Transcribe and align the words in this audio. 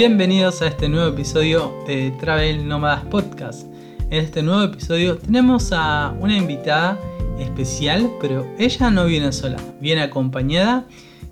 Bienvenidos 0.00 0.62
a 0.62 0.68
este 0.68 0.88
nuevo 0.88 1.10
episodio 1.10 1.74
de 1.86 2.10
Travel 2.12 2.66
Nomadas 2.66 3.04
Podcast. 3.04 3.66
En 4.08 4.24
este 4.24 4.42
nuevo 4.42 4.62
episodio 4.62 5.18
tenemos 5.18 5.72
a 5.74 6.16
una 6.18 6.38
invitada 6.38 6.98
especial, 7.38 8.10
pero 8.18 8.46
ella 8.58 8.88
no 8.88 9.04
viene 9.04 9.30
sola, 9.30 9.58
viene 9.78 10.00
acompañada 10.00 10.86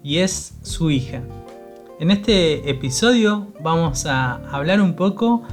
y 0.04 0.18
es 0.18 0.52
su 0.60 0.90
hija. 0.90 1.22
En 1.98 2.10
este 2.10 2.68
episodio 2.68 3.46
vamos 3.62 4.04
a 4.04 4.34
hablar 4.54 4.82
un 4.82 4.96
poco 4.96 5.44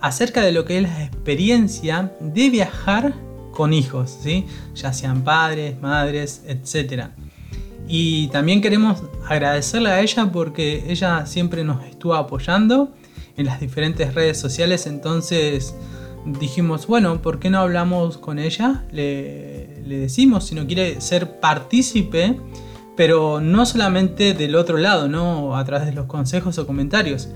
acerca 0.00 0.42
de 0.42 0.50
lo 0.50 0.64
que 0.64 0.78
es 0.78 0.82
la 0.82 1.04
experiencia 1.04 2.12
de 2.18 2.50
viajar 2.50 3.14
con 3.52 3.72
hijos, 3.72 4.18
¿sí? 4.20 4.46
ya 4.74 4.92
sean 4.92 5.22
padres, 5.22 5.80
madres, 5.80 6.42
etc. 6.48 7.04
Y 7.86 8.28
también 8.28 8.60
queremos 8.60 9.02
agradecerle 9.28 9.90
a 9.90 10.00
ella 10.00 10.30
porque 10.32 10.84
ella 10.88 11.26
siempre 11.26 11.64
nos 11.64 11.84
estuvo 11.84 12.14
apoyando 12.14 12.94
en 13.36 13.46
las 13.46 13.60
diferentes 13.60 14.14
redes 14.14 14.38
sociales. 14.38 14.86
Entonces 14.86 15.74
dijimos, 16.24 16.86
bueno, 16.86 17.20
¿por 17.20 17.38
qué 17.38 17.50
no 17.50 17.58
hablamos 17.58 18.16
con 18.18 18.38
ella? 18.38 18.84
Le, 18.90 19.82
le 19.82 19.98
decimos 19.98 20.46
si 20.46 20.54
no 20.54 20.66
quiere 20.66 21.00
ser 21.00 21.40
partícipe, 21.40 22.40
pero 22.96 23.40
no 23.40 23.66
solamente 23.66 24.32
del 24.34 24.54
otro 24.56 24.78
lado, 24.78 25.08
¿no? 25.08 25.56
A 25.56 25.64
través 25.64 25.86
de 25.86 25.92
los 25.92 26.06
consejos 26.06 26.58
o 26.58 26.66
comentarios. 26.66 27.28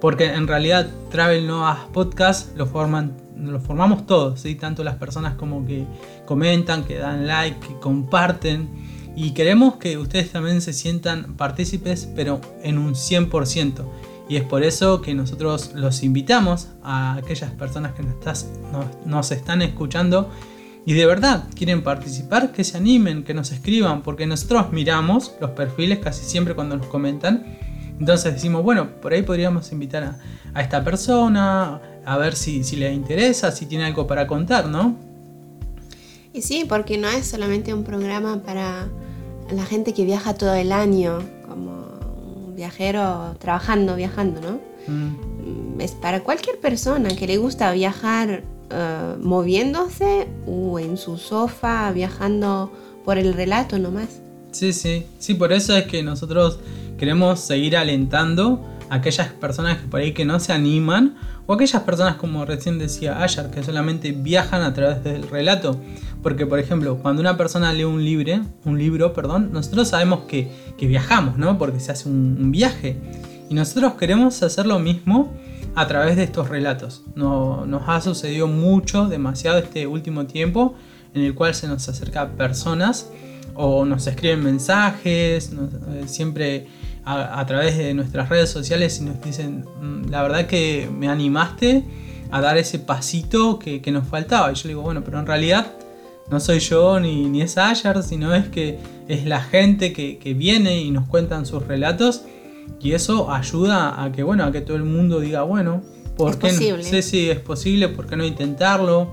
Porque 0.00 0.24
en 0.24 0.48
realidad 0.48 0.88
Travel 1.10 1.46
Noah's 1.46 1.86
Podcast 1.92 2.56
lo 2.56 2.66
forman 2.66 3.22
lo 3.36 3.60
formamos 3.60 4.06
todos, 4.06 4.40
¿sí? 4.40 4.54
tanto 4.54 4.84
las 4.84 4.96
personas 4.96 5.34
como 5.34 5.66
que 5.66 5.84
comentan, 6.26 6.84
que 6.84 6.98
dan 6.98 7.26
like, 7.26 7.66
que 7.66 7.74
comparten 7.80 8.68
y 9.14 9.32
queremos 9.32 9.76
que 9.76 9.98
ustedes 9.98 10.30
también 10.30 10.60
se 10.62 10.72
sientan 10.72 11.34
partícipes, 11.36 12.08
pero 12.14 12.40
en 12.62 12.78
un 12.78 12.94
100%. 12.94 13.84
Y 14.28 14.36
es 14.36 14.44
por 14.44 14.62
eso 14.62 15.02
que 15.02 15.14
nosotros 15.14 15.72
los 15.74 16.02
invitamos 16.02 16.68
a 16.82 17.16
aquellas 17.16 17.50
personas 17.50 17.92
que 17.92 18.02
nos, 19.04 19.30
están 19.30 19.60
escuchando 19.60 20.30
y 20.86 20.94
de 20.94 21.04
verdad 21.04 21.44
quieren 21.54 21.82
participar, 21.82 22.52
que 22.52 22.64
se 22.64 22.78
animen, 22.78 23.24
que 23.24 23.34
nos 23.34 23.52
escriban, 23.52 24.02
porque 24.02 24.26
nosotros 24.26 24.72
miramos 24.72 25.34
los 25.40 25.50
perfiles 25.50 25.98
casi 25.98 26.24
siempre 26.24 26.54
cuando 26.54 26.76
nos 26.76 26.86
comentan. 26.86 27.58
Entonces 27.98 28.32
decimos, 28.32 28.62
bueno, 28.62 28.88
por 29.02 29.12
ahí 29.12 29.22
podríamos 29.22 29.70
invitar 29.70 30.18
a, 30.54 30.62
esta 30.62 30.82
persona, 30.82 31.80
a 32.04 32.16
ver 32.16 32.34
si, 32.34 32.64
si 32.64 32.76
le 32.76 32.92
interesa, 32.92 33.50
si 33.52 33.66
tiene 33.66 33.84
algo 33.84 34.06
para 34.06 34.26
contar, 34.26 34.66
¿no? 34.66 35.11
Y 36.32 36.42
sí, 36.42 36.64
porque 36.68 36.98
no 36.98 37.08
es 37.08 37.26
solamente 37.26 37.74
un 37.74 37.84
programa 37.84 38.42
para 38.42 38.88
la 39.50 39.64
gente 39.64 39.92
que 39.92 40.04
viaja 40.04 40.34
todo 40.34 40.54
el 40.54 40.72
año, 40.72 41.18
como 41.46 41.72
un 42.46 42.56
viajero 42.56 43.34
trabajando, 43.38 43.96
viajando, 43.96 44.40
¿no? 44.40 44.60
Mm. 44.92 45.80
Es 45.80 45.92
para 45.92 46.20
cualquier 46.20 46.58
persona 46.58 47.10
que 47.10 47.26
le 47.26 47.36
gusta 47.36 47.72
viajar 47.72 48.44
eh, 48.70 49.14
moviéndose 49.20 50.28
o 50.46 50.78
en 50.78 50.96
su 50.96 51.18
sofá, 51.18 51.92
viajando 51.92 52.72
por 53.04 53.18
el 53.18 53.34
relato 53.34 53.78
nomás. 53.78 54.08
Sí, 54.52 54.72
sí, 54.72 55.06
sí, 55.18 55.34
por 55.34 55.52
eso 55.52 55.76
es 55.76 55.86
que 55.86 56.02
nosotros 56.02 56.58
queremos 56.98 57.40
seguir 57.40 57.76
alentando 57.76 58.64
aquellas 58.92 59.28
personas 59.28 59.78
que 59.78 59.88
por 59.88 60.00
ahí 60.00 60.12
que 60.12 60.26
no 60.26 60.38
se 60.38 60.52
animan 60.52 61.14
o 61.46 61.54
aquellas 61.54 61.82
personas 61.82 62.16
como 62.16 62.44
recién 62.44 62.78
decía 62.78 63.22
Ayar 63.22 63.50
que 63.50 63.62
solamente 63.62 64.12
viajan 64.12 64.60
a 64.60 64.74
través 64.74 65.02
del 65.02 65.28
relato. 65.30 65.80
Porque, 66.22 66.44
por 66.44 66.58
ejemplo, 66.58 66.98
cuando 66.98 67.22
una 67.22 67.38
persona 67.38 67.72
lee 67.72 67.84
un, 67.84 68.04
libro, 68.04 68.42
un 68.66 68.78
libro, 68.78 69.14
perdón, 69.14 69.48
nosotros 69.50 69.88
sabemos 69.88 70.24
que, 70.28 70.50
viajamos, 70.78 71.38
¿no? 71.38 71.56
Porque 71.56 71.80
se 71.80 71.90
hace 71.90 72.08
un, 72.08 72.52
viaje. 72.52 72.98
Y 73.48 73.54
nosotros 73.54 73.94
queremos 73.94 74.42
hacer 74.42 74.66
lo 74.66 74.78
mismo 74.78 75.32
a 75.74 75.88
través 75.88 76.16
de 76.16 76.24
estos 76.24 76.50
relatos. 76.50 77.02
No, 77.16 77.64
nos 77.64 77.88
ha 77.88 78.00
sucedido 78.02 78.46
mucho, 78.46 79.08
demasiado 79.08 79.58
este 79.58 79.86
último 79.86 80.26
tiempo, 80.26 80.74
en 81.14 81.22
el 81.22 81.34
cual 81.34 81.54
se 81.54 81.66
nos 81.66 81.88
acerca 81.88 82.28
personas 82.32 83.08
o 83.54 83.86
nos 83.86 84.06
escriben 84.06 84.44
mensajes, 84.44 85.50
eh, 85.50 86.02
siempre 86.06 86.66
a, 87.04 87.44
través 87.46 87.76
de 87.76 87.94
nuestras 87.94 88.28
redes 88.28 88.50
sociales 88.50 89.00
y 89.00 89.04
nos 89.04 89.20
dicen, 89.20 89.64
mm, 89.80 90.10
la 90.10 90.22
verdad 90.22 90.46
que 90.46 90.88
me 90.96 91.08
animaste 91.08 91.84
a 92.30 92.40
dar 92.40 92.56
ese 92.56 92.78
pasito 92.78 93.58
que, 93.58 93.82
nos 93.92 94.06
faltaba. 94.06 94.52
Y 94.52 94.54
yo 94.54 94.68
digo, 94.68 94.82
bueno, 94.82 95.02
pero 95.04 95.18
en 95.18 95.26
realidad 95.26 95.66
no 96.30 96.40
soy 96.40 96.60
yo 96.60 97.00
ni, 97.00 97.26
ni 97.26 97.42
es 97.42 97.58
Ayer, 97.58 98.02
sino 98.02 98.34
es 98.34 98.48
que 98.48 98.78
es 99.08 99.26
la 99.26 99.40
gente 99.40 99.92
que, 99.92 100.34
viene 100.34 100.80
y 100.80 100.90
nos 100.90 101.06
cuentan 101.08 101.44
sus 101.44 101.66
relatos 101.66 102.22
y 102.80 102.92
eso 102.92 103.30
ayuda 103.32 104.02
a 104.02 104.12
que, 104.12 104.22
bueno, 104.22 104.44
a 104.44 104.52
que 104.52 104.60
todo 104.60 104.76
el 104.76 104.84
mundo 104.84 105.20
diga, 105.20 105.42
bueno, 105.42 105.82
¿por 106.16 106.38
qué 106.38 106.52
no? 106.52 106.82
sé 106.82 107.02
si 107.02 107.30
es 107.30 107.40
posible, 107.40 107.88
¿por 107.88 108.06
qué 108.06 108.16
no 108.16 108.24
intentarlo? 108.24 109.12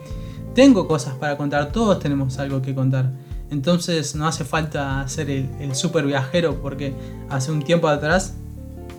Tengo 0.54 0.88
cosas 0.88 1.16
para 1.16 1.38
contar, 1.38 1.72
todos 1.72 2.00
tenemos 2.00 2.38
algo 2.40 2.62
que 2.62 2.74
contar. 2.74 3.12
Entonces 3.52 4.16
no 4.16 4.28
hace 4.28 4.46
falta 4.46 5.08
ser 5.08 5.30
el, 5.30 5.76
super 5.76 6.06
viajero 6.06 6.62
porque 6.62 6.94
hace 7.30 7.52
un 7.52 7.64
tiempo 7.64 7.88
atrás 7.88 8.36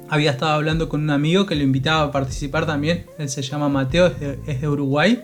había 0.09 0.33
estado 0.33 0.53
hablando 0.53 0.89
con 0.89 1.03
un 1.03 1.11
amigo 1.11 1.47
que 1.47 1.55
lo 1.55 1.63
invitaba 1.63 2.03
a 2.05 2.11
participar 2.11 2.67
también. 2.67 3.07
Él 3.19 3.29
se 3.29 3.43
llama 3.43 3.69
Mateo, 3.69 4.07
es 4.47 4.61
de, 4.61 4.69
Uruguay. 4.69 5.23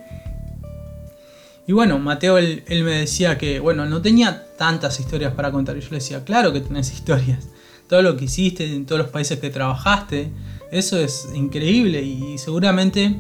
Y 1.67 1.73
bueno, 1.73 1.99
Mateo 1.99 2.39
él, 2.39 2.63
me 2.69 2.93
decía 2.93 3.37
que 3.37 3.59
bueno, 3.59 3.85
no 3.87 4.01
tenía 4.01 4.47
tantas 4.57 5.01
historias 5.01 5.33
para 5.35 5.51
contar. 5.51 5.77
Y 5.77 5.81
yo 5.81 5.89
le 5.91 5.97
decía, 5.97 6.25
claro 6.25 6.53
que 6.53 6.61
tenés 6.61 6.93
historias. 6.95 7.49
Todo 7.89 8.03
lo 8.03 8.17
que 8.17 8.27
hiciste 8.27 8.73
en 8.73 8.87
todos 8.87 9.01
los 9.01 9.11
países 9.11 9.41
que 9.41 9.51
trabajaste, 9.51 10.31
eso 10.71 10.99
es 10.99 11.29
increíble 11.35 12.03
y 12.03 12.39
seguramente 12.39 13.17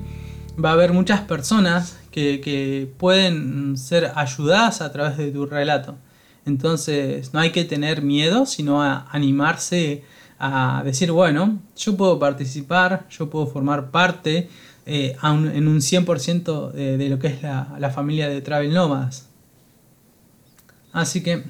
va 0.62 0.70
a 0.70 0.72
haber 0.72 0.92
muchas 0.92 1.20
personas 1.22 1.96
que, 2.16 2.92
pueden 2.98 3.76
ser 3.76 4.12
ayudadas 4.14 4.80
a 4.80 4.90
través 4.90 5.18
de 5.18 5.30
tu 5.30 5.46
relato. 5.46 5.96
Entonces 6.46 7.34
no 7.34 7.40
hay 7.40 7.50
que 7.50 7.64
tener 7.64 8.02
miedo, 8.02 8.46
sino 8.46 8.82
a 8.82 9.06
animarse 9.10 10.02
a 10.38 10.82
decir, 10.84 11.12
bueno, 11.12 11.58
yo 11.76 11.96
puedo 11.96 12.18
participar, 12.18 13.06
yo 13.10 13.28
puedo 13.28 13.46
formar 13.46 13.90
parte 13.90 14.48
eh, 14.86 15.16
en 15.22 15.68
un 15.68 15.78
100% 15.78 16.72
de, 16.72 16.96
de, 16.96 17.08
lo 17.08 17.18
que 17.18 17.28
es 17.28 17.42
la, 17.42 17.90
familia 17.94 18.28
de 18.28 18.40
Travel 18.40 18.72
Nomads. 18.72 19.26
Así 20.92 21.22
que... 21.22 21.44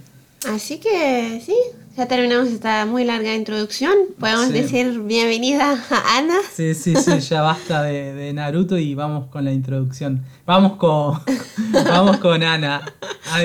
Así 0.49 0.79
que 0.79 1.43
sí, 1.45 1.57
ya 1.97 2.07
terminamos 2.07 2.49
esta 2.49 2.85
muy 2.85 3.05
larga 3.05 3.35
introducción. 3.35 3.95
Podemos 4.19 4.53
decir 4.53 5.01
bienvenida 5.01 5.83
a 5.91 6.19
Ana. 6.19 6.35
Sí, 6.53 6.75
sí, 6.75 6.95
sí, 6.95 7.21
ya 7.21 7.41
basta 7.41 7.83
de, 7.85 8.33
Naruto 8.35 8.77
y 8.77 8.95
vamos 8.95 9.29
con 9.29 9.47
la 9.47 9.53
introducción. 9.53 10.23
Vamos 10.45 10.77
con, 10.77 11.19
vamos 11.73 12.19
con 12.19 12.43
Ana. 12.43 12.83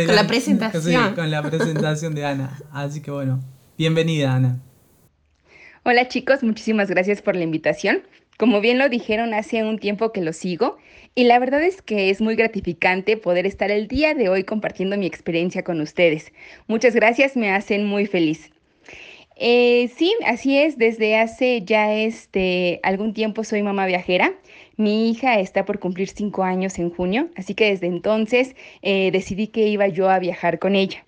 Con 0.06 0.16
la 0.16 0.28
presentación. 0.28 0.84
Sí, 0.84 1.16
con 1.16 1.32
la 1.32 1.42
presentación 1.44 2.14
de 2.14 2.26
Ana. 2.26 2.60
Así 2.74 3.02
que 3.02 3.10
bueno, 3.10 3.40
bienvenida 3.78 4.36
Ana. 4.36 4.60
Hola 5.84 6.10
chicos, 6.10 6.44
muchísimas 6.44 6.90
gracias 6.90 7.22
por 7.22 7.38
la 7.38 7.44
invitación. 7.44 8.02
Como 8.38 8.60
bien 8.60 8.80
lo 8.80 8.90
dijeron, 8.90 9.34
hace 9.34 9.64
un 9.64 9.80
tiempo 9.80 10.12
que 10.12 10.20
lo 10.20 10.34
sigo 10.34 10.78
y 11.16 11.26
la 11.26 11.40
verdad 11.40 11.62
es 11.64 11.82
que 11.82 12.10
es 12.10 12.22
muy 12.22 12.36
gratificante 12.36 13.18
poder 13.18 13.46
estar 13.46 13.72
el 13.72 13.88
día 13.88 14.14
de 14.14 14.30
hoy 14.30 14.44
compartiendo 14.44 14.98
mi 14.98 15.06
experiencia 15.06 15.64
con 15.64 15.82
ustedes. 15.82 16.32
Muchas 16.68 16.96
gracias, 16.96 17.36
me 17.36 17.52
hacen 17.52 17.86
muy 17.86 18.06
feliz. 18.06 18.52
Eh, 19.36 19.90
sí, 19.96 20.14
así 20.26 20.58
es, 20.58 20.78
desde 20.78 21.18
hace 21.18 21.64
ya 21.64 21.94
este, 21.94 22.80
algún 22.84 23.14
tiempo 23.14 23.44
soy 23.44 23.64
mamá 23.64 23.86
viajera. 23.88 24.34
Mi 24.78 25.10
hija 25.10 25.40
está 25.40 25.66
por 25.66 25.80
cumplir 25.80 26.10
cinco 26.10 26.44
años 26.44 26.80
en 26.80 26.92
junio, 26.92 27.30
así 27.36 27.56
que 27.56 27.66
desde 27.66 27.88
entonces 27.88 28.56
eh, 28.82 29.10
decidí 29.12 29.48
que 29.48 29.68
iba 29.68 29.88
yo 29.88 30.10
a 30.10 30.20
viajar 30.20 30.60
con 30.60 30.76
ella. 30.76 31.06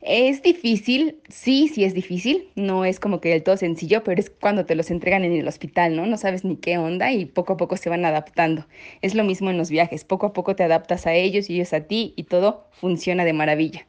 Es 0.00 0.42
difícil, 0.42 1.20
sí, 1.28 1.68
sí 1.68 1.84
es 1.84 1.94
difícil, 1.94 2.48
no 2.54 2.84
es 2.84 3.00
como 3.00 3.20
que 3.20 3.30
del 3.30 3.42
todo 3.42 3.56
sencillo, 3.56 4.04
pero 4.04 4.20
es 4.20 4.30
cuando 4.30 4.66
te 4.66 4.74
los 4.74 4.90
entregan 4.90 5.24
en 5.24 5.32
el 5.32 5.48
hospital, 5.48 5.96
¿no? 5.96 6.06
No 6.06 6.16
sabes 6.16 6.44
ni 6.44 6.56
qué 6.56 6.78
onda 6.78 7.12
y 7.12 7.24
poco 7.24 7.54
a 7.54 7.56
poco 7.56 7.76
se 7.76 7.88
van 7.88 8.04
adaptando. 8.04 8.66
Es 9.02 9.14
lo 9.14 9.24
mismo 9.24 9.50
en 9.50 9.58
los 9.58 9.70
viajes, 9.70 10.04
poco 10.04 10.26
a 10.26 10.32
poco 10.32 10.54
te 10.54 10.64
adaptas 10.64 11.06
a 11.06 11.14
ellos 11.14 11.50
y 11.50 11.54
ellos 11.54 11.72
a 11.72 11.80
ti 11.80 12.12
y 12.16 12.24
todo 12.24 12.68
funciona 12.72 13.24
de 13.24 13.32
maravilla. 13.32 13.86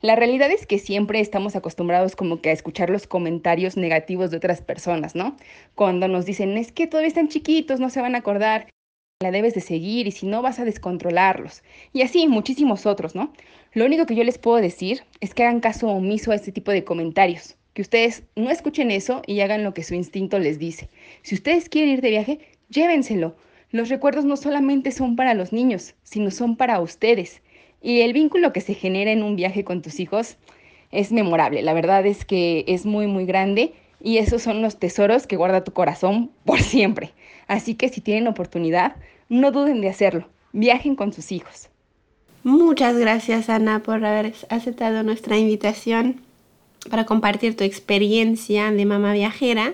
La 0.00 0.16
realidad 0.16 0.50
es 0.50 0.66
que 0.66 0.78
siempre 0.78 1.20
estamos 1.20 1.56
acostumbrados 1.56 2.16
como 2.16 2.40
que 2.40 2.50
a 2.50 2.52
escuchar 2.52 2.90
los 2.90 3.06
comentarios 3.06 3.76
negativos 3.76 4.30
de 4.30 4.36
otras 4.38 4.60
personas, 4.60 5.14
¿no? 5.14 5.36
Cuando 5.74 6.08
nos 6.08 6.26
dicen, 6.26 6.58
es 6.58 6.72
que 6.72 6.86
todavía 6.86 7.08
están 7.08 7.28
chiquitos, 7.28 7.80
no 7.80 7.88
se 7.90 8.02
van 8.02 8.14
a 8.14 8.18
acordar, 8.18 8.68
la 9.20 9.30
debes 9.30 9.54
de 9.54 9.62
seguir 9.62 10.06
y 10.06 10.10
si 10.10 10.26
no 10.26 10.42
vas 10.42 10.58
a 10.58 10.64
descontrolarlos. 10.64 11.62
Y 11.92 12.02
así 12.02 12.28
muchísimos 12.28 12.84
otros, 12.84 13.14
¿no? 13.14 13.32
Lo 13.74 13.84
único 13.84 14.06
que 14.06 14.14
yo 14.14 14.22
les 14.22 14.38
puedo 14.38 14.58
decir 14.58 15.02
es 15.20 15.34
que 15.34 15.42
hagan 15.42 15.58
caso 15.58 15.88
omiso 15.88 16.30
a 16.30 16.36
este 16.36 16.52
tipo 16.52 16.70
de 16.70 16.84
comentarios, 16.84 17.56
que 17.72 17.82
ustedes 17.82 18.22
no 18.36 18.50
escuchen 18.50 18.92
eso 18.92 19.22
y 19.26 19.40
hagan 19.40 19.64
lo 19.64 19.74
que 19.74 19.82
su 19.82 19.96
instinto 19.96 20.38
les 20.38 20.60
dice. 20.60 20.88
Si 21.22 21.34
ustedes 21.34 21.68
quieren 21.68 21.90
ir 21.90 22.00
de 22.00 22.10
viaje, 22.10 22.38
llévenselo. 22.68 23.34
Los 23.72 23.88
recuerdos 23.88 24.24
no 24.24 24.36
solamente 24.36 24.92
son 24.92 25.16
para 25.16 25.34
los 25.34 25.52
niños, 25.52 25.96
sino 26.04 26.30
son 26.30 26.56
para 26.56 26.78
ustedes. 26.78 27.42
Y 27.82 28.02
el 28.02 28.12
vínculo 28.12 28.52
que 28.52 28.60
se 28.60 28.74
genera 28.74 29.10
en 29.10 29.24
un 29.24 29.34
viaje 29.34 29.64
con 29.64 29.82
tus 29.82 29.98
hijos 29.98 30.36
es 30.92 31.10
memorable. 31.10 31.60
La 31.62 31.74
verdad 31.74 32.06
es 32.06 32.24
que 32.24 32.64
es 32.68 32.86
muy, 32.86 33.08
muy 33.08 33.26
grande 33.26 33.72
Y 34.00 34.18
esos 34.18 34.42
son 34.42 34.62
los 34.62 34.78
tesoros 34.78 35.26
que 35.26 35.36
guarda 35.36 35.64
tu 35.64 35.72
corazón 35.72 36.30
por 36.44 36.60
siempre. 36.60 37.10
Así 37.48 37.74
que 37.74 37.88
si 37.88 38.00
tienen 38.00 38.28
oportunidad, 38.28 38.94
no 39.28 39.50
duden 39.50 39.80
de 39.80 39.88
hacerlo. 39.88 40.28
Viajen 40.52 40.94
con 40.94 41.12
sus 41.12 41.32
hijos. 41.32 41.70
Muchas 42.44 42.94
gracias 42.98 43.48
Ana 43.48 43.82
por 43.82 44.04
haber 44.04 44.34
aceptado 44.50 45.02
nuestra 45.02 45.38
invitación 45.38 46.20
para 46.90 47.06
compartir 47.06 47.56
tu 47.56 47.64
experiencia 47.64 48.70
de 48.70 48.84
mamá 48.84 49.14
viajera 49.14 49.72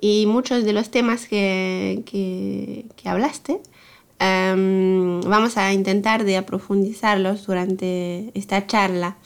y 0.00 0.26
muchos 0.26 0.64
de 0.64 0.72
los 0.72 0.92
temas 0.92 1.26
que, 1.26 2.04
que, 2.06 3.08
hablaste. 3.08 3.58
Vamos 4.20 5.56
a 5.56 5.72
intentar 5.72 6.22
de 6.22 6.40
profundizarlos 6.42 7.44
durante 7.44 8.30
esta 8.34 8.68
charla. 8.68 9.16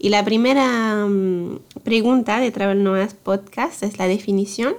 Y 0.00 0.08
la 0.08 0.24
primera 0.24 1.06
pregunta 1.84 2.40
de 2.40 2.50
Travel 2.50 2.82
Nomads 2.82 3.14
Podcast 3.14 3.84
es 3.84 3.96
la 3.98 4.08
definición. 4.08 4.74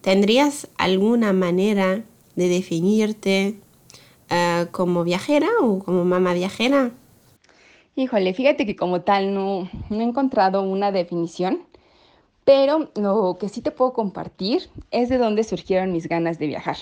¿Tendrías 0.00 0.66
alguna 0.76 1.32
manera 1.32 2.02
de 2.34 2.48
definirte 2.48 3.54
eh, 4.30 4.66
como 4.70 5.04
viajera 5.04 5.48
o 5.60 5.78
como 5.78 6.04
mamá 6.04 6.34
viajera? 6.34 6.90
Híjole, 7.94 8.34
fíjate 8.34 8.66
que 8.66 8.76
como 8.76 9.00
tal 9.02 9.32
no, 9.32 9.70
no 9.88 10.00
he 10.00 10.04
encontrado 10.04 10.62
una 10.62 10.92
definición, 10.92 11.62
pero 12.44 12.90
lo 12.94 13.38
que 13.40 13.48
sí 13.48 13.62
te 13.62 13.70
puedo 13.70 13.92
compartir 13.92 14.68
es 14.90 15.08
de 15.08 15.18
dónde 15.18 15.44
surgieron 15.44 15.92
mis 15.92 16.08
ganas 16.08 16.38
de 16.38 16.46
viajar. 16.46 16.76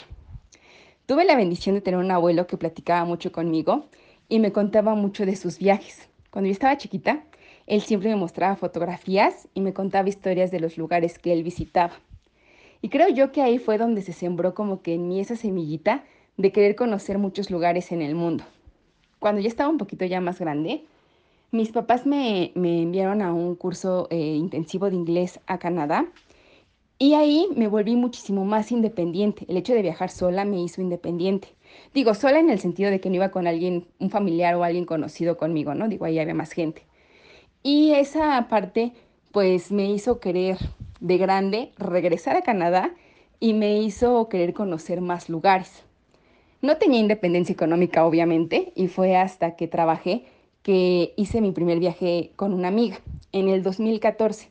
Tuve 1.07 1.25
la 1.25 1.37
bendición 1.37 1.75
de 1.75 1.83
tener 1.83 2.01
un 2.01 2.11
abuelo 2.11 2.47
que 2.47 2.57
platicaba 2.57 3.05
mucho 3.05 3.31
conmigo 3.31 3.87
y 4.29 4.41
me 4.41 4.53
contaba 4.53 4.95
mucho 4.95 5.27
de 5.27 5.37
sus 5.37 5.59
viajes. 5.59 6.09
Cuando 6.31 6.49
yo 6.49 6.53
estaba 6.53 6.79
chiquita, 6.79 7.23
él 7.67 7.83
siempre 7.83 8.09
me 8.11 8.17
mostraba 8.17 8.57
fotografías 8.57 9.49
y 9.55 9.61
me 9.61 9.73
contaba 9.73 10.09
historias 10.09 10.51
de 10.51 10.61
los 10.61 10.77
lugares 10.77 11.19
que 11.19 11.33
él 11.33 11.43
visitaba. 11.43 11.95
Y 12.83 12.89
creo 12.89 13.09
yo 13.09 13.33
que 13.33 13.41
ahí 13.41 13.59
fue 13.59 13.79
donde 13.79 14.03
se 14.03 14.13
sembró 14.13 14.55
como 14.55 14.83
que 14.83 14.95
en 14.95 15.09
mí 15.09 15.21
esa 15.21 15.37
semillita 15.37 16.05
de 16.37 16.53
querer 16.53 16.77
conocer 16.77 17.19
muchos 17.19 17.51
lugares 17.51 17.93
en 17.93 18.03
el 18.03 18.15
mundo. 18.15 18.45
Cuando 19.19 19.41
ya 19.41 19.49
estaba 19.49 19.71
un 19.71 19.79
poquito 19.79 20.05
ya 20.05 20.21
más 20.21 20.39
grande, 20.39 20.85
mis 21.51 21.71
papás 21.71 22.05
me, 22.05 22.53
enviaron 22.55 23.23
a 23.23 23.33
un 23.33 23.55
curso 23.55 24.09
eh, 24.11 24.35
intensivo 24.35 24.91
de 24.91 24.97
inglés 24.97 25.39
a 25.47 25.59
Canadá 25.59 26.07
y 26.99 27.15
ahí 27.15 27.49
me 27.55 27.69
volví 27.69 27.97
muchísimo 27.97 28.45
más 28.45 28.73
independiente. 28.73 29.45
El 29.49 29.57
hecho 29.57 29.73
de 29.73 29.83
viajar 29.83 30.11
sola 30.11 30.45
me 30.45 30.61
hizo 30.61 30.81
independiente. 30.81 31.49
Digo, 31.93 32.15
sola 32.15 32.41
en 32.41 32.51
el 32.51 32.59
sentido 32.59 32.91
de 32.91 33.01
que 33.01 33.09
no 33.09 33.17
iba 33.17 33.31
con 33.31 33.47
alguien, 33.47 33.87
un 33.99 34.11
familiar 34.11 34.57
o 34.57 34.65
alguien 34.65 34.85
conocido 34.85 35.37
conmigo, 35.37 35.75
¿no? 35.75 35.89
Digo, 35.89 36.07
ahí 36.07 36.19
había 36.19 36.35
más 36.35 36.53
gente. 36.53 36.87
Y 37.63 37.93
esa 37.93 38.49
parte, 38.49 38.93
pues 39.31 39.71
me 39.71 39.91
hizo 39.91 40.21
querer 40.21 40.59
de 41.01 41.19
grande 41.19 41.73
regresar 41.79 42.37
a 42.37 42.43
Canadá 42.43 42.93
y 43.39 43.55
me 43.55 43.81
hizo 43.81 44.29
querer 44.29 44.55
conocer 44.55 45.01
más 45.01 45.29
lugares. 45.29 45.84
No 46.65 46.79
tenía 46.79 46.99
independencia 46.99 47.53
económica, 47.53 48.07
obviamente, 48.07 48.73
y 48.75 48.89
fue 48.89 49.19
hasta 49.19 49.55
que 49.55 49.69
trabajé 49.69 50.25
que 50.63 51.13
hice 51.15 51.43
mi 51.43 51.53
primer 51.53 51.79
viaje 51.79 52.31
con 52.37 52.55
una 52.55 52.69
amiga 52.69 53.01
en 53.33 53.51
el 53.51 53.63
2014. 53.63 54.49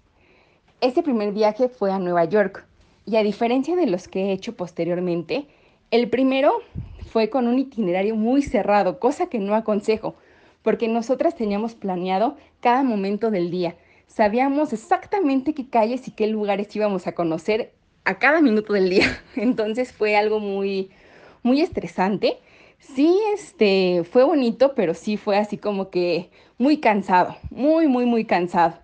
Ese 0.80 1.02
primer 1.02 1.32
viaje 1.32 1.70
fue 1.70 1.92
a 1.92 1.98
Nueva 1.98 2.26
York 2.26 2.68
y 3.08 3.16
a 3.16 3.24
diferencia 3.24 3.76
de 3.76 3.88
los 3.88 4.08
que 4.08 4.26
he 4.26 4.32
hecho 4.32 4.56
posteriormente, 4.56 5.48
el 5.90 6.08
primero 6.08 6.54
fue 7.10 7.32
con 7.32 7.48
un 7.48 7.58
itinerario 7.58 8.16
muy 8.16 8.44
cerrado, 8.44 9.00
cosa 9.00 9.26
que 9.26 9.40
no 9.40 9.56
aconsejo, 9.56 10.14
porque 10.62 10.88
nosotras 10.88 11.36
teníamos 11.36 11.74
planeado 11.74 12.38
cada 12.60 12.84
momento 12.84 13.32
del 13.32 13.50
día. 13.50 13.76
Sabíamos 14.06 14.72
exactamente 14.72 15.56
qué 15.56 15.68
calles 15.68 16.08
y 16.08 16.12
qué 16.12 16.28
lugares 16.28 16.76
íbamos 16.76 17.08
a 17.08 17.14
conocer 17.14 17.72
a 18.06 18.20
cada 18.20 18.40
minuto 18.40 18.74
del 18.74 18.92
día. 18.92 19.20
Entonces 19.36 19.92
fue 19.92 20.16
algo 20.16 20.40
muy, 20.40 20.92
muy 21.44 21.62
estresante. 21.62 22.38
Sí, 22.80 23.18
este, 23.34 24.04
fue 24.04 24.24
bonito, 24.24 24.74
pero 24.76 24.94
sí 24.94 25.18
fue 25.18 25.38
así 25.38 25.58
como 25.58 25.90
que 25.90 26.30
muy 26.58 26.78
cansado, 26.80 27.38
muy, 27.50 27.88
muy, 27.88 28.06
muy 28.06 28.26
cansado. 28.26 28.80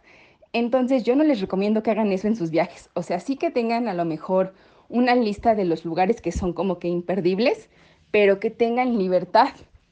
Entonces 0.54 1.04
yo 1.04 1.16
no 1.16 1.24
les 1.24 1.42
recomiendo 1.42 1.84
que 1.84 1.92
hagan 1.92 2.12
eso 2.12 2.28
en 2.28 2.36
sus 2.36 2.50
viajes. 2.50 2.90
O 2.94 3.04
sea, 3.04 3.20
sí 3.20 3.36
que 3.36 3.52
tengan 3.52 3.88
a 3.88 3.94
lo 3.94 4.06
mejor 4.06 4.54
una 4.88 5.16
lista 5.16 5.56
de 5.56 5.66
los 5.66 5.86
lugares 5.86 6.22
que 6.22 6.32
son 6.32 6.54
como 6.54 6.80
que 6.80 6.88
imperdibles, 6.88 7.70
pero 8.12 8.40
que 8.40 8.50
tengan 8.50 8.98
libertad 8.98 9.50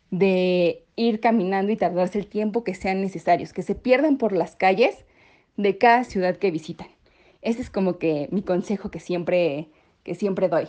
de 0.10 0.84
ir 0.96 1.19
caminando 1.19 1.72
y 1.72 1.78
tardarse 1.78 2.18
el 2.18 2.28
tiempo 2.28 2.64
que 2.64 2.74
sean 2.74 3.02
necesarios, 3.02 3.54
que 3.54 3.62
se 3.62 3.75
pierdan 3.75 4.18
por 4.18 4.31
las 4.31 4.56
calles 4.56 5.06
de 5.58 5.78
cada 5.78 6.04
ciudad 6.04 6.38
que 6.38 6.50
visitan. 6.50 6.88
Ese 7.42 7.62
es 7.62 7.69
como 7.69 7.98
que 8.00 8.28
mi 8.31 8.42
consejo 8.42 8.90
que 8.90 9.00
siempre, 9.00 9.69
que 10.04 10.16
siempre 10.16 10.50
doy. 10.50 10.68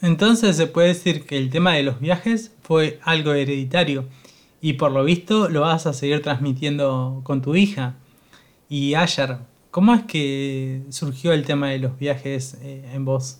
Entonces 0.00 0.56
se 0.56 0.66
puede 0.66 0.88
decir 0.88 1.24
que 1.24 1.38
el 1.38 1.50
tema 1.50 1.72
de 1.72 1.82
los 1.82 2.00
viajes 2.00 2.52
fue 2.62 3.00
algo 3.02 3.32
hereditario 3.32 4.06
y 4.60 4.74
por 4.74 4.92
lo 4.92 5.04
visto 5.04 5.48
lo 5.48 5.60
vas 5.62 5.86
a 5.86 5.92
seguir 5.92 6.22
transmitiendo 6.22 7.20
con 7.24 7.42
tu 7.42 7.54
hija. 7.54 7.96
Y 8.68 8.94
Ayar, 8.94 9.40
¿cómo 9.70 9.94
es 9.94 10.02
que 10.04 10.82
surgió 10.90 11.32
el 11.32 11.44
tema 11.44 11.68
de 11.68 11.78
los 11.78 11.98
viajes 11.98 12.56
eh, 12.62 12.90
en 12.92 13.04
vos? 13.04 13.38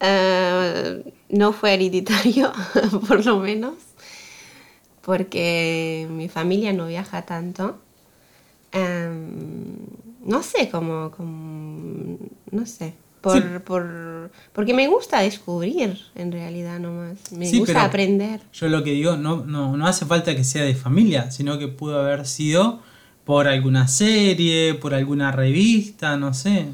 Eh, 0.00 1.12
no 1.28 1.52
fue 1.52 1.74
hereditario, 1.74 2.52
por 3.08 3.24
lo 3.24 3.38
menos, 3.38 3.74
porque 5.02 6.06
mi 6.10 6.28
familia 6.28 6.72
no 6.72 6.86
viaja 6.86 7.22
tanto. 7.22 7.78
Em, 8.72 9.76
no 10.24 10.42
sé 10.42 10.68
cómo, 10.70 11.10
no 12.50 12.66
sé, 12.66 12.94
por, 13.20 13.62
por, 13.62 14.30
porque 14.52 14.74
me 14.74 14.86
gusta 14.86 15.20
descubrir 15.20 15.98
en 16.14 16.32
realidad 16.32 16.78
nomás, 16.78 17.32
me 17.32 17.50
gusta 17.58 17.84
aprender. 17.84 18.40
Yo 18.52 18.68
lo 18.68 18.84
que 18.84 18.92
digo, 18.92 19.16
no, 19.16 19.44
no, 19.44 19.76
no 19.76 19.86
hace 19.86 20.06
falta 20.06 20.34
que 20.36 20.44
sea 20.44 20.64
de 20.64 20.74
familia, 20.74 21.30
sino 21.30 21.58
que 21.58 21.68
pudo 21.68 22.00
haber 22.00 22.26
sido 22.26 22.80
por 23.24 23.46
alguna 23.46 23.88
serie, 23.88 24.74
por 24.74 24.94
alguna 24.94 25.32
revista, 25.32 26.16
no 26.16 26.32
sé. 26.32 26.66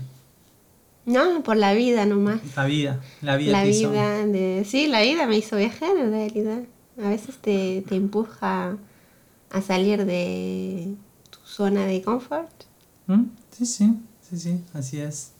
No, 1.07 1.43
por 1.43 1.57
la 1.57 1.75
vida 1.75 2.07
nomás. 2.07 2.41
La 2.57 2.65
vida, 2.65 3.01
la 3.21 3.37
vida. 3.37 3.53
La 3.53 3.65
vida, 3.65 4.27
de, 4.27 4.65
sí, 4.65 4.87
la 4.87 5.03
vida 5.03 5.27
me 5.27 5.37
hizo 5.37 5.57
viajar 5.57 5.97
en 5.97 6.11
realidad. 6.11 6.61
A 7.03 7.09
veces 7.09 7.37
te, 7.39 7.85
te 7.89 7.97
empuja 7.97 8.77
a 9.51 9.63
salir 9.63 10.05
de 10.05 10.95
tu 11.31 11.39
zona 11.45 11.87
de 11.87 12.03
confort. 12.03 12.53
¿Mm? 13.07 13.25
Sí, 13.51 13.67
sí, 13.67 13.93
sí, 14.23 14.39
sí, 14.39 14.61
así 14.73 15.01
es. 15.01 15.33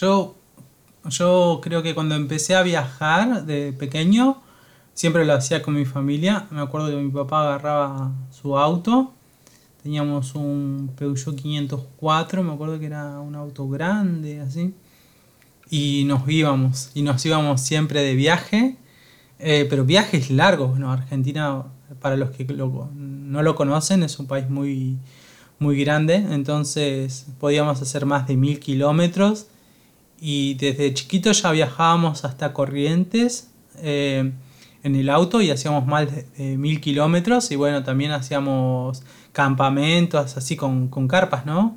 Yo, 0.00 0.34
yo 1.08 1.60
creo 1.62 1.82
que 1.82 1.94
cuando 1.94 2.14
empecé 2.14 2.54
a 2.54 2.62
viajar 2.62 3.44
de 3.46 3.72
pequeño, 3.72 4.42
siempre 4.94 5.24
lo 5.24 5.34
hacía 5.34 5.62
con 5.62 5.74
mi 5.74 5.84
familia. 5.84 6.46
Me 6.50 6.60
acuerdo 6.60 6.88
que 6.88 6.96
mi 6.96 7.10
papá 7.10 7.42
agarraba 7.42 8.12
su 8.30 8.58
auto 8.58 9.12
Teníamos 9.86 10.34
un 10.34 10.90
Peugeot 10.98 11.36
504, 11.40 12.42
me 12.42 12.52
acuerdo 12.52 12.80
que 12.80 12.86
era 12.86 13.20
un 13.20 13.36
auto 13.36 13.68
grande, 13.68 14.40
así. 14.40 14.74
Y 15.70 16.02
nos 16.06 16.28
íbamos, 16.28 16.90
y 16.92 17.02
nos 17.02 17.24
íbamos 17.24 17.60
siempre 17.60 18.02
de 18.02 18.16
viaje, 18.16 18.78
eh, 19.38 19.64
pero 19.70 19.84
viajes 19.84 20.28
largos. 20.28 20.76
¿no? 20.76 20.90
Argentina, 20.90 21.66
para 22.00 22.16
los 22.16 22.30
que 22.30 22.44
no 22.44 23.42
lo 23.44 23.54
conocen, 23.54 24.02
es 24.02 24.18
un 24.18 24.26
país 24.26 24.50
muy, 24.50 24.98
muy 25.60 25.78
grande, 25.78 26.16
entonces 26.16 27.28
podíamos 27.38 27.80
hacer 27.80 28.06
más 28.06 28.26
de 28.26 28.36
mil 28.36 28.58
kilómetros. 28.58 29.46
Y 30.20 30.54
desde 30.54 30.94
chiquito 30.94 31.32
ya 31.32 31.50
viajábamos 31.50 32.24
hasta 32.24 32.52
Corrientes 32.52 33.50
eh, 33.78 34.32
en 34.82 34.96
el 34.96 35.10
auto 35.10 35.42
y 35.42 35.50
hacíamos 35.50 35.86
más 35.86 36.06
de 36.06 36.56
mil 36.56 36.80
kilómetros. 36.80 37.50
Y 37.50 37.56
bueno, 37.56 37.82
también 37.82 38.12
hacíamos 38.12 39.02
campamentos 39.32 40.36
así 40.36 40.56
con, 40.56 40.88
carpas, 41.08 41.44
¿no? 41.44 41.76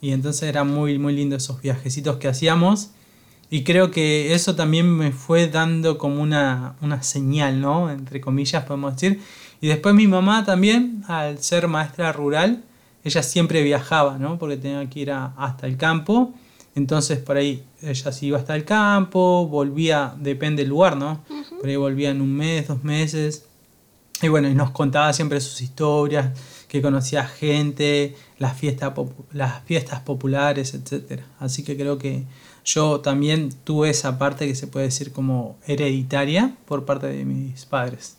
Y 0.00 0.10
entonces 0.10 0.48
eran 0.48 0.68
muy, 0.68 0.98
muy 0.98 1.14
lindos 1.14 1.44
esos 1.44 1.62
viajecitos 1.62 2.16
que 2.16 2.26
hacíamos. 2.26 2.90
Y 3.50 3.64
creo 3.64 3.90
que 3.90 4.34
eso 4.34 4.56
también 4.56 4.90
me 4.90 5.12
fue 5.12 5.46
dando 5.46 5.98
como 5.98 6.20
una, 6.22 6.74
una 6.80 7.02
señal, 7.02 7.60
¿no? 7.60 7.90
Entre 7.90 8.20
comillas, 8.20 8.64
podemos 8.64 8.94
decir. 8.94 9.20
Y 9.60 9.68
después 9.68 9.94
mi 9.94 10.08
mamá 10.08 10.44
también, 10.44 11.04
al 11.06 11.38
ser 11.38 11.68
maestra 11.68 12.12
rural, 12.12 12.64
ella 13.04 13.22
siempre 13.22 13.62
viajaba, 13.62 14.18
¿no? 14.18 14.38
Porque 14.38 14.56
tenía 14.56 14.88
que 14.90 15.00
ir 15.00 15.12
hasta 15.12 15.68
el 15.68 15.76
campo. 15.76 16.34
Entonces 16.74 17.18
por 17.18 17.36
ahí 17.36 17.64
ella 17.82 18.12
se 18.12 18.26
iba 18.26 18.38
hasta 18.38 18.54
el 18.56 18.64
campo, 18.64 19.46
volvía, 19.46 20.14
depende 20.18 20.62
del 20.62 20.70
lugar, 20.70 20.96
¿no? 20.96 21.24
Por 21.60 21.68
ahí 21.68 21.76
volvía 21.76 22.10
en 22.10 22.20
un 22.20 22.34
mes, 22.34 22.68
dos 22.68 22.82
meses. 22.82 23.44
Y 24.22 24.28
bueno, 24.28 24.48
y 24.48 24.54
nos 24.54 24.70
contaba 24.70 25.12
siempre 25.12 25.40
sus 25.40 25.60
historias, 25.60 26.38
que 26.68 26.80
conocía 26.80 27.24
gente, 27.24 28.14
las, 28.38 28.56
fiestas 28.56 28.92
las 29.32 29.62
fiestas 29.64 30.00
populares, 30.00 30.74
etc. 30.74 31.22
Así 31.40 31.64
que 31.64 31.76
creo 31.76 31.98
que 31.98 32.24
yo 32.64 33.00
también 33.00 33.50
tuve 33.64 33.90
esa 33.90 34.18
parte 34.18 34.46
que 34.46 34.54
se 34.54 34.68
puede 34.68 34.86
decir 34.86 35.12
como 35.12 35.58
hereditaria 35.66 36.54
por 36.66 36.84
parte 36.84 37.08
de 37.08 37.24
mis 37.24 37.66
padres. 37.66 38.16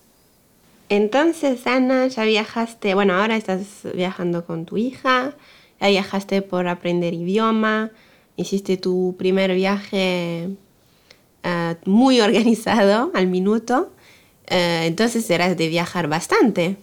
Entonces, 0.90 1.66
Ana, 1.66 2.06
ya 2.06 2.24
viajaste, 2.24 2.94
bueno, 2.94 3.14
ahora 3.14 3.36
estás 3.36 3.60
viajando 3.94 4.44
con 4.44 4.66
tu 4.66 4.76
hija 4.76 5.34
ya 5.80 5.88
viajaste 5.88 6.42
por 6.42 6.68
aprender 6.68 7.14
idioma, 7.14 7.90
hiciste 8.36 8.76
tu 8.76 9.14
primer 9.18 9.54
viaje 9.54 10.48
eh, 11.42 11.74
muy 11.84 12.20
organizado 12.22 13.10
al 13.14 13.26
minuto, 13.26 13.92
eh, 14.46 14.82
entonces 14.84 15.24
serás 15.24 15.56
de 15.56 15.68
viajar 15.68 16.08
bastante. 16.08 16.76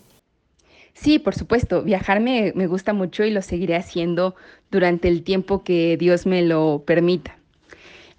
Sí, 0.93 1.20
por 1.20 1.36
supuesto, 1.36 1.84
viajar 1.84 2.20
me, 2.20 2.53
me 2.55 2.67
gusta 2.67 2.93
mucho 2.93 3.24
y 3.24 3.31
lo 3.31 3.41
seguiré 3.41 3.75
haciendo 3.75 4.36
durante 4.70 5.08
el 5.08 5.24
tiempo 5.24 5.63
que 5.63 5.98
Dios 5.98 6.25
me 6.25 6.43
lo 6.43 6.84
permita. 6.86 7.38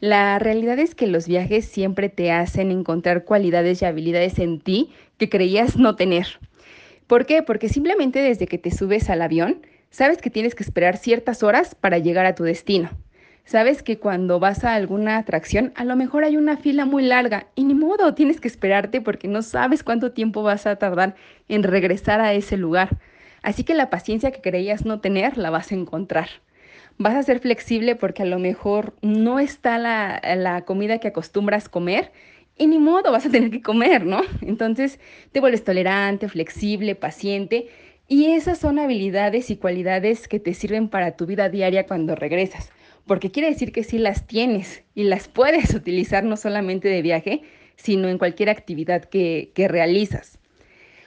La 0.01 0.41
realidad 0.41 0.81
es 0.81 0.97
que 0.97 1.07
los 1.07 1.29
viajes 1.29 1.65
siempre 1.65 2.09
te 2.09 2.33
hacen 2.33 2.73
encontrar 2.73 3.25
cualidades 3.25 3.83
y 3.83 3.85
habilidades 3.85 4.41
en 4.41 4.59
ti 4.59 4.91
que 5.17 5.29
creías 5.29 5.77
no 5.77 5.95
tener. 5.95 6.27
¿Por 7.07 7.25
qué? 7.25 7.45
Porque 7.45 7.69
simplemente 7.69 8.21
desde 8.21 8.49
que 8.49 8.59
te 8.59 8.73
subes 8.73 9.11
al 9.11 9.23
avión, 9.23 9.65
sabes 9.91 10.19
que 10.19 10.31
tienes 10.31 10.57
que 10.57 10.65
esperar 10.65 10.97
ciertas 10.97 11.45
horas 11.45 11.77
para 11.77 11.99
llegar 11.99 12.27
a 12.27 12.35
tu 12.35 12.43
destino. 12.43 12.91
Sabes 13.45 13.83
que 13.83 13.99
cuando 13.99 14.39
vas 14.39 14.65
a 14.65 14.75
alguna 14.75 15.19
atracción, 15.19 15.73
a 15.75 15.85
lo 15.85 15.97
mejor 15.97 16.25
hay 16.25 16.37
una 16.37 16.57
fila 16.57 16.85
muy 16.85 17.03
larga 17.03 17.49
y 17.55 17.65
ni 17.65 17.75
modo, 17.75 18.15
tienes 18.15 18.41
que 18.41 18.49
esperarte 18.49 19.01
porque 19.01 19.29
no 19.29 19.43
sabes 19.43 19.83
cuánto 19.83 20.13
tiempo 20.13 20.43
vas 20.43 20.67
a 20.67 20.77
tardar 20.77 21.17
en 21.49 21.63
regresar 21.63 22.21
a 22.21 22.33
ese 22.35 22.57
lugar. 22.57 22.99
Así 23.43 23.65
que 23.65 23.75
la 23.75 23.91
paciencia 23.91 24.31
que 24.31 24.41
creías 24.41 24.85
no 24.85 25.01
tener 25.01 25.37
la 25.37 25.51
vas 25.51 25.73
a 25.73 25.75
encontrar 25.75 26.29
vas 26.99 27.15
a 27.15 27.23
ser 27.23 27.41
flexible 27.41 27.97
porque 27.97 28.23
a 28.23 28.27
lo 28.27 28.39
mejor 28.39 28.95
no 29.03 29.39
está 29.39 29.79
la, 29.79 30.63
comida 30.67 30.99
que 30.99 31.09
acostumbras 31.09 31.69
comer 31.69 32.13
y 32.57 32.67
ni 32.67 32.79
modo 32.79 33.13
vas 33.13 33.27
a 33.27 33.31
tener 33.31 33.51
que 33.51 33.63
comer, 33.63 34.07
¿no? 34.07 34.23
Entonces 34.43 35.01
te 35.33 35.41
vuelves 35.41 35.65
tolerante, 35.65 36.29
flexible, 36.29 36.95
paciente 36.95 37.69
y 38.09 38.27
esas 38.33 38.59
son 38.59 38.79
habilidades 38.79 39.51
y 39.51 39.57
cualidades 39.57 40.29
que 40.29 40.39
te 40.39 40.55
sirven 40.55 40.89
para 40.89 41.17
tu 41.17 41.27
vida 41.27 41.49
diaria 41.49 41.87
cuando 41.87 42.15
regresas, 42.15 42.71
porque 43.07 43.31
quiere 43.31 43.51
decir 43.51 43.73
que 43.73 43.85
sí 43.85 43.99
las 43.99 44.27
tienes 44.27 44.85
y 44.95 45.05
las 45.05 45.29
puedes 45.29 45.75
utilizar 45.75 46.25
no 46.25 46.37
solamente 46.37 46.89
de 46.89 47.03
viaje, 47.03 47.43
sino 47.77 48.09
en 48.09 48.19
cualquier 48.19 48.51
actividad 48.51 49.05
que, 49.05 49.53
que 49.55 49.69
realizas. 49.69 50.39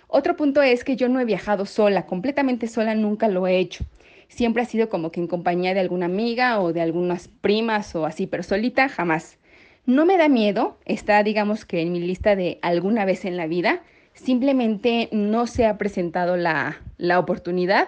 Otro 0.07 0.35
punto 0.35 0.61
es 0.61 0.83
que 0.83 0.95
yo 0.95 1.09
no 1.09 1.19
he 1.19 1.25
viajado 1.25 1.65
sola, 1.65 2.05
completamente 2.05 2.67
sola 2.67 2.95
nunca 2.95 3.27
lo 3.27 3.47
he 3.47 3.57
hecho 3.57 3.85
siempre 4.27 4.63
ha 4.63 4.65
sido 4.65 4.89
como 4.89 5.11
que 5.11 5.19
en 5.19 5.27
compañía 5.27 5.73
de 5.73 5.79
alguna 5.79 6.05
amiga 6.05 6.59
o 6.59 6.73
de 6.73 6.81
algunas 6.81 7.27
primas 7.27 7.95
o 7.95 8.05
así, 8.05 8.27
pero 8.27 8.43
solita 8.43 8.89
jamás. 8.89 9.37
No 9.85 10.05
me 10.05 10.17
da 10.17 10.29
miedo, 10.29 10.79
está 10.85 11.21
digamos 11.23 11.65
que 11.65 11.81
en 11.81 11.91
mi 11.91 11.99
lista 11.99 12.35
de 12.35 12.59
alguna 12.61 13.05
vez 13.05 13.25
en 13.25 13.37
la 13.37 13.47
vida, 13.47 13.83
simplemente 14.13 15.09
no 15.11 15.47
se 15.47 15.65
ha 15.65 15.77
presentado 15.77 16.37
la, 16.37 16.81
la 16.97 17.19
oportunidad 17.19 17.87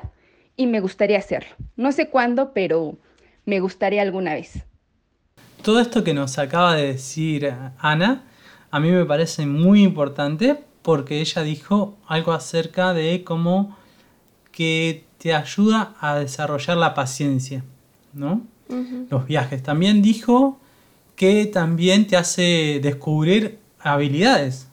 y 0.55 0.67
me 0.67 0.79
gustaría 0.79 1.17
hacerlo. 1.17 1.55
No 1.75 1.91
sé 1.91 2.09
cuándo, 2.09 2.53
pero 2.53 2.97
me 3.47 3.61
gustaría 3.61 4.03
alguna 4.03 4.35
vez. 4.35 4.59
Todo 5.63 5.79
esto 5.79 6.03
que 6.03 6.13
nos 6.13 6.37
acaba 6.37 6.75
de 6.75 6.93
decir 6.93 7.51
Ana, 7.79 8.23
a 8.69 8.79
mí 8.79 8.91
me 8.91 9.05
parece 9.05 9.45
muy 9.45 9.83
importante 9.83 10.63
porque 10.81 11.21
ella 11.21 11.41
dijo 11.41 11.97
algo 12.07 12.33
acerca 12.33 12.93
de 12.93 13.23
cómo 13.23 13.75
que 14.51 15.05
te 15.17 15.33
ayuda 15.33 15.95
a 15.99 16.19
desarrollar 16.19 16.77
la 16.77 16.93
paciencia, 16.93 17.63
¿no? 18.13 18.41
Los 19.09 19.25
viajes. 19.25 19.63
También 19.63 20.01
dijo 20.01 20.59
que 21.15 21.45
también 21.45 22.05
te 22.05 22.17
hace 22.17 22.79
descubrir 22.83 23.59
habilidades. 23.79 24.67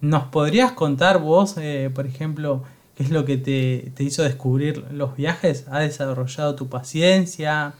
¿Nos 0.00 0.24
podrías 0.24 0.72
contar 0.72 1.20
vos, 1.20 1.54
eh, 1.56 1.90
por 1.94 2.06
ejemplo, 2.06 2.64
qué 2.96 3.02
es 3.02 3.10
lo 3.10 3.24
que 3.24 3.36
te, 3.36 3.92
te, 3.94 4.02
hizo 4.02 4.22
descubrir 4.22 4.84
los 4.90 5.16
viajes? 5.16 5.66
¿Ha 5.70 5.80
desarrollado 5.80 6.54
tu 6.56 6.68
paciencia? 6.68 7.74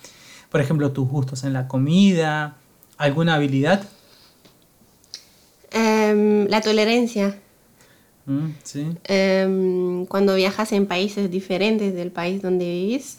Por 0.50 0.60
ejemplo, 0.60 0.92
tus 0.92 1.08
gustos 1.08 1.44
en 1.44 1.52
la 1.52 1.66
comida, 1.66 2.56
alguna 2.98 3.34
habilidad? 3.34 3.82
Em, 5.70 6.46
la 6.48 6.60
tolerancia. 6.60 7.38
Mm, 8.26 8.48
em, 9.04 10.06
cuando 10.06 10.34
viajas 10.34 10.72
en 10.72 10.86
países 10.86 11.30
diferentes 11.30 11.94
del 11.94 12.10
país 12.10 12.42
donde 12.42 12.64
vivís, 12.64 13.18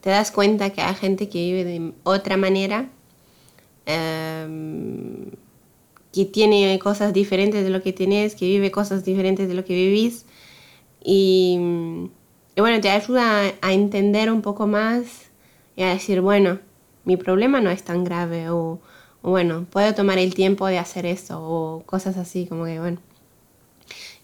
te 0.00 0.10
das 0.10 0.30
cuenta 0.30 0.70
que 0.70 0.80
hay 0.80 0.94
gente 0.94 1.28
que 1.28 1.38
vive 1.38 1.64
de 1.64 1.92
otra 2.02 2.36
manera, 2.36 2.88
em, 3.86 5.30
que 6.12 6.24
tiene 6.24 6.78
cosas 6.78 7.12
diferentes 7.12 7.62
de 7.62 7.70
lo 7.70 7.82
que 7.82 7.92
tienes, 7.92 8.34
que 8.34 8.46
vive 8.46 8.70
cosas 8.70 9.04
diferentes 9.04 9.48
de 9.48 9.54
lo 9.54 9.64
que 9.64 9.74
vivís. 9.74 10.24
Y, 11.02 11.58
bueno, 12.56 12.80
te 12.80 12.90
ayuda 12.90 13.52
a, 13.60 13.72
entender 13.72 14.30
un 14.30 14.42
poco 14.42 14.66
más 14.66 15.30
y 15.76 15.82
a 15.82 15.88
decir, 15.88 16.20
bueno, 16.20 16.58
mi 17.04 17.16
problema 17.16 17.60
no 17.60 17.70
es 17.70 17.82
tan 17.82 18.04
grave 18.04 18.50
o, 18.50 18.80
o 19.22 19.30
bueno, 19.30 19.66
puedo 19.70 19.94
tomar 19.94 20.18
el 20.18 20.34
tiempo 20.34 20.66
de 20.66 20.78
hacer 20.78 21.06
eso 21.06 21.40
o 21.42 21.82
cosas 21.84 22.16
así, 22.16 22.46
como 22.46 22.64
que 22.66 22.78
bueno. 22.78 22.98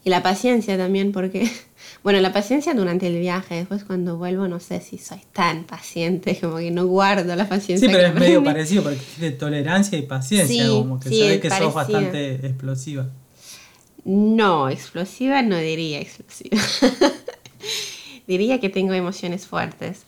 Y 0.07 0.09
la 0.09 0.23
paciencia 0.23 0.77
también, 0.77 1.11
porque, 1.11 1.51
bueno, 2.03 2.21
la 2.21 2.31
paciencia 2.31 2.73
durante 2.73 3.07
el 3.07 3.19
viaje, 3.19 3.55
después 3.55 3.83
cuando 3.83 4.17
vuelvo 4.17 4.47
no 4.47 4.61
sé 4.61 4.79
si 4.79 4.97
soy 4.97 5.19
tan 5.33 5.65
paciente, 5.65 6.37
como 6.41 6.57
que 6.57 6.71
no 6.71 6.85
guardo 6.85 7.35
la 7.35 7.49
paciencia. 7.49 7.89
Sí, 7.89 7.93
pero 7.93 8.07
es 8.07 8.15
medio 8.15 8.43
parecido, 8.43 8.83
porque 8.83 9.01
de 9.19 9.31
tolerancia 9.31 9.97
y 9.97 10.03
paciencia, 10.03 10.67
como 10.69 10.99
que 10.99 11.09
ve 11.09 11.39
que 11.41 11.49
sos 11.49 11.73
bastante 11.73 12.35
explosiva. 12.35 13.09
No, 14.07 14.69
explosiva 14.69 15.41
no 15.41 15.57
diría 15.57 15.99
explosiva. 15.99 16.57
diría 18.27 18.57
que 18.61 18.69
tengo 18.69 18.93
emociones 18.93 19.45
fuertes. 19.45 20.05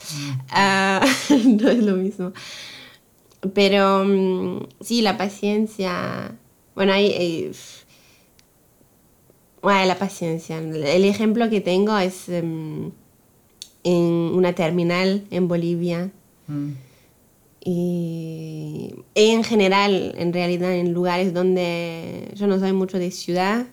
Ah, 0.51 1.05
no 1.29 1.69
es 1.69 1.83
lo 1.83 1.97
mismo. 1.97 2.31
Pero 3.53 4.05
mm, 4.05 4.67
sí, 4.79 5.01
la 5.01 5.17
paciencia. 5.17 6.33
Bueno, 6.75 6.93
hay. 6.93 7.51
Bueno, 9.61 9.85
la 9.85 9.99
paciencia. 9.99 10.59
El 10.59 11.03
ejemplo 11.03 11.49
que 11.49 11.59
tengo 11.59 11.97
es 11.97 12.29
em, 12.29 12.91
en 13.83 14.03
una 14.03 14.55
terminal 14.55 15.25
en 15.29 15.49
Bolivia. 15.49 16.09
Mm. 16.47 16.69
Y, 17.65 18.95
en 19.15 19.43
general, 19.43 20.15
en 20.17 20.31
realidad, 20.31 20.73
en 20.73 20.93
lugares 20.93 21.33
donde 21.33 22.31
yo 22.33 22.47
no 22.47 22.57
soy 22.59 22.71
mucho 22.71 22.97
de 22.97 23.11
ciudad 23.11 23.67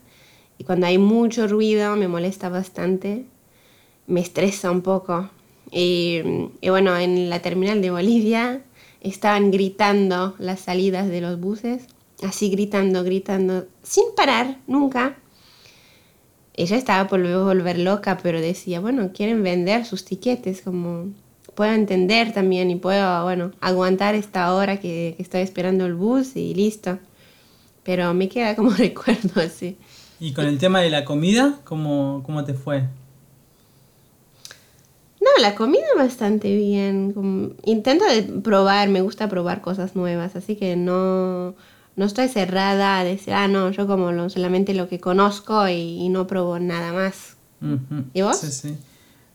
y 0.59 0.65
cuando 0.65 0.87
hay 0.87 0.99
mucho 0.99 1.47
ruido 1.47 1.97
me 1.97 2.09
molesta 2.09 2.49
bastante, 2.49 3.25
me 4.07 4.21
estresa 4.21 4.71
un 4.71 4.83
poco. 4.83 5.31
Y, 5.71 6.21
bueno, 6.63 6.97
en 6.97 7.29
la 7.29 7.41
terminal 7.41 7.83
de 7.83 7.91
Bolivia 7.91 8.63
estaban 9.01 9.51
gritando 9.51 10.35
las 10.39 10.61
salidas 10.61 11.09
de 11.09 11.21
los 11.21 11.41
buses, 11.41 11.87
así 12.23 12.51
gritando, 12.51 13.05
gritando, 13.05 13.67
sin 13.83 14.05
parar, 14.17 14.59
nunca 14.67 15.17
ella 16.57 16.77
estaba 16.77 17.07
por 17.09 17.21
volver 17.23 17.79
loca, 17.79 18.19
pero 18.23 18.41
decía, 18.41 18.81
bueno, 18.81 19.11
quieren 19.13 19.43
vender 19.43 19.85
sus 19.85 20.05
tiquetes, 20.05 20.63
como 20.63 21.13
puedo 21.55 21.73
entender 21.73 22.33
también 22.33 22.71
y 22.71 22.77
puedo, 22.77 23.23
bueno, 23.25 23.53
aguantar 23.61 24.15
esta 24.15 24.55
hora 24.55 24.81
que, 24.81 25.17
estoy 25.19 25.43
esperando 25.43 25.87
el 25.87 25.95
bus 25.95 26.35
y 26.35 26.55
listo. 26.55 26.99
Pero 27.83 28.15
me 28.15 28.29
queda 28.29 28.57
como 28.57 28.71
recuerdo 28.77 29.41
así. 29.41 29.77
¿Y 30.19 30.33
con 30.33 30.47
el 30.47 30.59
tema 30.59 30.81
de 30.81 30.91
la 30.91 31.05
comida, 31.05 31.61
cómo, 31.65 32.23
cómo 32.25 32.45
te 32.45 32.55
fue? 32.55 32.85
No, 35.21 35.43
la 35.43 35.55
comida 35.55 35.85
bastante 35.97 36.55
bien. 36.55 37.57
intento 37.65 38.05
probar, 38.43 38.89
me 38.89 39.01
gusta 39.01 39.29
probar 39.29 39.61
cosas 39.61 39.97
nuevas, 39.97 40.37
así 40.37 40.57
que 40.57 40.77
no, 40.77 41.55
no 41.97 42.05
estoy 42.05 42.29
cerrada 42.29 42.99
a 42.99 43.05
decir, 43.05 43.35
ah, 43.35 43.49
no, 43.49 43.71
yo 43.71 43.87
como 43.87 44.31
solamente 44.31 44.75
lo 44.75 44.89
que 44.89 45.01
conozco 45.01 45.69
y, 45.69 46.09
no 46.09 46.27
probo 46.27 46.59
nada 46.59 46.93
más. 46.93 47.37
¿Y 48.15 48.23
vos? 48.23 48.39
Sí, 48.39 48.51
sí. 48.51 48.77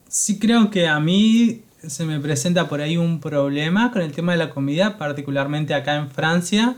Sí, 0.07 0.39
creo 0.39 0.69
que 0.69 0.88
a 0.88 1.00
mí 1.00 1.63
se 1.88 2.05
me 2.05 2.19
presenta 2.19 2.67
por 2.67 2.81
ahí 2.81 2.97
un 2.97 3.19
problema 3.19 3.91
con 3.91 4.01
el 4.01 4.11
tema 4.11 4.33
de 4.33 4.38
la 4.38 4.50
comida, 4.51 4.97
particularmente 4.97 5.73
acá 5.73 5.95
en 5.95 6.11
Francia, 6.11 6.75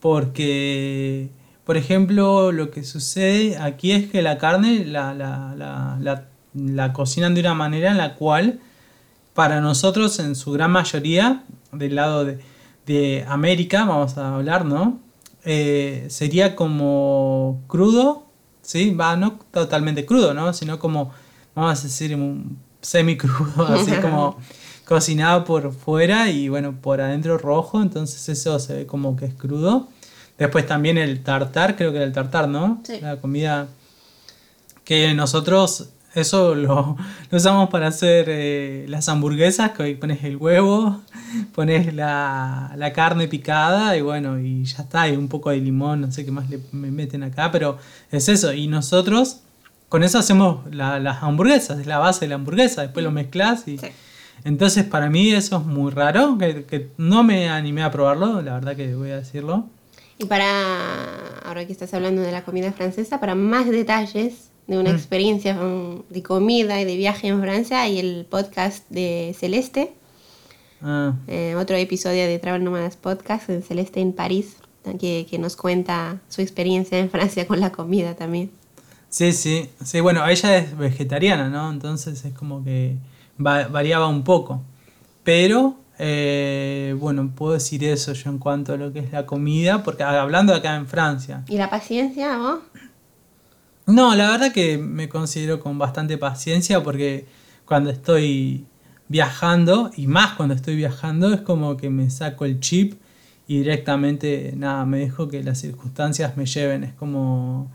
porque, 0.00 1.28
por 1.64 1.76
ejemplo, 1.76 2.52
lo 2.52 2.70
que 2.70 2.84
sucede 2.84 3.56
aquí 3.58 3.92
es 3.92 4.10
que 4.10 4.22
la 4.22 4.38
carne 4.38 4.84
la, 4.84 5.14
la, 5.14 5.54
la, 5.98 6.24
la 6.54 6.92
cocinan 6.92 7.34
de 7.34 7.40
una 7.40 7.54
manera 7.54 7.90
en 7.90 7.98
la 7.98 8.14
cual, 8.14 8.60
para 9.34 9.60
nosotros, 9.60 10.18
en 10.18 10.34
su 10.34 10.52
gran 10.52 10.70
mayoría, 10.70 11.44
del 11.72 11.96
lado 11.96 12.24
de 12.24 12.40
de 12.86 13.24
América, 13.28 13.84
vamos 13.84 14.16
a 14.18 14.34
hablar, 14.34 14.64
¿no? 14.64 14.98
Eh, 15.44 16.06
sería 16.08 16.54
como 16.56 17.62
crudo, 17.66 18.26
¿sí? 18.62 18.94
Va, 18.94 19.16
no 19.16 19.38
totalmente 19.50 20.04
crudo, 20.06 20.34
¿no? 20.34 20.52
Sino 20.52 20.78
como, 20.78 21.10
vamos 21.54 21.80
a 21.80 21.82
decir, 21.82 22.16
semi 22.80 23.16
crudo, 23.16 23.66
así 23.68 23.92
como 23.92 24.36
cocinado 24.84 25.44
por 25.44 25.72
fuera 25.72 26.30
y 26.30 26.48
bueno, 26.50 26.74
por 26.80 27.00
adentro 27.00 27.38
rojo, 27.38 27.80
entonces 27.80 28.28
eso 28.28 28.58
se 28.58 28.74
ve 28.74 28.86
como 28.86 29.16
que 29.16 29.26
es 29.26 29.34
crudo. 29.34 29.88
Después 30.38 30.66
también 30.66 30.98
el 30.98 31.22
tartar, 31.22 31.76
creo 31.76 31.92
que 31.92 31.98
era 31.98 32.06
el 32.06 32.12
tartar, 32.12 32.48
¿no? 32.48 32.80
Sí. 32.84 33.00
La 33.00 33.16
comida 33.16 33.68
que 34.84 35.14
nosotros 35.14 35.90
Eso 36.14 36.54
lo, 36.54 36.96
usamos 37.32 37.70
para 37.70 37.88
hacer 37.88 38.26
eh, 38.28 38.86
las 38.88 39.08
hamburguesas, 39.08 39.72
que 39.72 39.96
pones 39.96 40.22
el 40.22 40.36
huevo, 40.36 41.02
pones 41.54 41.92
la, 41.92 42.92
carne 42.94 43.26
picada 43.26 43.96
y 43.96 44.00
bueno, 44.00 44.38
y 44.38 44.64
ya 44.64 44.82
está, 44.82 45.08
y 45.08 45.16
un 45.16 45.28
poco 45.28 45.50
de 45.50 45.56
limón, 45.56 46.02
no 46.02 46.12
sé 46.12 46.24
qué 46.24 46.30
más 46.30 46.48
le 46.48 46.60
me 46.70 46.92
meten 46.92 47.24
acá, 47.24 47.50
pero 47.50 47.78
es 48.12 48.28
eso. 48.28 48.52
Y 48.52 48.68
nosotros 48.68 49.40
con 49.88 50.04
eso 50.04 50.18
hacemos 50.18 50.60
las 50.72 51.22
hamburguesas, 51.22 51.80
es 51.80 51.86
la 51.86 51.98
base 51.98 52.20
de 52.20 52.28
la 52.28 52.34
hamburguesa, 52.36 52.82
después 52.82 53.04
lo 53.04 53.10
mezclas 53.10 53.66
y... 53.68 53.78
Entonces 54.42 54.84
para 54.84 55.08
mí 55.08 55.32
eso 55.32 55.56
es 55.56 55.64
muy 55.64 55.90
raro, 55.90 56.36
que, 56.36 56.64
que 56.64 56.90
no 56.98 57.22
me 57.22 57.48
animé 57.48 57.82
a 57.82 57.90
probarlo, 57.90 58.42
la 58.42 58.54
verdad 58.54 58.76
que 58.76 58.94
voy 58.94 59.10
a 59.10 59.16
decirlo. 59.16 59.68
Y 60.18 60.26
para, 60.26 61.38
ahora 61.44 61.66
que 61.66 61.72
estás 61.72 61.92
hablando 61.94 62.22
de 62.22 62.30
la 62.30 62.44
comida 62.44 62.72
francesa, 62.72 63.20
para 63.20 63.34
más 63.34 63.68
detalles 63.68 64.50
de 64.66 64.78
una 64.78 64.92
mm. 64.92 64.94
experiencia 64.94 65.58
de 66.08 66.22
comida 66.22 66.80
y 66.80 66.84
de 66.84 66.96
viaje 66.96 67.28
en 67.28 67.40
Francia, 67.40 67.82
hay 67.82 67.98
el 67.98 68.26
podcast 68.28 68.88
de 68.90 69.34
Celeste. 69.38 69.92
Ah. 70.82 71.14
Eh, 71.26 71.54
otro 71.56 71.76
episodio 71.76 72.26
de 72.26 72.38
Travel 72.38 72.62
Nomadas 72.62 72.96
Podcast 72.96 73.48
en 73.50 73.62
Celeste 73.62 74.00
en 74.00 74.12
París, 74.12 74.56
que, 75.00 75.26
que, 75.28 75.38
nos 75.38 75.56
cuenta 75.56 76.20
su 76.28 76.42
experiencia 76.42 76.98
en 76.98 77.10
Francia 77.10 77.46
con 77.46 77.58
la 77.58 77.72
comida 77.72 78.14
también. 78.14 78.50
Sí, 79.08 79.32
sí, 79.32 79.70
sí, 79.82 80.00
bueno, 80.00 80.26
ella 80.26 80.58
es 80.58 80.76
vegetariana, 80.76 81.48
¿no? 81.48 81.70
Entonces 81.70 82.24
es 82.24 82.34
como 82.34 82.64
que 82.64 82.96
variaba 83.38 84.08
un 84.08 84.24
poco. 84.24 84.62
Pero 85.22 85.76
eh, 85.98 86.96
bueno, 86.98 87.30
puedo 87.34 87.54
decir 87.54 87.84
eso 87.84 88.12
yo 88.12 88.30
en 88.30 88.38
cuanto 88.38 88.72
a 88.72 88.76
lo 88.76 88.92
que 88.92 89.00
es 89.00 89.12
la 89.12 89.26
comida, 89.26 89.82
porque 89.82 90.02
hablando 90.02 90.54
acá 90.54 90.76
en 90.76 90.86
Francia. 90.86 91.44
¿Y 91.48 91.56
la 91.56 91.70
paciencia 91.70 92.38
vos? 92.38 92.58
No, 93.86 94.14
la 94.14 94.30
verdad 94.30 94.52
que 94.52 94.78
me 94.78 95.08
considero 95.08 95.60
con 95.60 95.78
bastante 95.78 96.16
paciencia 96.16 96.82
porque 96.82 97.26
cuando 97.66 97.90
estoy 97.90 98.64
viajando, 99.08 99.90
y 99.96 100.06
más 100.06 100.34
cuando 100.34 100.54
estoy 100.54 100.76
viajando, 100.76 101.32
es 101.32 101.42
como 101.42 101.76
que 101.76 101.90
me 101.90 102.10
saco 102.10 102.44
el 102.44 102.60
chip 102.60 102.94
y 103.46 103.58
directamente, 103.58 104.54
nada, 104.56 104.86
me 104.86 105.00
dejo 105.00 105.28
que 105.28 105.42
las 105.42 105.58
circunstancias 105.58 106.36
me 106.36 106.46
lleven. 106.46 106.84
Es 106.84 106.94
como 106.94 107.70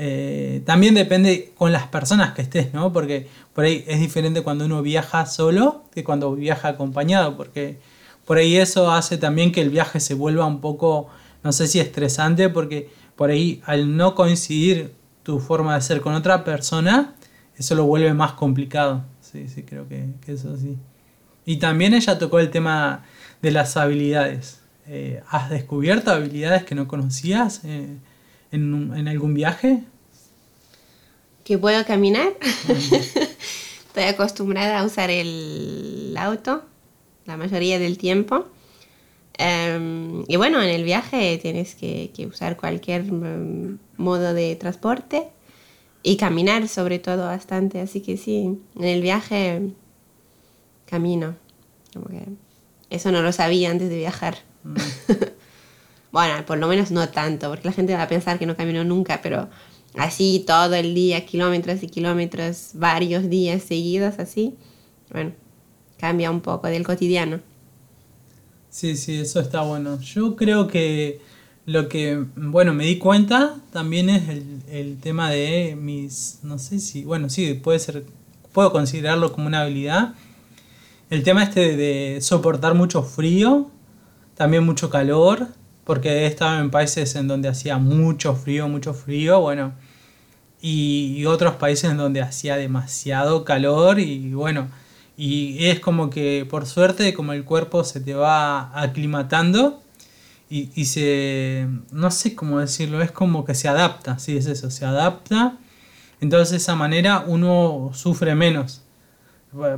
eh, 0.00 0.62
también 0.64 0.94
depende 0.94 1.52
con 1.56 1.72
las 1.72 1.88
personas 1.88 2.32
que 2.32 2.42
estés, 2.42 2.72
¿no? 2.72 2.92
Porque 2.92 3.26
por 3.52 3.64
ahí 3.64 3.84
es 3.88 3.98
diferente 3.98 4.42
cuando 4.42 4.64
uno 4.64 4.80
viaja 4.80 5.26
solo 5.26 5.82
que 5.92 6.04
cuando 6.04 6.36
viaja 6.36 6.68
acompañado, 6.68 7.36
porque 7.36 7.80
por 8.24 8.38
ahí 8.38 8.56
eso 8.56 8.92
hace 8.92 9.18
también 9.18 9.50
que 9.50 9.60
el 9.60 9.70
viaje 9.70 9.98
se 9.98 10.14
vuelva 10.14 10.46
un 10.46 10.60
poco, 10.60 11.08
no 11.42 11.50
sé 11.50 11.66
si 11.66 11.80
estresante, 11.80 12.48
porque 12.48 12.88
por 13.16 13.30
ahí 13.30 13.60
al 13.64 13.96
no 13.96 14.14
coincidir 14.14 14.94
tu 15.24 15.40
forma 15.40 15.74
de 15.74 15.80
ser 15.80 16.00
con 16.00 16.14
otra 16.14 16.44
persona, 16.44 17.16
eso 17.56 17.74
lo 17.74 17.84
vuelve 17.84 18.14
más 18.14 18.34
complicado. 18.34 19.04
Sí, 19.20 19.48
sí, 19.48 19.64
creo 19.64 19.88
que, 19.88 20.10
eso 20.28 20.56
sí. 20.56 20.76
Y 21.44 21.56
también 21.56 21.92
ella 21.92 22.20
tocó 22.20 22.38
el 22.38 22.50
tema 22.50 23.04
de 23.42 23.50
las 23.50 23.76
habilidades. 23.76 24.60
Eh, 24.86 25.24
¿Has 25.28 25.50
descubierto 25.50 26.12
habilidades 26.12 26.62
que 26.62 26.76
no 26.76 26.86
conocías? 26.86 27.62
Eh, 27.64 27.98
en, 28.52 29.08
algún 29.08 29.34
viaje? 29.34 29.84
Que 31.44 31.58
puedo 31.58 31.84
caminar. 31.84 32.32
Estoy 32.68 34.04
acostumbrada 34.04 34.80
a 34.80 34.84
usar 34.84 35.10
el 35.10 36.14
auto 36.18 36.62
la 37.28 37.36
mayoría 37.36 37.78
del 37.78 37.98
tiempo. 37.98 38.46
Em, 39.34 40.24
y 40.26 40.36
bueno, 40.36 40.60
en 40.60 40.70
el 40.70 40.82
viaje 40.82 41.38
tienes 41.38 41.76
que, 41.76 42.10
usar 42.26 42.56
cualquier 42.56 43.04
mm, 43.04 43.78
modo 43.98 44.34
de 44.34 44.56
transporte 44.56 45.28
y 46.02 46.16
caminar 46.16 46.66
sobre 46.66 46.98
todo 46.98 47.26
bastante. 47.26 47.80
Así 47.80 48.00
que 48.00 48.16
sí, 48.16 48.58
en 48.76 48.84
el 48.84 49.02
viaje 49.02 49.70
camino. 50.86 51.36
eso 52.90 53.12
no 53.12 53.20
lo 53.22 53.30
sabía 53.30 53.70
antes 53.70 53.90
de 53.90 53.98
viajar. 53.98 54.38
Mm. 54.64 54.74
Bueno, 56.18 56.44
por 56.44 56.58
lo 56.58 56.66
menos 56.66 56.90
no 56.90 57.08
tanto, 57.10 57.48
porque 57.48 57.68
la 57.68 57.72
gente 57.72 57.94
va 57.94 58.02
a 58.02 58.08
pensar 58.08 58.40
que 58.40 58.46
no 58.46 58.56
caminó 58.56 58.82
nunca, 58.82 59.20
pero 59.22 59.48
así 59.96 60.42
todo 60.44 60.74
el 60.74 60.92
día, 60.92 61.24
kilómetros 61.24 61.80
y 61.84 61.86
kilómetros, 61.86 62.70
varios 62.74 63.30
días 63.30 63.62
seguidos 63.62 64.18
así, 64.18 64.56
bueno, 65.12 65.30
cambia 65.96 66.32
un 66.32 66.40
poco 66.40 66.66
del 66.66 66.82
cotidiano. 66.82 67.38
Sí, 68.68 68.96
sí, 68.96 69.20
eso 69.20 69.38
está 69.38 69.62
bueno. 69.62 70.00
Yo 70.00 70.34
creo 70.34 70.66
que 70.66 71.20
lo 71.66 71.88
que, 71.88 72.24
bueno, 72.34 72.74
me 72.74 72.84
di 72.86 72.98
cuenta 72.98 73.54
también 73.72 74.10
es 74.10 74.28
el, 74.72 74.98
tema 75.00 75.30
de 75.30 75.78
mis, 75.80 76.40
no 76.42 76.58
sé 76.58 76.80
si, 76.80 77.04
bueno, 77.04 77.30
sí, 77.30 77.54
puede 77.54 77.78
ser, 77.78 78.04
puedo 78.52 78.72
considerarlo 78.72 79.30
como 79.30 79.46
una 79.46 79.60
habilidad. 79.60 80.14
El 81.10 81.22
tema 81.22 81.44
este 81.44 81.76
de 81.76 82.20
soportar 82.22 82.74
mucho 82.74 83.04
frío, 83.04 83.70
también 84.34 84.66
mucho 84.66 84.90
calor, 84.90 85.56
porque 85.88 86.10
he 86.10 86.26
estado 86.26 86.60
en 86.60 86.70
países 86.70 87.14
en 87.14 87.28
donde 87.28 87.48
hacía 87.48 87.78
mucho 87.78 88.34
frío, 88.34 88.68
mucho 88.68 88.92
frío, 88.92 89.40
bueno, 89.40 89.72
y, 90.60 91.24
otros 91.24 91.54
países 91.54 91.90
en 91.90 91.96
donde 91.96 92.20
hacía 92.20 92.58
demasiado 92.58 93.42
calor 93.42 93.98
y 93.98 94.34
bueno, 94.34 94.68
y 95.16 95.64
es 95.64 95.80
como 95.80 96.10
que 96.10 96.46
por 96.50 96.66
suerte 96.66 97.14
como 97.14 97.32
el 97.32 97.44
cuerpo 97.44 97.84
se 97.84 98.00
te 98.00 98.12
va 98.12 98.78
aclimatando 98.78 99.82
y, 100.50 100.84
se, 100.84 101.66
no 101.90 102.10
sé 102.10 102.34
cómo 102.34 102.60
decirlo, 102.60 103.00
es 103.00 103.10
como 103.10 103.46
que 103.46 103.54
se 103.54 103.66
adapta, 103.68 104.18
sí 104.18 104.36
es 104.36 104.44
eso, 104.44 104.70
se 104.70 104.84
adapta, 104.84 105.56
entonces 106.20 106.50
de 106.50 106.56
esa 106.58 106.74
manera 106.74 107.24
uno 107.26 107.92
sufre 107.94 108.34
menos. 108.34 108.82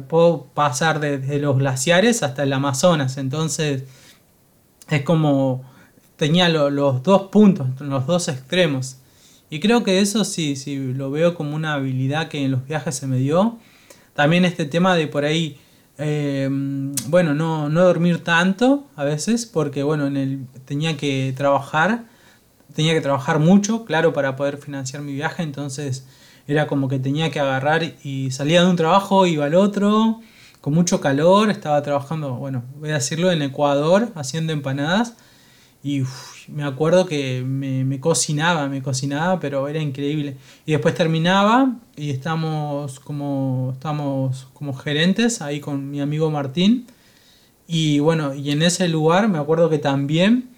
Puedo 0.09 0.47
pasar 0.55 0.99
desde 0.99 1.39
los 1.39 1.57
glaciares 1.57 2.25
hasta 2.25 2.43
el 2.43 2.53
Amazonas, 2.53 3.17
entonces 3.17 3.85
es 4.89 5.03
como 5.03 5.70
tenía 6.21 6.51
los 6.51 7.03
dos 7.03 7.29
puntos, 7.29 7.67
los 7.81 8.07
dos 8.07 8.29
extremos. 8.29 8.99
Y 9.49 9.59
creo 9.59 9.83
que 9.83 10.01
eso 10.01 10.23
sí, 10.27 10.55
sí, 10.55 10.77
lo 10.77 11.11
veo 11.11 11.35
como 11.35 11.57
una 11.57 11.73
habilidad 11.73 12.29
que 12.29 12.45
en 12.45 12.51
los 12.51 12.67
viajes 12.67 12.95
se 12.95 13.07
me 13.07 13.17
dio. 13.17 13.59
También 14.13 14.45
este 14.45 14.67
tema 14.67 14.95
de 14.97 15.07
por 15.07 15.25
ahí, 15.25 15.59
em, 15.97 16.93
bueno, 17.07 17.33
no, 17.33 17.71
no, 17.71 17.83
dormir 17.85 18.23
tanto 18.23 18.87
a 18.97 19.05
veces, 19.05 19.47
porque 19.47 19.83
bueno, 19.83 20.07
en 20.07 20.19
el, 20.19 20.47
tenía 20.67 20.99
que 20.99 21.33
trabajar, 21.35 22.05
tenía 22.75 22.93
que 22.93 23.01
trabajar 23.01 23.39
mucho, 23.39 23.87
claro, 23.87 24.13
para 24.13 24.37
poder 24.37 24.59
financiar 24.59 25.01
mi 25.01 25.15
viaje, 25.15 25.43
entonces 25.43 26.05
era 26.47 26.67
como 26.67 26.87
que 26.89 26.99
tenía 26.99 27.31
que 27.31 27.41
agarrar 27.41 27.95
y 28.05 28.31
salía 28.31 28.63
de 28.63 28.69
un 28.69 28.77
trabajo, 28.77 29.25
iba 29.27 29.47
al 29.47 29.55
otro, 29.55 30.21
con 30.61 30.75
mucho 30.75 31.01
calor, 31.01 31.51
estaba 31.51 31.83
trabajando, 31.83 32.35
bueno, 32.35 32.63
voy 32.79 32.91
a 32.91 32.95
decirlo, 32.95 33.33
en 33.33 33.41
Ecuador, 33.41 34.13
haciendo 34.15 34.53
empanadas 34.53 35.15
y 35.83 36.03
me 36.49 36.63
acuerdo 36.65 37.07
que 37.07 37.43
me, 37.43 38.01
cocinaba, 38.01 38.69
me 38.69 38.83
cocinaba, 38.83 39.41
pero 39.41 39.67
era 39.67 39.81
increíble. 39.81 40.37
Y 40.67 40.73
después 40.73 40.95
terminaba 40.95 41.77
y 41.97 42.11
estamos 42.11 43.01
como, 43.01 43.71
estamos 43.73 44.49
como 44.53 44.75
gerentes 44.75 45.41
ahí 45.41 45.61
con 45.61 45.91
mi 45.91 46.01
amigo 46.01 46.31
Martín. 46.31 46.87
Y 47.67 47.99
bueno, 48.01 48.35
y 48.35 48.51
en 48.51 48.63
ese 48.63 48.89
lugar 48.89 49.29
me 49.29 49.39
acuerdo 49.39 49.71
que 49.71 49.79
también, 49.79 50.51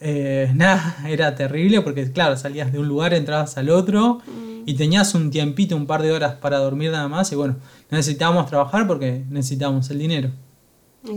eh, 0.00 0.52
nada, 0.54 0.96
era 1.08 1.34
terrible 1.34 1.80
porque 1.80 2.12
claro, 2.12 2.36
salías 2.36 2.72
de 2.72 2.78
un 2.78 2.86
lugar, 2.86 3.14
entrabas 3.14 3.58
al 3.58 3.68
otro 3.68 4.20
mm. 4.26 4.62
y 4.66 4.74
tenías 4.74 5.12
un 5.16 5.30
tiempito, 5.30 5.76
un 5.76 5.86
par 5.86 6.02
de 6.02 6.12
horas 6.12 6.34
para 6.36 6.58
dormir 6.58 6.92
nada 6.92 7.08
más. 7.08 7.32
Y 7.32 7.34
bueno, 7.34 7.56
necesitábamos 7.90 8.46
trabajar 8.46 8.86
porque 8.86 9.24
necesitábamos 9.28 9.90
el 9.90 9.98
dinero. 9.98 10.30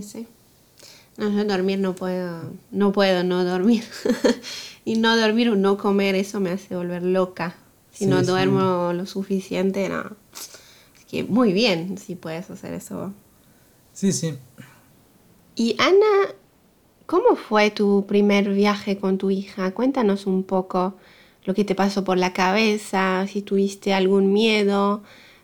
Sí. 0.02 0.26
No, 1.18 1.30
yo 1.30 1.46
dormir 1.46 1.80
no 1.80 1.96
puedo, 1.96 2.52
no 2.72 2.92
puedo 2.92 3.24
no 3.24 3.44
dormir. 3.44 3.84
y 4.86 4.96
no 4.96 5.16
dormir 5.16 5.50
o 5.50 5.56
no 5.56 5.78
comer, 5.78 6.16
eso 6.16 6.40
me 6.40 6.52
hace 6.52 6.76
volver 6.76 7.04
loca. 7.04 7.56
Si 7.92 8.06
no 8.06 8.22
duermo 8.24 8.92
lo 8.94 9.06
suficiente, 9.06 9.88
no. 9.88 10.18
Es 10.98 11.06
que 11.06 11.24
muy 11.24 11.54
bien 11.54 11.98
si 11.98 12.16
puedes 12.16 12.50
hacer 12.50 12.74
eso. 12.74 13.14
Sí, 13.94 14.12
sí. 14.12 14.38
Y 15.56 15.78
Ana, 15.80 16.36
¿cómo 17.06 17.38
fue 17.38 17.72
tu 17.72 18.06
primer 18.06 18.50
viaje 18.50 18.98
con 18.98 19.18
tu 19.18 19.32
hija? 19.32 19.74
Cuéntanos 19.74 20.26
un 20.26 20.44
poco 20.44 20.96
lo 21.46 21.54
que 21.54 21.64
te 21.64 21.76
pasó 21.76 22.04
por 22.04 22.18
la 22.18 22.34
cabeza, 22.34 23.26
si 23.32 23.42
tuviste 23.42 23.94
algún 23.94 24.34
miedo, 24.34 25.04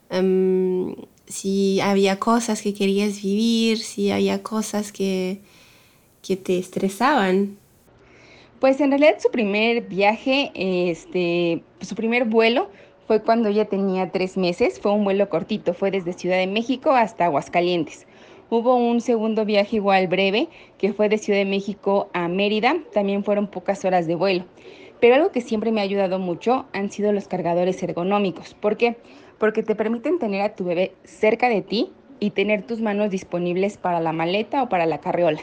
em, 0.10 0.96
si 1.28 1.80
había 1.80 2.20
cosas 2.20 2.62
que 2.62 2.74
querías 2.74 3.22
vivir, 3.22 3.78
si 3.78 4.12
había 4.12 4.44
cosas 4.44 4.92
que, 4.92 5.42
que 6.22 6.38
te 6.38 6.58
estresaban? 6.58 7.58
Pues 8.60 8.80
en 8.80 8.92
realidad 8.92 9.16
su 9.20 9.32
primer 9.32 9.84
viaje, 9.84 10.52
este, 10.54 11.64
su 11.82 11.96
primer 11.96 12.26
vuelo 12.26 12.70
fue 13.08 13.22
cuando 13.22 13.50
ella 13.50 13.66
tenía 13.66 14.12
tres 14.12 14.38
meses. 14.38 14.80
Fue 14.80 14.92
un 14.92 15.04
vuelo 15.04 15.30
cortito, 15.30 15.74
fue 15.74 15.92
desde 15.92 16.14
Ciudad 16.14 16.38
de 16.38 16.48
México 16.48 16.92
hasta 16.92 17.26
Aguascalientes. 17.26 18.06
Hubo 18.50 18.76
un 18.76 19.02
segundo 19.02 19.46
viaje 19.46 19.78
igual 19.78 20.08
breve, 20.08 20.50
que 20.78 20.94
fue 20.94 21.10
de 21.10 21.18
Ciudad 21.18 21.40
de 21.40 21.46
México 21.46 22.10
a 22.14 22.28
Mérida. 22.28 22.76
También 22.94 23.24
fueron 23.24 23.48
pocas 23.48 23.84
horas 23.86 24.08
de 24.08 24.16
vuelo. 24.16 24.46
Pero 25.00 25.16
algo 25.16 25.32
que 25.32 25.42
siempre 25.42 25.72
me 25.72 25.82
ha 25.82 25.84
ayudado 25.84 26.20
mucho 26.20 26.66
han 26.74 26.92
sido 26.92 27.12
los 27.12 27.28
cargadores 27.28 27.82
ergonómicos. 27.82 28.54
¿Por 28.54 28.78
qué? 28.78 28.98
porque 29.42 29.64
te 29.64 29.74
permiten 29.74 30.20
tener 30.20 30.44
a 30.44 30.54
tu 30.54 30.66
bebé 30.66 30.94
cerca 31.04 31.50
de 31.50 31.64
ti 31.64 31.92
y 32.20 32.30
tener 32.30 32.62
tus 32.62 32.80
manos 32.80 33.10
disponibles 33.10 33.76
para 33.76 34.00
la 34.00 34.14
maleta 34.14 34.62
o 34.62 34.70
para 34.70 34.86
la 34.86 35.00
carriola. 35.00 35.42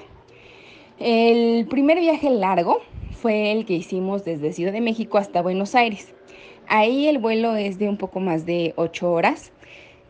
El 1.01 1.69
primer 1.69 2.01
viaje 2.01 2.29
largo 2.29 2.81
fue 3.13 3.53
el 3.53 3.67
que 3.67 3.75
hicimos 3.75 4.25
desde 4.25 4.53
Ciudad 4.53 4.73
de 4.73 4.81
México 4.81 5.19
hasta 5.19 5.43
Buenos 5.43 5.77
Aires. 5.77 6.13
Ahí 6.67 7.07
el 7.07 7.19
vuelo 7.19 7.55
es 7.55 7.79
de 7.79 7.89
un 7.89 7.97
poco 7.97 8.19
más 8.19 8.47
de 8.47 8.73
8 8.75 9.13
horas, 9.13 9.53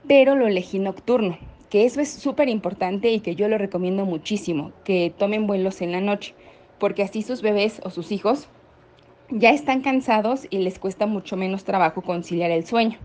pero 0.06 0.34
lo 0.34 0.46
elegí 0.46 0.78
nocturno, 0.78 1.36
que 1.68 1.84
eso 1.84 2.00
es 2.00 2.08
súper 2.08 2.48
importante 2.48 3.10
y 3.10 3.20
que 3.20 3.34
yo 3.34 3.48
lo 3.48 3.58
recomiendo 3.58 4.06
muchísimo, 4.06 4.72
que 4.84 5.12
tomen 5.14 5.46
vuelos 5.46 5.82
en 5.82 5.92
la 5.92 6.00
noche, 6.00 6.34
porque 6.78 7.02
así 7.02 7.20
sus 7.20 7.42
bebés 7.42 7.82
o 7.84 7.90
sus 7.90 8.10
hijos 8.10 8.48
ya 9.28 9.50
están 9.50 9.82
cansados 9.82 10.46
y 10.48 10.56
les 10.56 10.78
cuesta 10.78 11.04
mucho 11.04 11.36
menos 11.36 11.64
trabajo 11.64 12.00
conciliar 12.00 12.50
el 12.50 12.64
sueño. 12.64 12.98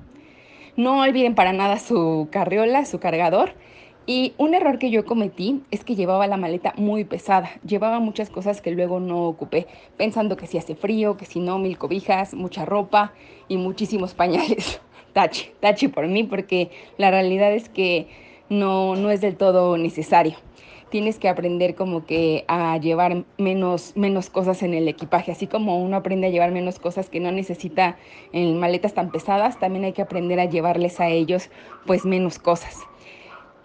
No 0.78 1.02
olviden 1.02 1.36
para 1.36 1.52
nada 1.52 1.78
su 1.80 2.30
carriola, 2.32 2.86
su 2.86 3.00
cargador. 3.00 3.56
Y 4.06 4.34
un 4.38 4.54
error 4.54 4.80
que 4.80 4.90
yo 4.90 5.06
cometí 5.06 5.64
es 5.72 5.86
que 5.86 5.96
llevaba 5.96 6.28
la 6.28 6.36
maleta 6.36 6.74
muy 6.76 7.06
pesada. 7.06 7.50
Llevaba 7.66 8.00
muchas 8.00 8.30
cosas 8.30 8.62
que 8.62 8.72
luego 8.72 9.00
no 9.00 9.28
ocupé, 9.28 9.66
pensando 9.96 10.36
que 10.36 10.48
si 10.48 10.58
hace 10.58 10.76
frío, 10.76 11.16
que 11.16 11.26
si 11.26 11.40
no, 11.40 11.58
mil 11.58 11.78
cobijas, 11.78 12.34
mucha 12.34 12.66
ropa 12.66 13.14
y 13.48 13.58
muchísimos 13.58 14.14
pañales. 14.16 14.82
tache, 15.14 15.54
tache 15.62 15.88
por 15.88 16.08
mí, 16.08 16.24
porque 16.24 16.70
la 16.98 17.12
realidad 17.12 17.54
es 17.54 17.70
que 17.70 18.08
no, 18.50 18.96
no 18.96 19.10
es 19.10 19.22
del 19.22 19.38
todo 19.38 19.78
necesario 19.78 20.38
tienes 20.94 21.18
que 21.18 21.28
aprender 21.28 21.74
como 21.74 22.06
que 22.06 22.46
a 22.48 22.78
llevar 22.78 23.24
menos, 23.40 23.94
menos 23.96 24.30
cosas 24.30 24.62
en 24.62 24.76
el 24.76 24.88
equipaje, 24.88 25.32
así 25.32 25.48
como 25.48 25.84
uno 25.84 25.98
aprende 25.98 26.28
a 26.28 26.30
llevar 26.30 26.52
menos 26.52 26.78
cosas 26.78 27.10
que 27.10 27.20
no 27.20 27.32
necesita 27.32 27.98
en 28.32 28.60
maletas 28.60 28.94
tan 28.94 29.10
pesadas, 29.10 29.58
también 29.58 29.86
hay 29.86 29.94
que 29.94 30.04
aprender 30.04 30.40
a 30.40 30.46
llevarles 30.46 31.00
a 31.00 31.10
ellos 31.10 31.50
pues 31.88 32.06
menos 32.06 32.38
cosas. 32.38 32.78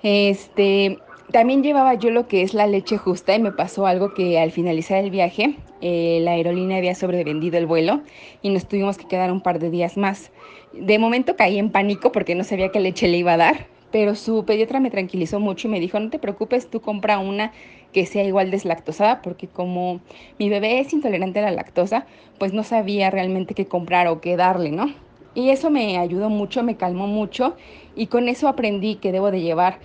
Este, 0.02 0.98
también 1.32 1.62
llevaba 1.62 1.94
yo 1.94 2.10
lo 2.10 2.26
que 2.28 2.42
es 2.42 2.54
la 2.54 2.66
leche 2.66 2.96
justa 2.96 3.34
y 3.34 3.40
me 3.40 3.52
pasó 3.52 3.86
algo 3.86 4.14
que 4.14 4.38
al 4.38 4.50
finalizar 4.50 4.98
el 4.98 5.10
viaje 5.10 5.56
eh, 5.80 6.20
la 6.22 6.32
aerolínea 6.32 6.78
había 6.78 6.94
sobrevendido 6.94 7.58
el 7.58 7.66
vuelo 7.66 8.00
y 8.42 8.50
nos 8.50 8.66
tuvimos 8.66 8.96
que 8.96 9.06
quedar 9.06 9.30
un 9.30 9.40
par 9.40 9.58
de 9.58 9.70
días 9.70 9.96
más. 9.96 10.30
De 10.72 10.98
momento 10.98 11.36
caí 11.36 11.58
en 11.58 11.70
pánico 11.70 12.12
porque 12.12 12.34
no 12.34 12.44
sabía 12.44 12.70
qué 12.70 12.80
leche 12.80 13.08
le 13.08 13.18
iba 13.18 13.34
a 13.34 13.36
dar, 13.36 13.66
pero 13.90 14.14
su 14.14 14.44
pediatra 14.44 14.80
me 14.80 14.90
tranquilizó 14.90 15.40
mucho 15.40 15.68
y 15.68 15.70
me 15.70 15.80
dijo, 15.80 15.98
no 15.98 16.10
te 16.10 16.18
preocupes, 16.18 16.70
tú 16.70 16.80
compra 16.80 17.18
una 17.18 17.52
que 17.92 18.06
sea 18.06 18.24
igual 18.24 18.50
deslactosada, 18.50 19.22
porque 19.22 19.48
como 19.48 20.00
mi 20.38 20.48
bebé 20.48 20.80
es 20.80 20.92
intolerante 20.92 21.38
a 21.38 21.42
la 21.42 21.50
lactosa, 21.50 22.06
pues 22.38 22.52
no 22.52 22.62
sabía 22.64 23.10
realmente 23.10 23.54
qué 23.54 23.66
comprar 23.66 24.08
o 24.08 24.20
qué 24.20 24.36
darle, 24.36 24.70
¿no? 24.70 24.92
Y 25.38 25.50
eso 25.50 25.70
me 25.70 25.98
ayudó 25.98 26.30
mucho, 26.30 26.64
me 26.64 26.76
calmó 26.76 27.06
mucho 27.06 27.54
y 27.94 28.08
con 28.08 28.28
eso 28.28 28.48
aprendí 28.48 28.96
que 28.96 29.12
debo 29.12 29.30
de 29.30 29.40
llevar 29.40 29.78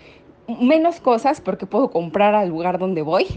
menos 0.47 0.99
cosas 0.99 1.41
porque 1.41 1.67
puedo 1.67 1.91
comprar 1.91 2.33
al 2.33 2.49
lugar 2.49 2.79
donde 2.79 3.03
voy. 3.03 3.27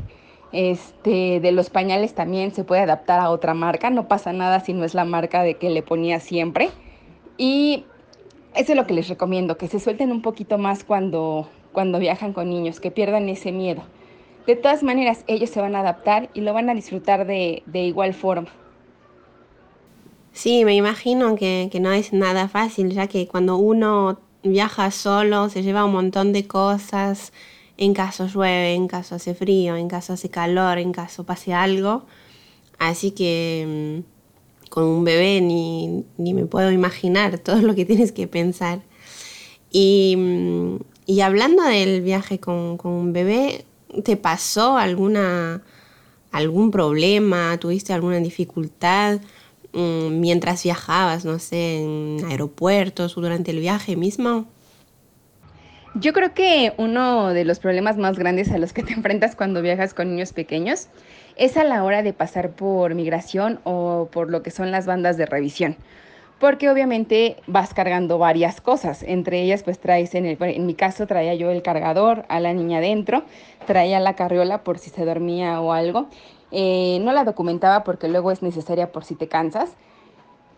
Este, 0.50 1.40
de 1.40 1.52
los 1.52 1.68
pañales 1.68 2.14
también 2.14 2.52
se 2.52 2.64
puede 2.64 2.81
adaptar 2.81 3.20
a 3.20 3.29
otra 3.29 3.52
marca, 3.52 3.90
no 3.90 4.09
pasa 4.09 4.33
nada 4.33 4.61
si 4.61 4.72
no 4.72 4.87
es 4.87 4.94
la 4.94 5.05
marca 5.05 5.42
de 5.42 5.57
que 5.57 5.68
le 5.68 5.83
ponía 5.83 6.18
siempre. 6.18 6.70
Y 7.37 7.85
eso 8.55 8.72
es 8.72 8.79
lo 8.79 8.87
que 8.87 8.94
les 8.94 9.09
recomiendo, 9.09 9.59
que 9.59 9.68
se 9.68 9.79
suelten 9.79 10.11
un 10.11 10.22
poquito 10.22 10.57
más 10.57 10.85
cuando, 10.85 11.50
cuando 11.72 11.98
viajan 11.98 12.33
con 12.33 12.48
niños, 12.48 12.81
que 12.81 12.90
pierdan 12.90 13.29
ese 13.29 13.52
miedo. 13.52 13.83
De 14.46 14.57
todas 14.57 14.83
maneras, 14.83 15.22
ellos 15.26 15.50
se 15.50 15.61
van 15.61 15.76
a 15.76 15.81
adaptar 15.81 16.31
y 16.33 16.40
lo 16.40 16.55
van 16.55 16.70
a 16.70 16.74
disfrutar 16.74 17.26
de, 17.26 17.62
igual 17.74 18.14
forma. 18.14 18.48
Sí, 20.37 20.66
me 20.66 20.75
imagino 20.75 21.35
que, 21.35 21.70
que, 21.72 21.81
no 21.81 21.92
es 21.92 22.12
nada 22.12 22.46
fácil, 22.46 22.92
ya 22.92 23.07
que 23.07 23.27
cuando 23.27 23.57
uno 23.57 24.20
viaja 24.42 24.90
solo 24.90 25.49
se 25.49 25.62
lleva 25.62 25.87
un 25.87 25.92
montón 25.92 26.35
de 26.35 26.46
cosas, 26.46 27.33
en 27.79 27.94
caso 27.94 28.27
llueve, 28.27 28.75
en 28.75 28.87
caso 28.87 29.14
hace 29.14 29.35
frío, 29.35 29.77
en 29.77 29.88
caso 29.88 30.12
hace 30.12 30.29
calor, 30.29 30.77
en 30.77 30.92
caso 30.92 31.25
pase 31.25 31.55
algo. 31.55 32.05
Así 32.79 33.12
que 33.12 34.03
mm, 34.05 34.68
con 34.68 34.85
un 34.85 35.05
bebé 35.05 35.40
ni, 35.40 36.05
me 36.18 36.44
puedo 36.44 36.70
imaginar 36.70 37.38
todo 37.46 37.62
lo 37.62 37.75
que 37.75 37.87
tienes 37.87 38.12
que 38.12 38.27
pensar. 38.27 38.83
Y, 39.70 40.16
mm, 40.18 40.77
y 41.07 41.20
hablando 41.22 41.62
del 41.62 42.03
viaje 42.03 42.40
con, 42.40 42.79
un 42.85 43.14
bebé, 43.14 43.64
¿te 44.05 44.18
pasó 44.18 44.77
alguna, 44.77 45.62
algún 46.31 46.70
problema? 46.70 47.57
¿Tuviste 47.59 47.94
alguna 47.94 48.18
dificultad 48.18 49.20
mm, 49.76 50.18
mientras 50.18 50.64
viajabas, 50.64 51.24
no 51.24 51.38
sé, 51.38 51.82
en 51.82 52.24
aeropuertos 52.28 53.16
o 53.16 53.20
durante 53.20 53.52
el 53.52 53.60
viaje 53.60 53.94
mismo? 53.94 54.46
Yo 55.98 56.12
creo 56.12 56.34
que 56.34 56.74
uno 56.76 57.32
de 57.32 57.46
los 57.46 57.58
problemas 57.58 57.96
más 57.96 58.18
grandes 58.18 58.50
a 58.50 58.58
los 58.58 58.74
que 58.74 58.82
te 58.82 58.92
enfrentas 58.94 59.34
cuando 59.34 59.62
viajas 59.62 59.94
con 59.94 60.10
niños 60.10 60.32
pequeños 60.32 60.88
es 61.36 61.56
a 61.56 61.64
la 61.64 61.84
hora 61.84 62.02
de 62.02 62.12
pasar 62.12 62.50
por 62.50 62.94
migración 62.94 63.60
o 63.64 64.08
por 64.12 64.30
lo 64.30 64.42
que 64.42 64.50
son 64.50 64.70
las 64.70 64.86
bandas 64.86 65.16
de 65.16 65.26
revisión. 65.26 65.76
Porque 66.38 66.68
obviamente 66.68 67.36
vas 67.46 67.72
cargando 67.72 68.18
varias 68.18 68.60
cosas, 68.60 69.02
entre 69.02 69.40
ellas 69.40 69.62
pues 69.62 69.78
traes, 69.78 70.14
en, 70.14 70.26
en 70.26 70.66
mi 70.66 70.74
caso 70.74 71.06
traía 71.06 71.34
yo 71.34 71.50
el 71.50 71.62
cargador, 71.62 72.26
a 72.28 72.40
la 72.40 72.52
niña 72.52 72.80
dentro, 72.80 73.24
traía 73.66 73.98
la 73.98 74.16
carriola 74.16 74.62
por 74.62 74.78
si 74.78 74.90
se 74.90 75.06
dormía 75.06 75.62
o 75.62 75.72
algo. 75.72 76.08
Eh, 76.50 76.98
no 77.02 77.12
la 77.12 77.24
documentaba 77.24 77.85
porque 77.85 78.09
luego 78.09 78.30
es 78.30 78.42
necesaria 78.42 78.92
por 78.92 79.04
si 79.04 79.14
te 79.14 79.28
cansas. 79.28 79.76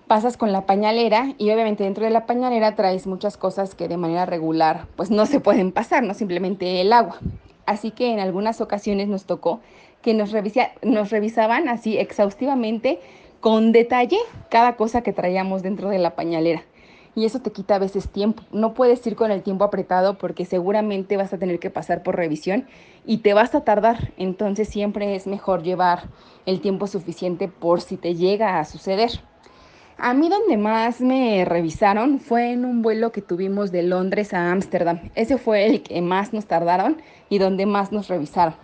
Pasas 0.07 0.37
con 0.37 0.53
la 0.53 0.65
pañalera 0.65 1.35
y 1.39 1.51
obviamente 1.51 1.85
dentro 1.85 2.05
de 2.05 2.11
la 2.11 2.27
pañalera 2.27 2.75
traes 2.75 3.07
muchas 3.07 3.37
cosas 3.37 3.75
que 3.75 3.89
de 3.89 3.99
manera 3.99 4.25
regular 4.25 4.87
pues 4.97 5.11
no 5.11 5.27
se 5.27 5.41
pueden 5.41 5.73
pasar, 5.73 6.03
no 6.03 6.15
simplemente 6.15 6.81
el 6.81 6.93
agua. 6.93 7.19
Así 7.67 7.91
que 7.91 8.11
en 8.11 8.19
algunas 8.19 8.63
ocasiones 8.63 9.09
nos 9.09 9.27
tocó 9.27 9.61
que 10.01 10.15
nos, 10.15 10.33
nos 10.83 11.11
revisaban 11.11 11.69
así 11.69 11.99
exhaustivamente, 11.99 13.01
con 13.41 13.73
detalle, 13.73 14.19
cada 14.49 14.77
cosa 14.77 15.03
que 15.03 15.13
traíamos 15.13 15.63
dentro 15.63 15.91
de 15.91 15.99
la 15.99 16.15
pañalera. 16.15 16.63
Y 17.19 17.25
eso 17.25 17.41
te 17.41 17.51
quita 17.51 17.75
a 17.75 17.79
veces 17.81 18.09
tiempo. 18.09 18.45
No 18.53 18.75
puedes 18.75 19.05
ir 19.05 19.17
con 19.17 19.33
el 19.33 19.43
tiempo 19.43 19.65
apretado 19.65 20.19
porque 20.19 20.45
seguramente 20.45 21.17
vas 21.17 21.33
a 21.33 21.39
tener 21.39 21.59
que 21.59 21.69
pasar 21.69 22.05
por 22.05 22.15
revisión 22.15 22.69
y 23.05 23.19
te 23.19 23.35
vas 23.35 23.57
a 23.57 23.65
tardar. 23.65 24.13
Entonces 24.19 24.69
siempre 24.69 25.17
es 25.17 25.27
mejor 25.27 25.65
llevar 25.65 26.05
el 26.47 26.61
tiempo 26.61 26.87
suficiente 26.87 27.49
por 27.49 27.81
si 27.81 27.97
te 27.97 28.15
llega 28.15 28.61
a 28.61 28.65
suceder. 28.65 29.11
A 29.97 30.15
mí 30.15 30.29
donde 30.29 30.57
más 30.59 31.01
me 31.01 31.45
revisaron 31.45 32.21
fue 32.21 32.53
en 32.53 32.65
un 32.65 32.83
vuelo 32.83 33.11
que 33.11 33.21
tuvimos 33.21 33.73
de 33.73 33.83
Londres 33.83 34.33
a 34.33 34.53
Ámsterdam. 34.53 35.11
Ese 35.17 35.39
fue 35.39 35.67
el 35.67 35.83
que 35.83 36.01
más 36.01 36.33
nos 36.33 36.47
tardaron 36.47 37.03
y 37.29 37.39
donde 37.39 37.67
más 37.67 37.91
nos 37.91 38.07
revisaron. 38.07 38.55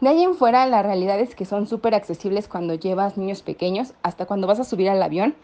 De 0.00 0.08
ahí 0.08 0.22
en 0.22 0.34
fuera, 0.34 0.64
la 0.64 0.82
realidad 0.82 1.20
es 1.20 1.34
que 1.34 1.44
son 1.44 1.66
súper 1.66 1.94
accesibles 1.94 2.48
cuando 2.48 2.74
llevas 2.74 3.18
niños 3.18 3.42
pequeños, 3.42 3.92
hasta 4.02 4.24
cuando 4.24 4.46
vas 4.46 4.60
a 4.60 4.64
subir 4.64 4.88
al 4.88 5.02
avión. 5.02 5.34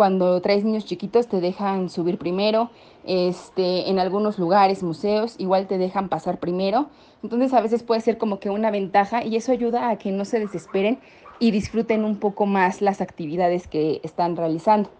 Cuando 0.00 0.40
traes 0.40 0.64
niños 0.64 0.86
chiquitos 0.86 1.26
te 1.28 1.42
dejan 1.42 1.90
subir 1.90 2.16
primero, 2.16 2.70
este, 3.04 3.90
en 3.90 3.98
algunos 3.98 4.38
lugares, 4.38 4.82
museos, 4.82 5.34
igual 5.36 5.66
te 5.66 5.76
dejan 5.76 6.08
pasar 6.08 6.40
primero. 6.40 6.88
Entonces 7.22 7.52
a 7.52 7.60
veces 7.60 7.82
puede 7.82 8.00
ser 8.00 8.16
como 8.16 8.40
que 8.40 8.48
una 8.48 8.70
ventaja 8.70 9.22
y 9.22 9.36
eso 9.36 9.52
ayuda 9.52 9.90
a 9.90 9.98
que 9.98 10.10
no 10.10 10.24
se 10.24 10.40
desesperen 10.40 11.00
y 11.38 11.50
disfruten 11.50 12.06
un 12.06 12.16
poco 12.16 12.46
más 12.46 12.80
las 12.80 13.02
actividades 13.02 13.68
que 13.68 14.00
están 14.02 14.38
realizando. 14.38 14.90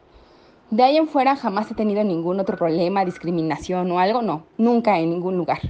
De 0.71 0.83
ahí 0.83 0.99
en 0.99 1.09
fuera 1.09 1.35
jamás 1.35 1.71
he 1.71 1.75
tenido 1.75 2.05
ningún 2.05 2.39
otro 2.39 2.59
problema, 2.59 3.03
discriminación 3.07 3.91
o 3.93 4.01
algo, 4.01 4.21
no, 4.21 4.45
nunca 4.59 4.99
en 4.99 5.09
ningún 5.09 5.39
lugar. 5.39 5.61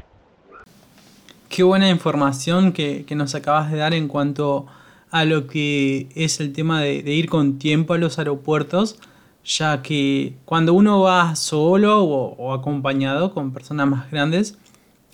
Qué 1.49 1.63
buena 1.63 1.89
información 1.89 2.73
que, 2.73 3.07
nos 3.15 3.37
acabas 3.37 3.71
de 3.71 3.79
dar 3.79 3.95
en 3.95 4.09
cuanto 4.09 4.67
a 5.13 5.25
lo 5.25 5.47
que 5.47 6.09
es 6.17 6.41
el 6.41 6.53
tema 6.53 6.81
de, 6.81 6.97
ir 7.15 7.29
con 7.29 7.61
tiempo 7.61 7.95
a 7.95 7.99
los 7.99 8.19
aeropuertos, 8.19 8.99
ya 9.45 9.83
que 9.83 10.37
cuando 10.45 10.75
uno 10.75 11.01
va 11.01 11.35
solo 11.37 12.05
o, 12.05 12.53
acompañado 12.53 13.33
con 13.33 13.53
personas 13.53 13.89
más 13.89 14.11
grandes, 14.11 14.57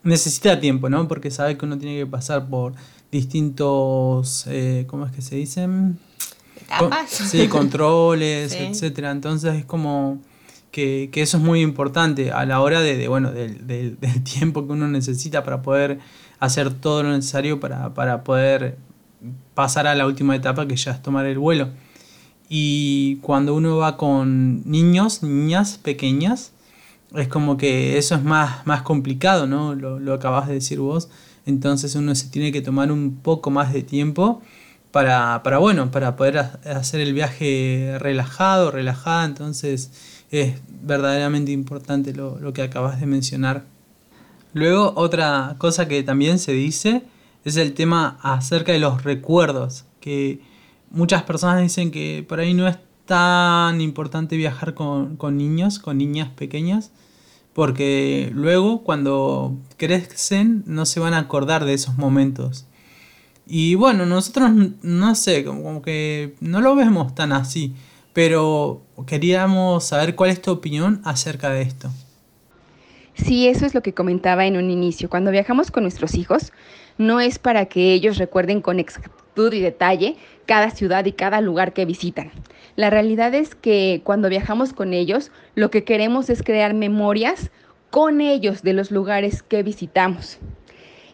necesita 0.02 0.60
tiempo, 0.60 0.88
¿no? 0.88 1.08
Porque 1.08 1.30
sabe 1.30 1.56
que 1.56 1.64
uno 1.64 1.78
tiene 1.78 1.96
que 1.98 2.06
pasar 2.06 2.48
por 2.48 2.74
distintos, 3.10 4.46
eh, 4.48 4.84
¿cómo 4.88 5.06
es 5.06 5.12
que 5.12 5.22
se 5.22 5.36
dicen? 5.36 5.98
sí, 7.06 7.48
controles, 7.48 8.52
etcétera. 8.58 9.10
Entonces 9.10 9.54
es 9.54 9.64
como 9.64 10.20
que, 10.70 11.10
eso 11.14 11.38
es 11.38 11.42
muy 11.42 11.62
importante 11.62 12.32
a 12.32 12.44
la 12.44 12.60
hora 12.60 12.80
de, 12.80 13.08
bueno, 13.08 13.30
del, 13.32 13.96
tiempo 14.24 14.66
que 14.66 14.72
uno 14.72 14.88
necesita 14.88 15.42
para 15.44 15.62
poder 15.62 15.98
hacer 16.38 16.72
todo 16.74 17.02
lo 17.02 17.10
necesario 17.10 17.60
para, 17.60 17.94
para 17.94 18.22
poder 18.22 18.76
pasar 19.54 19.86
a 19.86 19.94
la 19.94 20.06
última 20.06 20.36
etapa 20.36 20.68
que 20.68 20.76
ya 20.76 20.92
es 20.92 21.02
tomar 21.02 21.26
el 21.26 21.38
vuelo. 21.38 21.70
Y 22.48 23.16
cuando 23.16 23.54
uno 23.54 23.76
va 23.78 23.96
con 23.96 24.62
niños, 24.70 25.22
niñas 25.22 25.78
pequeñas, 25.78 26.52
es 27.14 27.28
como 27.28 27.56
que 27.56 27.98
eso 27.98 28.14
es 28.14 28.22
más, 28.22 28.66
más 28.66 28.82
complicado, 28.82 29.46
¿no? 29.46 29.74
Lo, 29.74 29.98
lo 29.98 30.14
acabas 30.14 30.48
de 30.48 30.54
decir 30.54 30.78
vos. 30.78 31.08
Entonces 31.44 31.94
uno 31.94 32.14
se 32.14 32.28
tiene 32.28 32.52
que 32.52 32.60
tomar 32.60 32.90
un 32.92 33.16
poco 33.16 33.50
más 33.50 33.72
de 33.72 33.82
tiempo 33.82 34.42
para, 34.90 35.42
para 35.42 35.58
bueno, 35.58 35.90
para 35.90 36.16
poder 36.16 36.38
hacer 36.38 37.00
el 37.00 37.12
viaje 37.12 37.96
relajado, 37.98 38.70
relajada. 38.70 39.24
Entonces 39.24 39.90
es 40.30 40.54
verdaderamente 40.82 41.52
importante 41.52 42.12
lo, 42.12 42.38
lo 42.40 42.52
que 42.52 42.62
acabas 42.62 43.00
de 43.00 43.06
mencionar. 43.06 43.64
Luego, 44.52 44.94
otra 44.96 45.54
cosa 45.58 45.86
que 45.86 46.02
también 46.02 46.38
se 46.38 46.52
dice 46.52 47.02
es 47.44 47.56
el 47.56 47.74
tema 47.74 48.18
acerca 48.22 48.72
de 48.72 48.78
los 48.78 49.04
recuerdos, 49.04 49.84
que 50.00 50.40
muchas 50.90 51.22
personas 51.22 51.62
dicen 51.62 51.90
que 51.90 52.24
por 52.28 52.40
ahí 52.40 52.54
no 52.54 52.66
es 52.68 52.78
tan 53.06 53.80
importante 53.80 54.36
viajar 54.36 54.74
con, 54.74 55.16
niños, 55.36 55.78
con 55.78 55.98
niñas 55.98 56.28
pequeñas, 56.30 56.90
porque 57.52 58.30
luego 58.34 58.82
cuando 58.82 59.56
crecen 59.76 60.64
no 60.66 60.84
se 60.84 61.00
van 61.00 61.14
a 61.14 61.18
acordar 61.18 61.64
de 61.64 61.74
esos 61.74 61.96
momentos. 61.96 62.66
Y 63.46 63.76
bueno, 63.76 64.06
nosotros 64.06 64.50
no 64.82 65.14
sé, 65.14 65.44
como, 65.44 65.80
que 65.80 66.34
no 66.40 66.60
lo 66.60 66.74
vemos 66.74 67.14
tan 67.14 67.32
así, 67.32 67.74
pero 68.12 68.82
queríamos 69.06 69.84
saber 69.84 70.16
cuál 70.16 70.30
es 70.30 70.42
tu 70.42 70.50
opinión 70.50 71.00
acerca 71.04 71.50
de 71.50 71.62
esto. 71.62 71.90
Sí, 73.14 73.48
eso 73.48 73.64
es 73.64 73.74
lo 73.74 73.82
que 73.82 73.94
comentaba 73.94 74.46
en 74.46 74.56
un 74.56 74.70
inicio. 74.70 75.08
Cuando 75.08 75.30
viajamos 75.30 75.70
con 75.70 75.84
nuestros 75.84 76.14
hijos, 76.14 76.52
no 76.98 77.20
es 77.20 77.38
para 77.38 77.66
que 77.66 77.92
ellos 77.92 78.18
recuerden 78.18 78.60
con 78.60 78.78
y 79.36 79.60
detalle 79.60 80.16
cada 80.46 80.70
ciudad 80.70 81.04
y 81.04 81.12
cada 81.12 81.40
lugar 81.40 81.72
que 81.72 81.84
visitan. 81.84 82.30
La 82.74 82.90
realidad 82.90 83.34
es 83.34 83.54
que 83.54 84.00
cuando 84.04 84.28
viajamos 84.28 84.72
con 84.72 84.92
ellos, 84.92 85.30
lo 85.54 85.70
que 85.70 85.84
queremos 85.84 86.30
es 86.30 86.42
crear 86.42 86.74
memorias 86.74 87.50
con 87.90 88.20
ellos 88.20 88.62
de 88.62 88.72
los 88.72 88.90
lugares 88.90 89.42
que 89.42 89.62
visitamos. 89.62 90.38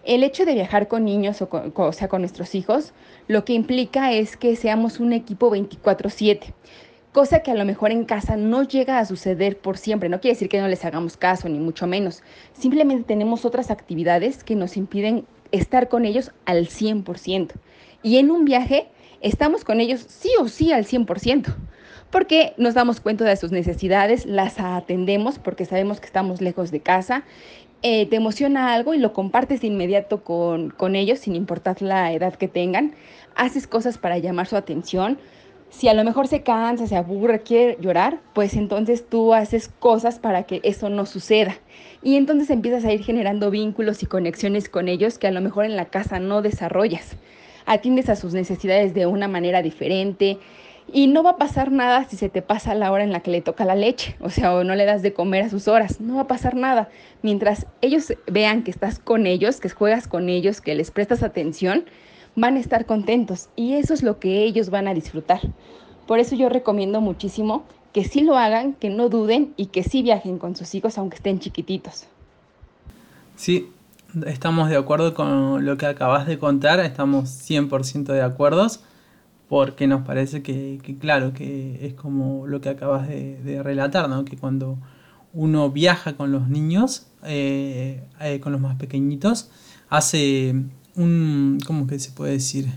El 0.04 0.24
hecho 0.24 0.44
de 0.44 0.54
viajar 0.54 0.88
con 0.88 1.04
niños 1.04 1.42
o, 1.42 1.48
o 1.74 1.92
sea, 1.92 2.08
con 2.08 2.22
nuestros 2.22 2.54
hijos, 2.54 2.92
lo 3.28 3.44
que 3.44 3.52
implica 3.52 4.12
es 4.12 4.36
que 4.36 4.56
seamos 4.56 4.98
un 4.98 5.12
equipo 5.12 5.50
24/7 5.50 6.54
cosa 7.12 7.40
que 7.40 7.50
a 7.50 7.54
lo 7.54 7.64
mejor 7.64 7.92
en 7.92 8.04
casa 8.04 8.36
no 8.36 8.62
llega 8.62 8.98
a 8.98 9.04
suceder 9.04 9.58
por 9.58 9.76
siempre. 9.76 10.08
No 10.08 10.20
quiere 10.20 10.34
decir 10.34 10.48
que 10.48 10.60
no 10.60 10.68
les 10.68 10.84
hagamos 10.84 11.16
caso, 11.16 11.48
ni 11.48 11.58
mucho 11.58 11.86
menos. 11.86 12.22
Simplemente 12.54 13.04
tenemos 13.04 13.44
otras 13.44 13.70
actividades 13.70 14.42
que 14.42 14.56
nos 14.56 14.76
impiden 14.76 15.26
estar 15.52 15.88
con 15.88 16.04
ellos 16.06 16.32
al 16.46 16.68
100%. 16.68 17.52
Y 18.02 18.18
en 18.18 18.30
un 18.30 18.44
viaje 18.44 18.88
estamos 19.20 19.64
con 19.64 19.80
ellos 19.80 20.04
sí 20.08 20.30
o 20.40 20.48
sí 20.48 20.72
al 20.72 20.84
100%, 20.84 21.54
porque 22.10 22.52
nos 22.56 22.74
damos 22.74 23.00
cuenta 23.00 23.24
de 23.24 23.36
sus 23.36 23.52
necesidades, 23.52 24.26
las 24.26 24.58
atendemos 24.58 25.38
porque 25.38 25.64
sabemos 25.64 26.00
que 26.00 26.06
estamos 26.06 26.40
lejos 26.40 26.72
de 26.72 26.80
casa, 26.80 27.22
eh, 27.82 28.06
te 28.06 28.16
emociona 28.16 28.74
algo 28.74 28.94
y 28.94 28.98
lo 28.98 29.12
compartes 29.12 29.60
de 29.60 29.68
inmediato 29.68 30.22
con, 30.24 30.70
con 30.70 30.96
ellos 30.96 31.20
sin 31.20 31.36
importar 31.36 31.80
la 31.80 32.12
edad 32.12 32.34
que 32.34 32.48
tengan, 32.48 32.94
haces 33.36 33.66
cosas 33.66 33.98
para 33.98 34.18
llamar 34.18 34.46
su 34.46 34.56
atención. 34.56 35.18
Si 35.70 35.88
a 35.88 35.94
lo 35.94 36.04
mejor 36.04 36.28
se 36.28 36.42
cansa, 36.42 36.86
se 36.86 36.96
aburre, 36.96 37.40
quiere 37.40 37.78
llorar, 37.80 38.20
pues 38.34 38.54
entonces 38.54 39.08
tú 39.08 39.32
haces 39.32 39.68
cosas 39.68 40.18
para 40.18 40.42
que 40.42 40.60
eso 40.64 40.90
no 40.90 41.06
suceda. 41.06 41.56
Y 42.02 42.16
entonces 42.16 42.50
empiezas 42.50 42.84
a 42.84 42.92
ir 42.92 43.02
generando 43.02 43.50
vínculos 43.50 44.02
y 44.02 44.06
conexiones 44.06 44.68
con 44.68 44.88
ellos 44.88 45.18
que 45.18 45.28
a 45.28 45.30
lo 45.30 45.40
mejor 45.40 45.64
en 45.64 45.76
la 45.76 45.86
casa 45.86 46.18
no 46.18 46.42
desarrollas 46.42 47.16
atiendes 47.72 48.08
a 48.08 48.16
sus 48.16 48.34
necesidades 48.34 48.94
de 48.94 49.06
una 49.06 49.28
manera 49.28 49.62
diferente 49.62 50.38
y 50.92 51.06
no 51.06 51.22
va 51.22 51.30
a 51.30 51.36
pasar 51.36 51.70
nada 51.70 52.04
si 52.08 52.16
se 52.16 52.28
te 52.28 52.42
pasa 52.42 52.74
la 52.74 52.90
hora 52.92 53.04
en 53.04 53.12
la 53.12 53.20
que 53.20 53.30
le 53.30 53.40
toca 53.40 53.64
la 53.64 53.74
leche, 53.74 54.16
o 54.20 54.30
sea, 54.30 54.54
o 54.54 54.64
no 54.64 54.74
le 54.74 54.84
das 54.84 55.02
de 55.02 55.12
comer 55.12 55.44
a 55.44 55.48
sus 55.48 55.68
horas, 55.68 56.00
no 56.00 56.16
va 56.16 56.22
a 56.22 56.26
pasar 56.26 56.54
nada. 56.54 56.88
Mientras 57.22 57.66
ellos 57.80 58.12
vean 58.26 58.62
que 58.62 58.70
estás 58.70 58.98
con 58.98 59.26
ellos, 59.26 59.60
que 59.60 59.70
juegas 59.70 60.08
con 60.08 60.28
ellos, 60.28 60.60
que 60.60 60.74
les 60.74 60.90
prestas 60.90 61.22
atención, 61.22 61.84
van 62.34 62.56
a 62.56 62.60
estar 62.60 62.86
contentos 62.86 63.48
y 63.56 63.74
eso 63.74 63.94
es 63.94 64.02
lo 64.02 64.18
que 64.18 64.42
ellos 64.42 64.70
van 64.70 64.88
a 64.88 64.94
disfrutar. 64.94 65.40
Por 66.06 66.18
eso 66.18 66.34
yo 66.34 66.48
recomiendo 66.48 67.00
muchísimo 67.00 67.64
que 67.92 68.04
sí 68.04 68.22
lo 68.22 68.36
hagan, 68.36 68.72
que 68.74 68.90
no 68.90 69.08
duden 69.08 69.52
y 69.56 69.66
que 69.66 69.82
sí 69.82 70.02
viajen 70.02 70.38
con 70.38 70.56
sus 70.56 70.74
hijos 70.74 70.98
aunque 70.98 71.16
estén 71.16 71.38
chiquititos. 71.38 72.06
Sí, 73.36 73.70
estamos 74.26 74.68
de 74.68 74.76
acuerdo 74.76 75.14
con 75.14 75.64
lo 75.64 75.76
que 75.76 75.86
acabas 75.86 76.26
de 76.26 76.38
contar, 76.38 76.80
estamos 76.80 77.28
100% 77.48 78.12
de 78.12 78.22
acuerdo, 78.22 78.66
porque 79.48 79.86
nos 79.86 80.02
parece 80.06 80.42
que, 80.42 80.78
claro, 81.00 81.32
que 81.32 81.86
es 81.86 81.94
como 81.94 82.46
lo 82.46 82.60
que 82.60 82.70
acabas 82.70 83.08
de, 83.08 83.60
relatar, 83.62 84.08
¿no? 84.08 84.24
que 84.24 84.36
cuando 84.36 84.78
uno 85.32 85.70
viaja 85.70 86.14
con 86.16 86.32
los 86.32 86.48
niños, 86.48 87.06
eh, 87.24 88.02
eh, 88.20 88.40
con 88.40 88.52
los 88.52 88.60
más 88.60 88.76
pequeñitos, 88.76 89.50
hace 89.88 90.54
un, 90.96 91.58
¿cómo 91.66 91.86
que 91.86 91.98
se 91.98 92.12
puede 92.12 92.32
decir? 92.32 92.68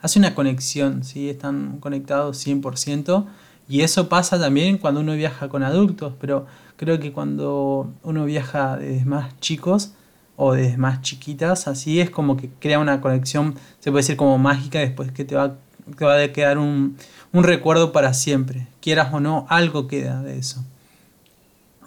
Hace 0.00 0.18
una 0.18 0.34
conexión, 0.34 1.04
¿sí? 1.04 1.28
están 1.28 1.78
conectados 1.78 2.46
100%. 2.46 3.26
Y 3.68 3.82
eso 3.82 4.08
pasa 4.08 4.40
también 4.40 4.78
cuando 4.78 5.00
uno 5.00 5.14
viaja 5.14 5.48
con 5.48 5.62
adultos, 5.62 6.14
pero 6.20 6.46
creo 6.76 6.98
que 6.98 7.12
cuando 7.12 7.92
uno 8.02 8.24
viaja 8.24 8.76
desde 8.76 9.04
más 9.04 9.38
chicos, 9.38 9.92
o 10.42 10.54
desde 10.54 10.78
más 10.78 11.02
chiquitas, 11.02 11.68
así 11.68 12.00
es 12.00 12.08
como 12.08 12.38
que 12.38 12.48
crea 12.60 12.78
una 12.78 13.02
conexión, 13.02 13.56
se 13.78 13.90
puede 13.90 14.02
decir 14.02 14.16
como 14.16 14.38
mágica, 14.38 14.78
después 14.78 15.12
que 15.12 15.26
te 15.26 15.34
va, 15.34 15.58
te 15.98 16.02
va 16.02 16.18
a 16.18 16.32
quedar 16.32 16.56
un, 16.56 16.96
un 17.34 17.44
recuerdo 17.44 17.92
para 17.92 18.14
siempre, 18.14 18.66
quieras 18.80 19.12
o 19.12 19.20
no, 19.20 19.44
algo 19.50 19.86
queda 19.86 20.22
de 20.22 20.38
eso. 20.38 20.64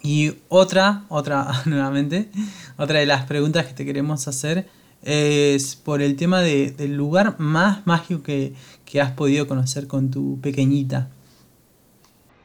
Y 0.04 0.34
otra, 0.48 1.02
otra, 1.08 1.50
nuevamente, 1.64 2.28
otra 2.76 3.00
de 3.00 3.06
las 3.06 3.24
preguntas 3.24 3.66
que 3.66 3.72
te 3.72 3.84
queremos 3.84 4.28
hacer 4.28 4.68
es 5.02 5.74
por 5.74 6.00
el 6.00 6.14
tema 6.14 6.40
de, 6.40 6.70
del 6.70 6.94
lugar 6.94 7.34
más 7.40 7.84
mágico 7.88 8.22
que, 8.22 8.54
que 8.84 9.00
has 9.00 9.10
podido 9.10 9.48
conocer 9.48 9.88
con 9.88 10.12
tu 10.12 10.38
pequeñita. 10.40 11.08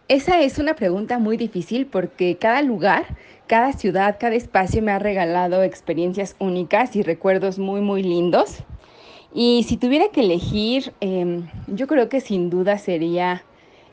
Esa 0.10 0.41
es 0.41 0.60
una 0.60 0.76
pregunta 0.76 1.19
muy 1.19 1.38
difícil 1.38 1.86
porque 1.86 2.36
cada 2.38 2.62
lugar 2.62 3.06
cada 3.50 3.74
ciudad, 3.74 4.17
cada 4.19 4.36
espacio 4.36 4.84
me 4.84 4.91
ha 4.91 5.00
regalado 5.00 5.63
experiencias 5.63 6.36
únicas 6.38 6.95
y 6.95 7.02
recuerdos 7.02 7.58
muy, 7.58 7.82
muy 7.82 8.04
lindos. 8.04 8.63
Y 9.34 9.65
si 9.67 9.76
tuviera 9.76 10.10
que 10.13 10.22
elegir, 10.22 10.93
em, 11.02 11.48
yo 11.65 11.88
creo 11.88 12.10
que 12.10 12.22
sin 12.22 12.52
duda 12.52 12.78
sería 12.78 13.43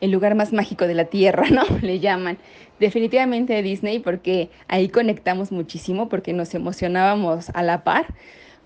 el 0.03 0.11
lugar 0.11 0.35
más 0.35 0.53
mágico 0.53 0.87
de 0.87 0.93
la 0.93 1.07
Tierra, 1.07 1.47
¿no? 1.51 1.63
Le 1.81 2.01
llaman. 2.01 2.37
Definitivamente 2.79 3.63
Disney 3.63 3.99
porque 3.99 4.51
ahí 4.69 4.91
conectamos 4.91 5.53
muchísimo, 5.53 6.11
porque 6.11 6.35
nos 6.35 6.55
emocionábamos 6.55 7.49
a 7.55 7.63
la 7.63 7.83
par 7.83 8.15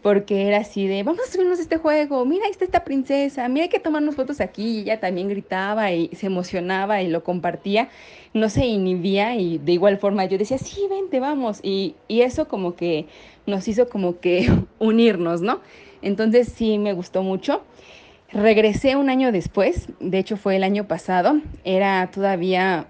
porque 0.02 0.48
era 0.48 0.58
así 0.58 0.86
de, 0.86 1.02
vamos 1.02 1.20
a 1.26 1.30
subirnos 1.30 1.58
este 1.58 1.76
juego, 1.76 2.24
mira, 2.24 2.46
ahí 2.46 2.50
está 2.50 2.64
esta 2.64 2.84
princesa, 2.84 3.48
mira, 3.48 3.64
hay 3.64 3.68
que 3.68 3.80
tomarnos 3.80 4.14
fotos 4.14 4.40
aquí, 4.40 4.78
y 4.78 4.80
ella 4.82 5.00
también 5.00 5.28
gritaba 5.28 5.92
y 5.92 6.08
se 6.14 6.26
emocionaba 6.26 7.02
y 7.02 7.08
lo 7.08 7.22
compartía, 7.22 7.88
no 8.32 8.48
se 8.48 8.64
inhibía 8.66 9.36
y 9.36 9.58
de 9.58 9.72
igual 9.72 9.98
forma 9.98 10.24
yo 10.24 10.38
decía, 10.38 10.58
sí, 10.58 10.86
vente, 10.88 11.20
vamos, 11.20 11.60
y, 11.62 11.96
y 12.08 12.22
eso 12.22 12.48
como 12.48 12.76
que 12.76 13.06
nos 13.46 13.68
hizo 13.68 13.88
como 13.88 14.20
que 14.20 14.50
unirnos, 14.78 15.42
¿no? 15.42 15.60
Entonces 16.02 16.50
sí 16.54 16.78
me 16.78 16.94
gustó 16.94 17.22
mucho. 17.22 17.62
Regresé 18.32 18.96
un 18.96 19.10
año 19.10 19.32
después, 19.32 19.88
de 19.98 20.18
hecho 20.18 20.36
fue 20.36 20.56
el 20.56 20.62
año 20.62 20.86
pasado, 20.86 21.40
era 21.64 22.08
todavía 22.12 22.86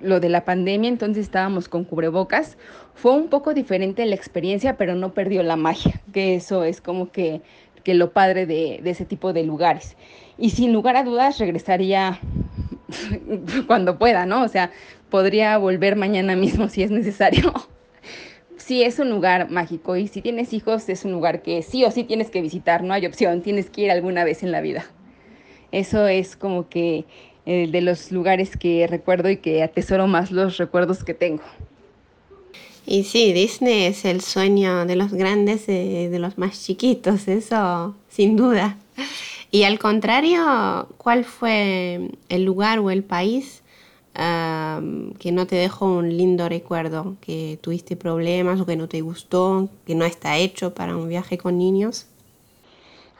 lo 0.00 0.20
de 0.20 0.28
la 0.28 0.44
pandemia, 0.44 0.88
entonces 0.88 1.24
estábamos 1.24 1.68
con 1.68 1.84
cubrebocas. 1.84 2.56
Fue 3.00 3.12
un 3.12 3.28
poco 3.28 3.54
diferente 3.54 4.04
la 4.06 4.16
experiencia, 4.16 4.76
pero 4.76 4.96
no 4.96 5.14
perdió 5.14 5.44
la 5.44 5.54
magia, 5.54 6.02
que 6.12 6.34
eso 6.34 6.64
es 6.64 6.80
como 6.80 7.12
que, 7.12 7.42
que 7.84 7.94
lo 7.94 8.12
padre 8.12 8.44
de, 8.44 8.82
ese 8.84 9.04
tipo 9.04 9.32
de 9.32 9.44
lugares. 9.44 9.96
Y 10.36 10.50
sin 10.50 10.72
lugar 10.72 10.96
a 10.96 11.04
dudas 11.04 11.38
regresaría 11.38 12.18
cuando 13.68 13.98
pueda, 13.98 14.26
¿no? 14.26 14.42
O 14.42 14.48
sea, 14.48 14.72
podría 15.10 15.56
volver 15.58 15.94
mañana 15.94 16.34
mismo 16.34 16.68
si 16.68 16.82
es 16.82 16.90
necesario. 16.90 17.52
sí, 18.56 18.82
es 18.82 18.98
un 18.98 19.10
lugar 19.10 19.48
mágico 19.48 19.94
y 19.94 20.08
si 20.08 20.20
tienes 20.20 20.52
hijos 20.52 20.88
es 20.88 21.04
un 21.04 21.12
lugar 21.12 21.42
que 21.42 21.62
sí 21.62 21.84
o 21.84 21.92
sí 21.92 22.02
tienes 22.02 22.30
que 22.30 22.42
visitar, 22.42 22.82
no 22.82 22.94
hay 22.94 23.06
opción, 23.06 23.42
tienes 23.42 23.70
que 23.70 23.82
ir 23.82 23.92
alguna 23.92 24.24
vez 24.24 24.42
en 24.42 24.50
la 24.50 24.60
vida. 24.60 24.84
Eso 25.70 26.08
es 26.08 26.34
como 26.34 26.68
que 26.68 27.04
eh, 27.46 27.68
de 27.70 27.80
los 27.80 28.10
lugares 28.10 28.56
que 28.56 28.88
recuerdo 28.88 29.30
y 29.30 29.36
que 29.36 29.62
atesoro 29.62 30.08
más 30.08 30.32
los 30.32 30.56
recuerdos 30.56 31.04
que 31.04 31.14
tengo. 31.14 31.44
Y 32.90 33.04
sí, 33.04 33.34
Disney 33.34 33.84
es 33.84 34.06
el 34.06 34.22
sueño 34.22 34.86
de 34.86 34.96
los 34.96 35.12
grandes 35.12 35.68
y 35.68 36.06
de 36.06 36.18
los 36.18 36.38
más 36.38 36.64
chiquitos, 36.64 37.28
eso 37.28 37.94
sin 38.08 38.34
duda. 38.34 38.78
Y 39.50 39.64
al 39.64 39.78
contrario, 39.78 40.88
¿cuál 40.96 41.26
fue 41.26 42.12
el 42.30 42.44
lugar 42.44 42.78
o 42.78 42.90
el 42.90 43.04
país 43.04 43.62
que 44.14 45.32
no 45.32 45.46
te 45.46 45.56
dejó 45.56 45.84
un 45.84 46.16
lindo 46.16 46.48
recuerdo? 46.48 47.16
¿Que 47.20 47.58
tuviste 47.60 47.94
problemas 47.94 48.58
o 48.58 48.64
que 48.64 48.76
no 48.76 48.88
te 48.88 49.02
gustó, 49.02 49.68
que 49.86 49.94
no 49.94 50.06
está 50.06 50.38
hecho 50.38 50.72
para 50.72 50.96
un 50.96 51.10
viaje 51.10 51.36
con 51.36 51.58
niños? 51.58 52.06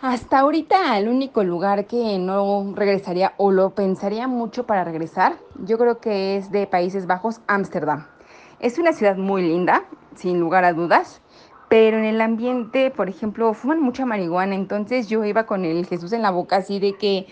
Hasta 0.00 0.38
ahorita 0.38 0.96
el 0.96 1.08
único 1.08 1.44
lugar 1.44 1.86
que 1.86 2.18
no 2.18 2.72
regresaría 2.74 3.34
o 3.36 3.50
lo 3.50 3.74
pensaría 3.74 4.28
mucho 4.28 4.64
para 4.64 4.82
regresar, 4.84 5.36
yo 5.66 5.76
creo 5.76 5.98
que 5.98 6.38
es 6.38 6.50
de 6.50 6.66
Países 6.66 7.06
Bajos, 7.06 7.40
Ámsterdam. 7.46 8.06
Es 8.60 8.78
una 8.78 8.92
ciudad 8.92 9.16
muy 9.16 9.42
linda, 9.42 9.84
sin 10.14 10.40
lugar 10.40 10.64
a 10.64 10.72
dudas, 10.72 11.20
pero 11.68 11.98
en 11.98 12.04
el 12.04 12.20
ambiente, 12.20 12.90
por 12.90 13.08
ejemplo, 13.08 13.54
fuman 13.54 13.80
mucha 13.80 14.06
marihuana, 14.06 14.54
entonces 14.54 15.08
yo 15.08 15.24
iba 15.24 15.46
con 15.46 15.64
el 15.64 15.86
Jesús 15.86 16.12
en 16.12 16.22
la 16.22 16.30
boca 16.30 16.56
así 16.56 16.78
de 16.78 16.96
que 16.96 17.26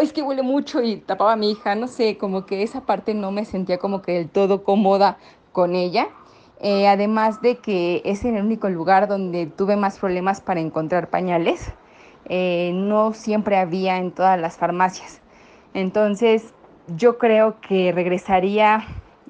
es 0.00 0.12
que 0.12 0.22
huele 0.22 0.42
mucho 0.42 0.82
y 0.82 0.96
tapaba 0.96 1.34
a 1.34 1.36
mi 1.36 1.52
hija, 1.52 1.74
no 1.74 1.86
sé, 1.86 2.18
como 2.18 2.46
que 2.46 2.62
esa 2.62 2.80
parte 2.80 3.14
no 3.14 3.30
me 3.30 3.44
sentía 3.44 3.78
como 3.78 4.02
que 4.02 4.12
del 4.12 4.28
todo 4.28 4.64
cómoda 4.64 5.18
con 5.52 5.74
ella. 5.74 6.08
Eh, 6.60 6.88
además 6.88 7.42
de 7.42 7.58
que 7.58 8.02
es 8.04 8.24
el 8.24 8.34
único 8.42 8.68
lugar 8.68 9.08
donde 9.08 9.46
tuve 9.46 9.76
más 9.76 9.98
problemas 9.98 10.40
para 10.40 10.60
encontrar 10.60 11.08
pañales. 11.08 11.72
Eh, 12.28 12.72
no 12.74 13.12
siempre 13.12 13.56
había 13.58 13.98
en 13.98 14.10
todas 14.10 14.40
las 14.40 14.56
farmacias. 14.56 15.20
Entonces 15.74 16.52
yo 16.96 17.18
creo 17.18 17.60
que 17.60 17.92
regresaría, 17.92 18.84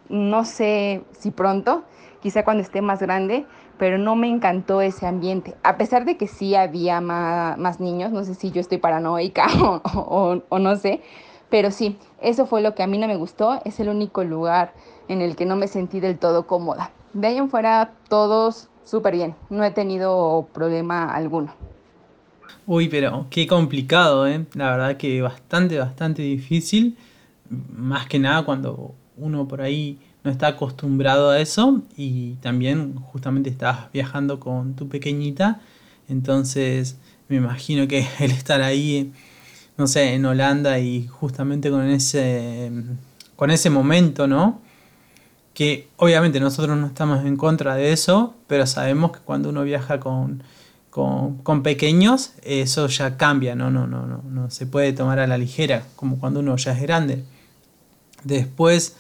no 0.09 0.45
sé 0.45 1.03
si 1.19 1.31
pronto, 1.31 1.85
quizá 2.21 2.45
cuando 2.45 2.63
esté 2.63 2.83
más 2.83 3.01
grande, 3.01 3.47
pero 3.79 3.99
no 3.99 4.17
me 4.17 4.29
encantó 4.29 4.81
ese 4.81 5.07
ambiente. 5.07 5.55
A 5.63 5.77
pesar 5.77 6.05
de 6.05 6.17
que 6.17 6.27
sí 6.27 6.55
había 6.55 7.01
más, 7.01 7.81
niños, 7.81 8.11
no 8.13 8.25
sé 8.25 8.35
si 8.35 8.51
yo 8.51 8.61
estoy 8.61 8.79
paranoica 8.79 9.47
o, 9.63 10.43
o, 10.49 10.59
no 10.59 10.77
sé, 10.77 11.03
pero 11.51 11.71
sí, 11.71 11.99
eso 12.21 12.47
fue 12.47 12.63
lo 12.63 12.75
que 12.75 12.83
a 12.83 12.87
mí 12.87 12.99
no 12.99 13.07
me 13.07 13.17
gustó. 13.17 13.61
Es 13.65 13.79
el 13.81 13.89
único 13.89 14.25
lugar 14.25 14.73
en 15.09 15.23
el 15.23 15.37
que 15.37 15.47
no 15.47 15.57
me 15.57 15.69
sentí 15.69 16.01
del 16.01 16.19
todo 16.19 16.47
cómoda. 16.47 16.91
De 17.13 17.29
ahí 17.29 17.37
en 17.37 17.49
fuera, 17.49 17.93
todos 18.09 18.69
súper 18.85 19.15
bien. 19.15 19.35
No 19.51 19.63
he 19.65 19.71
tenido 19.71 20.49
problema 20.53 21.15
alguno. 21.15 21.55
Uy, 22.67 22.89
pero 22.89 23.27
qué 23.31 23.47
complicado, 23.47 24.27
¿eh? 24.27 24.45
La 24.55 24.73
verdad 24.73 24.97
que 24.97 25.23
bastante, 25.23 25.79
bastante 25.79 26.23
difícil. 26.23 26.99
Más 27.49 28.09
que 28.09 28.19
nada 28.19 28.45
cuando 28.45 28.95
uno 29.17 29.49
por 29.49 29.63
ahí 29.63 29.99
no 30.25 30.31
está 30.31 30.49
acostumbrado 30.49 31.31
a 31.31 31.41
eso 31.41 31.83
y 31.97 32.35
también 32.35 32.97
justamente 32.97 33.51
estás 33.51 33.93
viajando 33.93 34.41
con 34.41 34.75
tu 34.75 34.89
pequeñita. 34.89 35.61
Entonces 36.09 36.97
me 37.29 37.37
imagino 37.37 37.89
que 37.89 38.07
el 38.21 38.31
estar 38.31 38.63
ahí, 38.63 39.13
no 39.77 39.87
sé, 39.87 40.15
en 40.15 40.25
Holanda 40.27 40.79
y 40.79 41.07
justamente 41.07 41.71
con 41.71 41.89
ese, 41.89 42.71
con 43.37 43.51
ese 43.51 43.71
momento, 43.71 44.27
¿no? 44.27 44.61
Que 45.55 45.89
obviamente 45.97 46.41
nosotros 46.41 46.77
no 46.77 46.87
estamos 46.87 47.25
en 47.25 47.37
contra 47.37 47.77
de 47.77 47.93
eso, 47.93 48.35
pero 48.47 48.67
sabemos 48.67 49.13
que 49.13 49.21
cuando 49.21 49.49
uno 49.49 49.65
viaja 49.65 50.01
con 50.01 50.43
con, 51.43 51.63
pequeños, 51.63 52.33
eso 52.43 52.87
ya 52.87 53.19
cambia, 53.19 53.55
¿no? 53.55 53.71
No, 53.71 53.87
no, 53.87 54.07
no, 54.07 54.23
no 54.23 54.51
se 54.51 54.67
puede 54.67 54.95
tomar 54.95 55.19
a 55.19 55.27
la 55.27 55.37
ligera, 55.37 55.83
como 55.95 56.19
cuando 56.19 56.41
uno 56.41 56.57
ya 56.57 56.73
es 56.73 56.81
grande. 56.81 57.23
Después, 58.25 58.97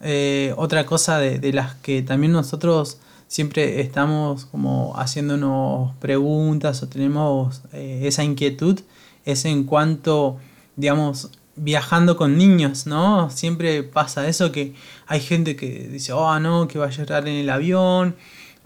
eh, 0.00 0.54
otra 0.56 0.86
cosa 0.86 1.18
de, 1.18 1.52
las 1.52 1.74
que 1.76 2.02
también 2.02 2.32
nosotros 2.32 2.98
siempre 3.26 3.80
estamos 3.80 4.46
como 4.46 4.96
haciéndonos 4.96 5.94
preguntas 5.96 6.82
o 6.82 6.88
tenemos 6.88 7.62
eh, 7.72 8.02
esa 8.04 8.24
inquietud 8.24 8.80
es 9.24 9.44
en 9.44 9.64
cuanto, 9.64 10.38
digamos, 10.76 11.30
viajando 11.56 12.16
con 12.16 12.38
niños, 12.38 12.86
¿no? 12.86 13.30
Siempre 13.30 13.82
pasa 13.82 14.28
eso 14.28 14.52
que 14.52 14.74
hay 15.06 15.20
gente 15.20 15.56
que 15.56 15.88
dice, 15.88 16.12
oh, 16.12 16.38
no, 16.38 16.68
que 16.68 16.78
va 16.78 16.86
a 16.86 16.90
llorar 16.90 17.26
en 17.28 17.34
el 17.34 17.50
avión, 17.50 18.14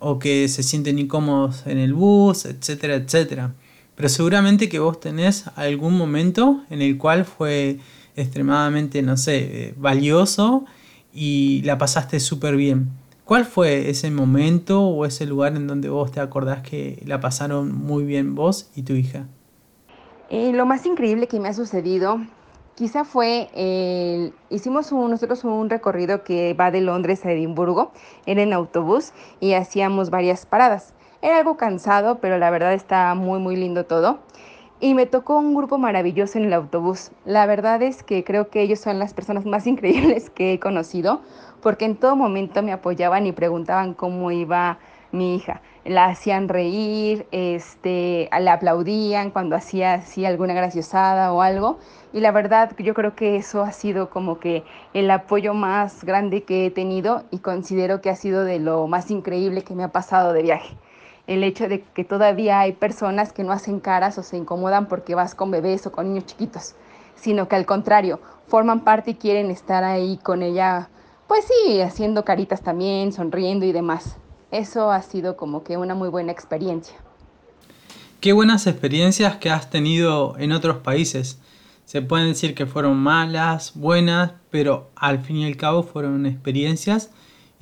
o 0.02 0.18
que 0.18 0.48
se 0.48 0.62
sienten 0.62 0.98
incómodos 0.98 1.62
en 1.64 1.78
el 1.78 1.94
bus, 1.94 2.44
etcétera, 2.44 2.96
etcétera. 2.96 3.54
Pero 3.94 4.08
seguramente 4.08 4.68
que 4.68 4.80
vos 4.80 4.98
tenés 4.98 5.44
algún 5.54 5.96
momento 5.96 6.64
en 6.70 6.82
el 6.82 6.98
cual 6.98 7.24
fue 7.24 7.78
extremadamente, 8.16 9.00
no 9.02 9.16
sé, 9.16 9.38
eh, 9.38 9.74
valioso 9.76 10.64
y 11.12 11.62
la 11.62 11.78
pasaste 11.78 12.20
súper 12.20 12.56
bien. 12.56 12.90
¿Cuál 13.24 13.44
fue 13.44 13.90
ese 13.90 14.10
momento 14.10 14.82
o 14.82 15.06
ese 15.06 15.26
lugar 15.26 15.56
en 15.56 15.66
donde 15.66 15.88
vos 15.88 16.10
te 16.10 16.20
acordás 16.20 16.62
que 16.62 17.02
la 17.06 17.20
pasaron 17.20 17.72
muy 17.74 18.04
bien 18.04 18.34
vos 18.34 18.70
y 18.74 18.82
tu 18.82 18.94
hija? 18.94 19.26
Eh, 20.30 20.52
lo 20.52 20.66
más 20.66 20.86
increíble 20.86 21.28
que 21.28 21.38
me 21.38 21.48
ha 21.48 21.54
sucedido 21.54 22.20
Quizá 22.74 23.04
fue, 23.04 23.50
el, 23.54 24.32
hicimos 24.48 24.90
nosotros 24.92 25.44
un 25.44 25.68
recorrido 25.68 26.24
que 26.24 26.54
va 26.54 26.70
de 26.70 26.80
Londres 26.80 27.24
a 27.26 27.30
Edimburgo, 27.30 27.92
era 28.24 28.42
en 28.42 28.54
autobús 28.54 29.12
y 29.40 29.52
hacíamos 29.52 30.08
varias 30.08 30.46
paradas. 30.46 30.94
Era 31.20 31.38
algo 31.38 31.58
cansado, 31.58 32.18
pero 32.18 32.38
la 32.38 32.50
verdad 32.50 32.72
está 32.72 33.14
muy, 33.14 33.40
muy 33.40 33.56
lindo 33.56 33.84
todo. 33.84 34.20
Y 34.84 34.94
me 34.94 35.06
tocó 35.06 35.38
un 35.38 35.54
grupo 35.54 35.78
maravilloso 35.78 36.38
en 36.38 36.46
el 36.46 36.52
autobús. 36.52 37.12
La 37.24 37.46
verdad 37.46 37.80
es 37.82 38.02
que 38.02 38.24
creo 38.24 38.50
que 38.50 38.62
ellos 38.62 38.80
son 38.80 38.98
las 38.98 39.14
personas 39.14 39.46
más 39.46 39.64
increíbles 39.68 40.28
que 40.28 40.54
he 40.54 40.58
conocido, 40.58 41.20
porque 41.62 41.84
en 41.84 41.94
todo 41.94 42.16
momento 42.16 42.64
me 42.64 42.72
apoyaban 42.72 43.24
y 43.24 43.30
preguntaban 43.30 43.94
cómo 43.94 44.32
iba 44.32 44.80
mi 45.12 45.36
hija. 45.36 45.62
La 45.84 46.06
hacían 46.06 46.48
reír, 46.48 47.28
este, 47.30 48.28
le 48.36 48.50
aplaudían 48.50 49.30
cuando 49.30 49.54
hacía 49.54 49.94
así 49.94 50.26
alguna 50.26 50.52
graciosada 50.52 51.32
o 51.32 51.42
algo. 51.42 51.78
Y 52.12 52.18
la 52.18 52.32
verdad, 52.32 52.72
yo 52.76 52.92
creo 52.92 53.14
que 53.14 53.36
eso 53.36 53.62
ha 53.62 53.70
sido 53.70 54.10
como 54.10 54.40
que 54.40 54.64
el 54.94 55.08
apoyo 55.12 55.54
más 55.54 56.02
grande 56.02 56.42
que 56.42 56.66
he 56.66 56.70
tenido 56.72 57.22
y 57.30 57.38
considero 57.38 58.00
que 58.00 58.10
ha 58.10 58.16
sido 58.16 58.42
de 58.42 58.58
lo 58.58 58.88
más 58.88 59.12
increíble 59.12 59.62
que 59.62 59.76
me 59.76 59.84
ha 59.84 59.92
pasado 59.92 60.32
de 60.32 60.42
viaje. 60.42 60.76
El 61.26 61.44
hecho 61.44 61.68
de 61.68 61.82
que 61.82 62.04
todavía 62.04 62.60
hay 62.60 62.72
personas 62.72 63.32
que 63.32 63.44
no 63.44 63.52
hacen 63.52 63.80
caras 63.80 64.18
o 64.18 64.22
se 64.22 64.36
incomodan 64.36 64.88
porque 64.88 65.14
vas 65.14 65.34
con 65.34 65.50
bebés 65.50 65.86
o 65.86 65.92
con 65.92 66.08
niños 66.08 66.26
chiquitos, 66.26 66.74
sino 67.14 67.48
que 67.48 67.56
al 67.56 67.66
contrario, 67.66 68.20
forman 68.48 68.80
parte 68.80 69.12
y 69.12 69.14
quieren 69.14 69.50
estar 69.50 69.84
ahí 69.84 70.18
con 70.22 70.42
ella, 70.42 70.88
pues 71.28 71.44
sí, 71.46 71.80
haciendo 71.80 72.24
caritas 72.24 72.62
también, 72.62 73.12
sonriendo 73.12 73.64
y 73.64 73.72
demás. 73.72 74.16
Eso 74.50 74.90
ha 74.90 75.00
sido 75.02 75.36
como 75.36 75.62
que 75.62 75.76
una 75.76 75.94
muy 75.94 76.08
buena 76.08 76.32
experiencia. 76.32 76.96
Qué 78.20 78.32
buenas 78.32 78.66
experiencias 78.66 79.36
que 79.36 79.50
has 79.50 79.70
tenido 79.70 80.36
en 80.38 80.52
otros 80.52 80.78
países 80.78 81.40
se 81.84 82.00
pueden 82.00 82.28
decir 82.28 82.54
que 82.54 82.64
fueron 82.66 82.96
malas, 82.96 83.72
buenas, 83.74 84.32
pero 84.50 84.90
al 84.94 85.20
fin 85.20 85.36
y 85.36 85.44
al 85.44 85.56
cabo 85.56 85.82
fueron 85.82 86.24
experiencias 86.24 87.10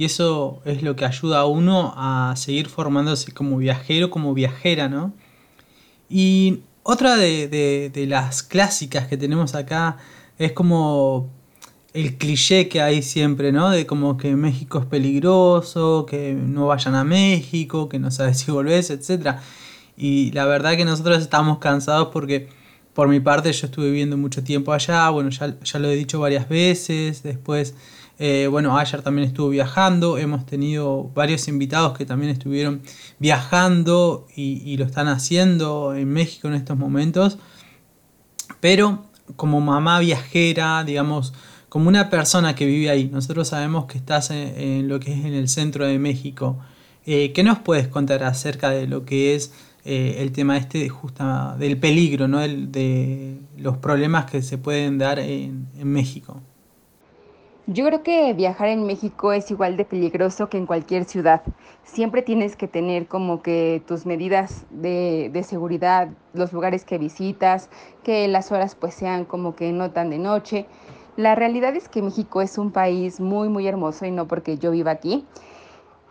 y 0.00 0.06
eso 0.06 0.62
es 0.64 0.82
lo 0.82 0.96
que 0.96 1.04
ayuda 1.04 1.40
a 1.40 1.44
uno 1.44 1.92
a 1.94 2.32
seguir 2.34 2.68
formándose 2.70 3.32
como 3.32 3.58
viajero, 3.58 4.08
como 4.08 4.32
viajera, 4.32 4.88
¿no? 4.88 5.12
Y 6.08 6.60
otra 6.82 7.16
de, 7.16 7.92
las 8.08 8.42
clásicas 8.42 9.08
que 9.08 9.18
tenemos 9.18 9.54
acá 9.54 9.98
es 10.38 10.52
como 10.52 11.28
el 11.92 12.16
cliché 12.16 12.70
que 12.70 12.80
hay 12.80 13.02
siempre, 13.02 13.52
¿no? 13.52 13.68
De 13.68 13.84
como 13.84 14.16
que 14.16 14.34
México 14.36 14.78
es 14.78 14.86
peligroso, 14.86 16.06
que 16.08 16.32
no 16.32 16.68
vayan 16.68 16.94
a 16.94 17.04
México, 17.04 17.90
que 17.90 17.98
no 17.98 18.10
sabes 18.10 18.38
si 18.38 18.50
volvés, 18.50 18.88
etc. 18.88 19.36
Y 19.98 20.30
la 20.32 20.46
verdad 20.46 20.78
que 20.78 20.86
nosotros 20.86 21.20
estamos 21.20 21.58
cansados 21.58 22.08
porque 22.10 22.48
por 22.94 23.08
mi 23.08 23.20
parte, 23.20 23.52
yo 23.52 23.66
estuve 23.66 23.90
viviendo 23.90 24.16
mucho 24.16 24.42
tiempo 24.42 24.72
allá, 24.72 25.10
bueno, 25.10 25.28
ya, 25.28 25.58
ya 25.62 25.78
lo 25.78 25.88
he 25.88 25.94
dicho 25.94 26.18
varias 26.20 26.48
veces, 26.48 27.22
después, 27.22 27.74
eh, 28.22 28.48
bueno, 28.48 28.76
ayer 28.76 29.00
también 29.00 29.26
estuvo 29.26 29.48
viajando, 29.48 30.18
hemos 30.18 30.44
tenido 30.44 31.10
varios 31.14 31.48
invitados 31.48 31.96
que 31.96 32.04
también 32.04 32.30
estuvieron 32.30 32.82
viajando 33.18 34.26
y, 34.36 34.76
lo 34.76 34.84
están 34.84 35.08
haciendo 35.08 35.94
en 35.94 36.12
México 36.12 36.46
en 36.46 36.54
estos 36.54 36.76
momentos, 36.76 37.38
pero 38.60 39.06
como 39.36 39.62
mamá 39.62 39.98
viajera, 40.00 40.84
digamos, 40.84 41.32
como 41.70 41.88
una 41.88 42.10
persona 42.10 42.54
que 42.54 42.66
vive 42.66 42.90
ahí, 42.90 43.08
nosotros 43.10 43.48
sabemos 43.48 43.86
que 43.86 43.96
estás 43.96 44.30
en, 44.30 44.86
lo 44.86 45.00
que 45.00 45.14
es 45.14 45.24
en 45.24 45.32
el 45.32 45.48
centro 45.48 45.86
de 45.86 45.98
México, 45.98 46.58
eh, 47.06 47.32
¿qué 47.32 47.42
nos 47.42 47.60
puedes 47.60 47.88
contar 47.88 48.22
acerca 48.22 48.68
de 48.68 48.86
lo 48.86 49.06
que 49.06 49.34
es 49.34 49.50
eh, 49.86 50.16
el 50.18 50.32
tema 50.32 50.58
este 50.58 50.90
justa, 50.90 51.56
del 51.58 51.78
peligro, 51.78 52.28
¿no? 52.28 52.40
de 52.40 53.38
los 53.56 53.78
problemas 53.78 54.30
que 54.30 54.42
se 54.42 54.58
pueden 54.58 54.98
dar 54.98 55.18
en, 55.18 55.68
México. 55.82 56.42
Yo 57.66 57.84
creo 57.86 58.02
que 58.02 58.32
viajar 58.32 58.68
en 58.68 58.84
México 58.84 59.32
es 59.32 59.50
igual 59.50 59.76
de 59.76 59.84
peligroso 59.84 60.48
que 60.48 60.56
en 60.56 60.66
cualquier 60.66 61.04
ciudad. 61.04 61.42
Siempre 61.84 62.22
tienes 62.22 62.56
que 62.56 62.66
tener 62.66 63.06
como 63.06 63.42
que 63.42 63.82
tus 63.86 64.06
medidas 64.06 64.66
de, 64.70 65.30
seguridad, 65.46 66.08
los 66.32 66.52
lugares 66.52 66.84
que 66.84 66.98
visitas, 66.98 67.68
que 68.02 68.26
las 68.28 68.50
horas 68.50 68.74
pues 68.74 68.94
sean 68.94 69.24
como 69.24 69.54
que 69.54 69.72
no 69.72 69.90
tan 69.90 70.10
de 70.10 70.18
noche. 70.18 70.66
La 71.16 71.34
realidad 71.34 71.76
es 71.76 71.88
que 71.88 72.02
México 72.02 72.40
es 72.40 72.58
un 72.58 72.72
país 72.72 73.20
muy 73.20 73.48
muy 73.48 73.66
hermoso 73.66 74.06
y 74.06 74.10
no 74.10 74.26
porque 74.26 74.58
yo 74.58 74.70
viva 74.70 74.90
aquí, 74.90 75.26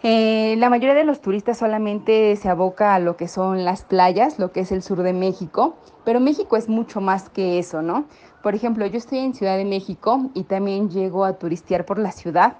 eh, 0.02 0.56
la 0.58 0.70
mayoría 0.70 0.96
de 0.96 1.04
los 1.04 1.20
turistas 1.20 1.58
solamente 1.58 2.34
se 2.38 2.48
aboca 2.48 2.96
a 2.96 3.00
lo 3.00 3.18
que 3.18 3.28
son 3.28 3.66
las 3.66 3.84
playas, 3.84 4.40
lo 4.40 4.54
que 4.54 4.62
es 4.62 4.72
el 4.72 4.82
sur 4.82 5.04
de 5.04 5.12
México, 5.12 5.76
pero 6.06 6.22
México 6.22 6.56
es 6.56 6.70
mucho 6.70 7.02
más 7.02 7.30
que 7.30 7.60
eso, 7.60 7.82
¿no? 7.82 8.06
Por 8.42 8.56
ejemplo, 8.56 8.86
yo 8.86 8.98
estoy 8.98 9.20
en 9.20 9.34
Ciudad 9.34 9.58
de 9.58 9.66
México 9.66 10.30
y 10.34 10.44
también 10.44 10.90
llego 10.90 11.26
a 11.26 11.34
turistear 11.34 11.86
por 11.86 12.00
la 12.00 12.12
ciudad. 12.12 12.58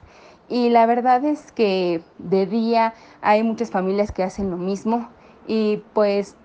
Y 0.50 0.70
la 0.70 0.86
verdad 0.86 1.24
es 1.24 1.52
que 1.52 2.02
de 2.18 2.46
día 2.46 2.94
hay 3.22 3.44
muchas 3.44 3.70
familias 3.70 4.12
que 4.12 4.24
hacen 4.24 4.50
lo 4.50 4.58
mismo. 4.58 5.08
Y 5.48 5.84
pues 5.94 6.36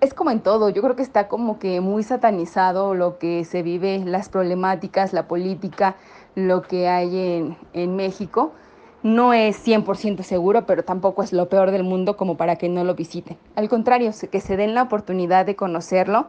es 0.00 0.14
como 0.14 0.30
en 0.30 0.40
todo, 0.40 0.68
yo 0.68 0.82
creo 0.82 0.94
que 0.94 1.02
está 1.02 1.26
como 1.26 1.58
que 1.58 1.80
muy 1.80 2.04
satanizado 2.04 2.94
lo 2.94 3.18
que 3.18 3.44
se 3.44 3.62
vive, 3.62 3.98
las 4.04 4.28
problemáticas, 4.28 5.12
la 5.12 5.26
política, 5.26 5.96
lo 6.36 6.62
que 6.62 6.88
hay 6.88 7.18
en, 7.18 7.56
en 7.72 7.96
México. 7.96 8.52
No 9.02 9.32
es 9.32 9.66
100% 9.66 10.22
seguro, 10.22 10.66
pero 10.66 10.84
tampoco 10.84 11.22
es 11.22 11.32
lo 11.32 11.48
peor 11.48 11.70
del 11.70 11.82
mundo 11.82 12.16
como 12.16 12.36
para 12.36 12.56
que 12.56 12.68
no 12.68 12.84
lo 12.84 12.94
visiten. 12.94 13.36
Al 13.56 13.68
contrario, 13.68 14.12
que 14.30 14.40
se 14.40 14.56
den 14.56 14.74
la 14.74 14.82
oportunidad 14.82 15.46
de 15.46 15.56
conocerlo, 15.56 16.26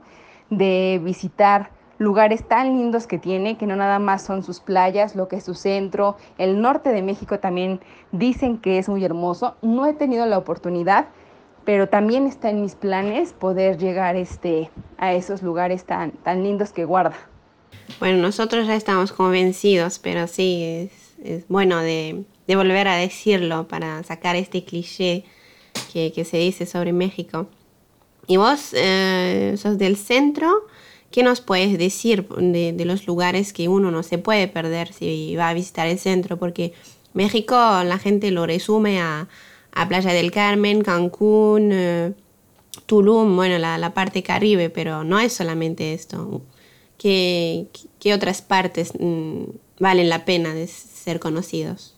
de 0.50 1.00
visitar 1.04 1.72
lugares 2.00 2.48
tan 2.48 2.78
lindos 2.78 3.06
que 3.06 3.20
tiene, 3.20 3.58
que 3.58 3.68
no 3.68 3.76
nada 3.76 4.00
más 4.00 4.24
son 4.24 4.44
sus 4.44 4.60
playas, 4.60 5.16
lo 5.16 5.28
que 5.28 5.36
es 5.36 5.44
su 5.44 5.54
centro, 5.54 6.18
el 6.40 6.60
norte 6.62 6.90
de 6.90 7.04
México 7.04 7.40
también 7.40 7.82
dicen 8.12 8.58
que 8.58 8.80
es 8.80 8.90
muy 8.90 9.06
hermoso. 9.06 9.56
No 9.62 9.86
he 9.86 9.94
tenido 9.94 10.26
la 10.26 10.38
oportunidad, 10.38 11.10
pero 11.66 11.88
también 11.88 12.26
está 12.26 12.50
en 12.50 12.62
mis 12.62 12.74
planes 12.74 13.34
poder 13.34 13.78
llegar 13.78 14.16
este, 14.16 14.72
a 14.98 15.14
esos 15.14 15.44
lugares 15.44 15.84
tan, 15.84 16.12
tan 16.12 16.42
lindos 16.42 16.72
que 16.72 16.86
guarda. 16.86 17.16
Bueno, 18.00 18.22
nosotros 18.22 18.66
ya 18.68 18.76
estamos 18.76 19.12
convencidos, 19.12 20.00
pero 20.00 20.28
sí, 20.28 20.90
es, 21.22 21.48
bueno 21.50 21.80
de, 21.80 22.24
volver 22.48 22.88
a 22.88 22.96
decirlo 22.96 23.68
para 23.68 24.04
sacar 24.04 24.36
este 24.36 24.64
cliché 24.64 25.26
que, 25.92 26.26
se 26.26 26.38
dice 26.38 26.66
sobre 26.66 26.94
México. 26.94 27.50
Y 28.26 28.38
vos 28.38 28.74
eh, 28.74 29.56
sos 29.58 29.78
del 29.78 29.98
centro, 29.98 30.68
¿qué 31.12 31.24
nos 31.24 31.42
puedes 31.42 31.78
decir 31.78 32.28
de, 32.28 32.86
los 32.86 33.08
lugares 33.08 33.54
que 33.54 33.68
uno 33.68 33.92
no 33.92 34.04
se 34.04 34.18
puede 34.18 34.48
perder 34.48 34.94
si 34.94 35.36
va 35.36 35.50
a 35.50 35.54
visitar 35.54 35.88
el 35.88 36.00
centro? 36.00 36.38
Porque 36.38 36.74
México 37.14 37.56
la 37.56 37.98
gente 37.98 38.32
lo 38.32 38.46
resume 38.46 39.02
a, 39.02 39.28
Playa 39.88 40.12
del 40.12 40.32
Carmen, 40.32 40.82
Cancún, 40.82 41.70
eh, 41.72 42.14
Tulum, 42.86 43.36
bueno, 43.36 43.58
la, 43.60 43.78
la 43.78 43.94
parte 43.94 44.24
caribe, 44.24 44.70
pero 44.70 45.06
no 45.06 45.20
es 45.20 45.32
solamente 45.32 45.94
esto 45.94 46.42
qué, 47.00 48.14
otras 48.14 48.42
partes 48.42 48.94
mm, 49.00 49.44
valen 49.80 50.10
la 50.10 50.26
pena 50.26 50.54
de 50.54 50.68
ser 50.68 51.20
conocidos. 51.20 51.96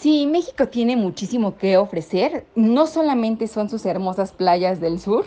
Sí, 0.00 0.26
México 0.26 0.68
tiene 0.68 0.96
muchísimo 0.96 1.56
que 1.58 1.76
ofrecer. 1.76 2.46
No 2.56 2.86
solamente 2.86 3.46
son 3.46 3.68
sus 3.68 3.84
hermosas 3.84 4.32
playas 4.32 4.80
del 4.80 4.98
sur, 4.98 5.26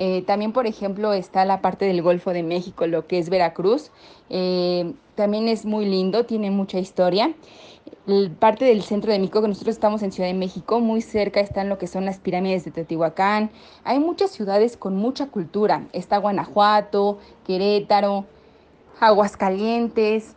eh, 0.00 0.22
también, 0.22 0.52
por 0.52 0.66
ejemplo, 0.66 1.12
está 1.12 1.44
la 1.44 1.60
parte 1.60 1.84
del 1.84 2.02
Golfo 2.02 2.32
de 2.32 2.42
México, 2.42 2.86
lo 2.86 3.06
que 3.06 3.18
es 3.18 3.30
Veracruz. 3.30 3.90
Eh, 4.30 4.94
también 5.16 5.48
es 5.48 5.64
muy 5.64 5.86
lindo, 5.86 6.24
tiene 6.24 6.50
mucha 6.50 6.78
historia 6.78 7.34
parte 8.38 8.64
del 8.64 8.82
centro 8.82 9.12
de 9.12 9.18
México, 9.18 9.42
que 9.42 9.48
nosotros 9.48 9.74
estamos 9.74 10.02
en 10.02 10.12
Ciudad 10.12 10.28
de 10.28 10.34
México, 10.34 10.80
muy 10.80 11.02
cerca 11.02 11.40
están 11.40 11.68
lo 11.68 11.76
que 11.78 11.86
son 11.86 12.04
las 12.04 12.18
pirámides 12.18 12.64
de 12.64 12.70
Teotihuacán. 12.70 13.50
Hay 13.84 13.98
muchas 13.98 14.30
ciudades 14.30 14.76
con 14.76 14.96
mucha 14.96 15.26
cultura. 15.26 15.86
Está 15.92 16.16
Guanajuato, 16.18 17.18
Querétaro, 17.44 18.24
Aguascalientes, 19.00 20.36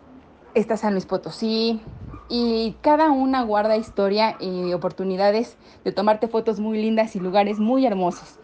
está 0.53 0.76
San 0.76 0.93
Luis 0.93 1.05
Potosí. 1.05 1.82
Y 2.28 2.76
cada 2.82 3.12
una 3.12 3.43
guarda 3.43 3.78
historia 3.78 4.38
y 4.39 4.74
oportunidades 4.74 5.57
de 5.84 5.91
tomarte 5.91 6.28
fotos 6.28 6.59
muy 6.59 6.82
lindas 6.82 7.16
y 7.16 7.20
lugares 7.20 7.59
muy 7.59 7.86
hermosos. 7.86 8.41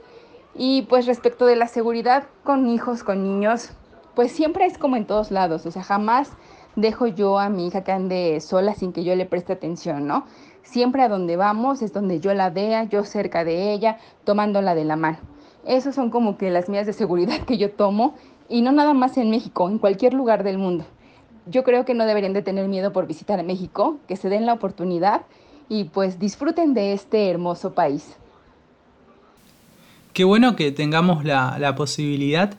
Y 0.58 0.82
pues 0.84 1.06
respecto 1.06 1.46
de 1.46 1.56
la 1.56 1.68
seguridad 1.68 2.24
con 2.44 2.68
hijos, 2.68 3.04
con 3.04 3.24
niños, 3.24 3.70
pues 4.16 4.32
siempre 4.32 4.66
es 4.66 4.80
como 4.80 4.96
en 4.96 5.06
todos 5.06 5.30
lados. 5.30 5.68
O 5.68 5.72
sea, 5.72 5.84
jamás 5.84 6.32
dejo 6.76 7.06
yo 7.06 7.38
a 7.38 7.50
mi 7.50 7.68
hija 7.68 7.84
que 7.84 7.92
ande 7.92 8.42
sola 8.42 8.74
sin 8.74 8.92
que 8.92 9.04
yo 9.04 9.16
le 9.16 9.28
preste 9.28 9.54
atención, 9.54 10.08
¿no? 10.08 10.26
Siempre 10.64 11.04
a 11.04 11.10
donde 11.10 11.38
vamos 11.38 11.84
es 11.84 11.94
donde 11.94 12.20
yo 12.20 12.34
la 12.34 12.50
vea, 12.50 12.86
yo 12.86 13.04
cerca 13.04 13.44
de 13.44 13.72
ella, 13.72 14.00
tomándola 14.24 14.74
de 14.74 14.86
la 14.86 14.96
mano. 14.96 15.20
Esas 15.66 15.94
son 15.94 16.10
como 16.10 16.38
que 16.38 16.50
las 16.50 16.70
medidas 16.70 16.88
de 16.88 16.94
seguridad 16.94 17.40
que 17.46 17.58
yo 17.58 17.72
tomo 17.72 18.16
y 18.50 18.62
no 18.62 18.72
nada 18.72 18.96
más 18.96 19.18
en 19.18 19.30
México, 19.30 19.70
en 19.70 19.78
cualquier 19.78 20.16
lugar 20.16 20.44
del 20.44 20.58
mundo. 20.58 20.86
Yo 21.46 21.64
creo 21.64 21.86
que 21.86 21.94
no 21.94 22.06
deberían 22.06 22.34
de 22.34 22.42
tener 22.42 22.68
miedo 22.68 22.92
por 22.92 23.06
visitar 23.06 23.44
México, 23.44 23.98
que 24.08 24.16
se 24.16 24.30
den 24.30 24.48
la 24.48 24.54
oportunidad 24.54 25.22
y 25.70 25.86
pues 25.86 26.20
disfruten 26.20 26.74
de 26.74 26.94
este 26.94 27.30
hermoso 27.30 27.74
país. 27.74 28.18
Qué 30.18 30.24
bueno 30.24 30.56
que 30.56 30.72
tengamos 30.72 31.26
la, 31.26 31.76
posibilidad 31.76 32.58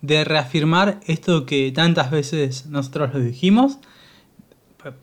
de 0.00 0.24
reafirmar 0.24 1.00
esto 1.06 1.44
que 1.44 1.70
tantas 1.70 2.10
veces 2.10 2.64
nosotros 2.64 3.12
lo 3.12 3.20
dijimos. 3.20 3.76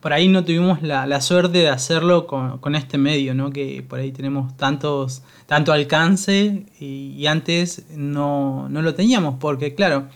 Por 0.00 0.12
ahí 0.12 0.26
no 0.26 0.44
tuvimos 0.44 0.82
la, 0.82 1.20
suerte 1.20 1.58
de 1.58 1.68
hacerlo 1.68 2.26
con, 2.26 2.74
este 2.74 2.98
medio, 2.98 3.36
¿no? 3.36 3.52
que 3.52 3.84
por 3.88 4.00
ahí 4.00 4.10
tenemos 4.10 4.56
tantos, 4.56 5.22
tanto 5.46 5.72
alcance 5.72 6.66
y, 6.80 7.24
antes 7.26 7.84
no, 7.94 8.66
lo 8.68 8.94
teníamos, 8.94 9.36
porque 9.38 9.76
claro, 9.76 10.08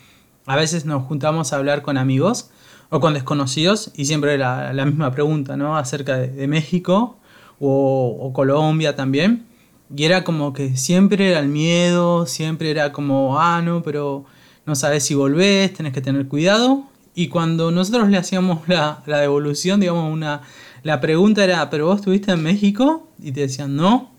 a 0.44 0.56
veces 0.56 0.86
nos 0.86 1.04
juntamos 1.04 1.52
a 1.52 1.56
hablar 1.56 1.82
con 1.82 1.98
amigos 1.98 2.50
o 2.90 2.98
con 2.98 3.14
desconocidos 3.14 3.92
y 3.94 4.06
siempre 4.06 4.34
era 4.34 4.72
la 4.72 4.86
misma 4.86 5.12
pregunta 5.12 5.56
¿no? 5.56 5.76
acerca 5.76 6.16
de, 6.16 6.48
México 6.48 7.16
o, 7.60 8.18
o 8.20 8.32
Colombia 8.32 8.96
también. 8.96 9.46
Y 9.94 10.04
era 10.04 10.24
como 10.24 10.52
que 10.52 10.76
siempre 10.76 11.30
era 11.30 11.38
el 11.38 11.48
miedo, 11.48 12.26
siempre 12.26 12.70
era 12.70 12.92
como, 12.92 13.38
ah, 13.40 13.62
no, 13.62 13.82
pero 13.82 14.24
no 14.64 14.74
sabes 14.74 15.04
si 15.04 15.14
volvés, 15.14 15.72
tenés 15.72 15.92
que 15.92 16.00
tener 16.00 16.26
cuidado. 16.26 16.84
Y 17.14 17.28
cuando 17.28 17.70
nosotros 17.70 18.08
le 18.10 18.18
hacíamos 18.18 18.68
la, 18.68 19.02
devolución, 19.06 19.80
digamos, 19.80 20.12
una, 20.12 20.42
la 20.82 21.00
pregunta 21.00 21.44
era, 21.44 21.70
¿pero 21.70 21.86
vos 21.86 22.00
estuviste 22.00 22.32
en 22.32 22.42
México? 22.42 23.08
Y 23.22 23.32
te 23.32 23.40
decían, 23.40 23.76
no. 23.76 24.10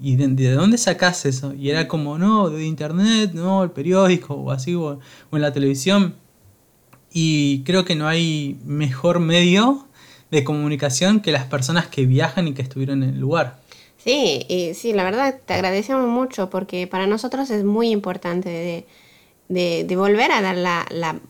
¿Y 0.00 0.14
de, 0.14 0.52
dónde 0.52 0.78
sacás 0.78 1.26
eso? 1.26 1.52
Y 1.54 1.70
era 1.70 1.88
como, 1.88 2.18
no, 2.18 2.48
de 2.48 2.64
internet, 2.64 3.32
no, 3.34 3.64
el 3.64 3.70
periódico, 3.72 4.34
o 4.34 4.52
así, 4.52 4.74
o, 4.74 5.00
en 5.32 5.42
la 5.42 5.52
televisión. 5.52 6.14
Y 7.12 7.64
creo 7.64 7.84
que 7.84 7.96
no 7.96 8.06
hay 8.06 8.58
mejor 8.64 9.18
medio 9.18 9.86
de 10.30 10.44
comunicación 10.44 11.20
que 11.20 11.32
las 11.32 11.44
personas 11.44 11.88
que 11.88 12.06
viajan 12.06 12.46
y 12.48 12.54
que 12.54 12.62
estuvieron 12.62 13.02
en 13.02 13.10
el 13.10 13.20
lugar. 13.20 13.60
Sí, 14.08 14.46
y 14.48 14.74
sí, 14.74 14.92
la 14.92 15.04
verdad 15.04 15.38
te 15.44 15.54
agradecemos 15.54 16.06
mucho 16.08 16.48
porque 16.50 16.86
para 16.86 17.06
nosotros 17.06 17.50
es 17.50 17.64
muy 17.64 17.90
importante 17.90 18.48
de 18.48 18.86
de, 19.48 19.96
volver 19.96 20.30
a 20.30 20.40
dar 20.40 20.56
la, 20.56 20.86
la, 20.90 21.20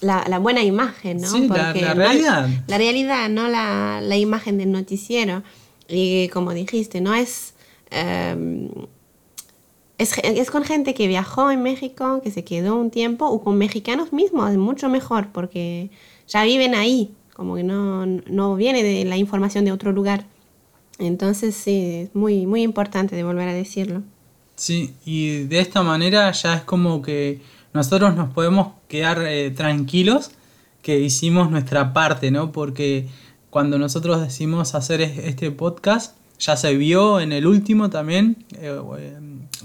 la, 0.00 0.38
buena 0.38 0.62
imagen, 0.62 1.20
¿no? 1.20 1.30
Porque 1.30 1.82
la, 1.82 1.94
realidad. 1.94 2.48
la 2.66 2.78
realidad, 2.78 3.28
no 3.28 3.48
la, 3.48 4.16
imagen 4.16 4.58
del 4.58 4.72
noticiero. 4.72 5.42
Y 5.88 6.28
como 6.28 6.52
dijiste, 6.52 7.00
no 7.00 7.14
es, 7.14 7.54
em, 7.90 8.68
es, 9.96 10.12
es. 10.22 10.50
con 10.50 10.64
gente 10.64 10.94
que 10.94 11.08
viajó 11.08 11.50
en 11.50 11.62
México, 11.62 12.20
que 12.22 12.30
se 12.30 12.44
quedó 12.44 12.76
un 12.76 12.90
tiempo, 12.90 13.26
o 13.26 13.42
con 13.42 13.56
mexicanos 13.56 14.12
mismos, 14.12 14.50
es 14.50 14.58
mucho 14.58 14.88
mejor, 14.88 15.28
porque 15.32 15.90
ya 16.26 16.44
viven 16.44 16.74
ahí, 16.74 17.14
como 17.32 17.56
que 17.56 17.62
no, 17.62 18.04
no 18.06 18.56
viene 18.56 18.82
de 18.82 19.04
la 19.04 19.16
información 19.16 19.64
de 19.64 19.72
otro 19.72 19.92
lugar. 19.92 20.26
Entonces 20.98 21.54
sí, 21.54 22.02
es 22.02 22.14
muy, 22.14 22.46
muy 22.46 22.62
importante 22.62 23.14
de 23.16 23.24
volver 23.24 23.48
a 23.48 23.52
decirlo. 23.52 24.02
Sí, 24.56 24.94
y 25.04 25.44
de 25.44 25.60
esta 25.60 25.82
manera 25.82 26.30
ya 26.32 26.54
es 26.54 26.62
como 26.62 27.00
que 27.00 27.40
nosotros 27.72 28.16
nos 28.16 28.32
podemos 28.32 28.72
quedar 28.88 29.24
eh, 29.24 29.50
tranquilos 29.50 30.32
que 30.82 30.98
hicimos 30.98 31.50
nuestra 31.50 31.92
parte, 31.92 32.30
¿no? 32.30 32.50
Porque 32.50 33.08
cuando 33.50 33.78
nosotros 33.78 34.20
decimos 34.20 34.74
hacer 34.74 35.00
este 35.00 35.50
podcast, 35.50 36.16
ya 36.38 36.56
se 36.56 36.74
vio 36.76 37.20
en 37.20 37.32
el 37.32 37.46
último 37.46 37.90
también, 37.90 38.44
eh, 38.56 38.78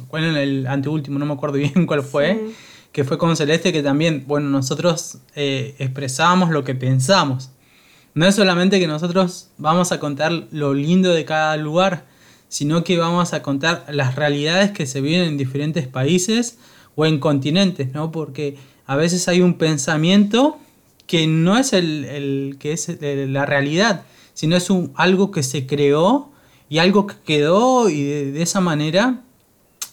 bueno, 0.10 0.28
en 0.28 0.36
el 0.36 0.68
anteúltimo, 0.68 1.20
no 1.20 1.26
me 1.26 1.34
acuerdo 1.34 1.58
bien 1.58 1.86
cuál 1.88 2.04
fue, 2.04 2.52
que 2.92 3.04
fue 3.04 3.18
con 3.18 3.36
Celeste, 3.36 3.74
que 3.74 3.82
también, 3.82 4.26
bueno, 4.28 4.50
nosotros 4.50 5.18
eh, 5.36 5.76
expresábamos 5.80 6.52
lo 6.52 6.64
que 6.64 6.76
pensamos. 6.76 7.50
No 8.16 8.26
es 8.26 8.36
solamente 8.36 8.80
que 8.80 8.88
nosotros 8.88 9.50
vamos 9.58 9.92
a 9.92 10.00
contar 10.00 10.32
lo 10.52 10.74
lindo 10.74 11.12
de 11.12 11.26
cada 11.26 11.58
lugar, 11.58 12.06
sino 12.48 12.84
que 12.84 12.98
vamos 12.98 13.34
a 13.34 13.42
contar 13.42 13.86
las 13.90 14.16
realidades 14.16 14.72
que 14.72 14.86
se 14.86 15.02
viven 15.02 15.24
en 15.24 15.38
diferentes 15.38 15.88
países 15.88 16.60
o 16.96 17.06
en 17.06 17.20
continentes, 17.20 17.94
¿no? 17.94 18.12
Porque 18.12 18.58
a 18.86 18.96
veces 18.96 19.28
hay 19.28 19.42
un 19.42 19.56
pensamiento 19.56 20.60
que 21.08 21.28
no 21.28 21.58
es 21.58 21.74
el, 21.74 22.58
que 22.60 22.74
es 22.74 22.90
la 23.02 23.46
realidad, 23.46 24.04
sino 24.34 24.56
es 24.56 24.70
un, 24.70 24.92
algo 24.96 25.32
que 25.32 25.44
se 25.44 25.66
creó 25.66 26.32
y 26.70 26.78
algo 26.78 27.08
que 27.08 27.16
quedó 27.26 27.90
y 27.90 28.04
de, 28.04 28.42
esa 28.42 28.62
manera 28.62 29.22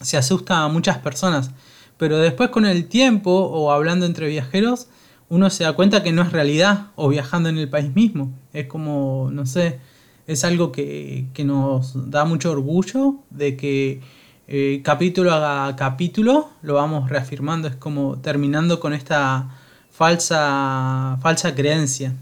se 0.00 0.16
asusta 0.16 0.64
a 0.64 0.68
muchas 0.68 0.98
personas. 0.98 1.50
Pero 1.96 2.18
después 2.18 2.50
con 2.50 2.64
el 2.64 2.88
tiempo 2.88 3.30
o 3.30 3.70
hablando 3.72 4.06
entre 4.06 4.28
viajeros, 4.28 4.88
uno 5.30 5.48
se 5.48 5.64
da 5.64 5.72
cuenta 5.72 6.02
que 6.02 6.12
no 6.12 6.22
es 6.22 6.32
realidad 6.32 6.88
o 6.96 7.08
viajando 7.08 7.48
en 7.48 7.56
el 7.56 7.70
país 7.70 7.94
mismo. 7.94 8.32
Es 8.52 8.66
como, 8.66 9.30
no 9.32 9.46
sé, 9.46 9.78
es 10.26 10.44
algo 10.44 10.72
que, 10.72 11.26
nos 11.44 12.10
da 12.10 12.24
mucho 12.24 12.50
orgullo 12.50 13.14
de 13.30 13.56
que 13.56 14.00
eh, 14.48 14.80
capítulo 14.84 15.32
a 15.32 15.74
capítulo 15.76 16.50
lo 16.62 16.74
vamos 16.74 17.08
reafirmando, 17.08 17.68
es 17.68 17.76
como 17.76 18.18
terminando 18.18 18.80
con 18.80 18.92
esta 18.92 19.56
falsa, 19.90 21.16
falsa 21.22 21.54
creencia. 21.54 22.12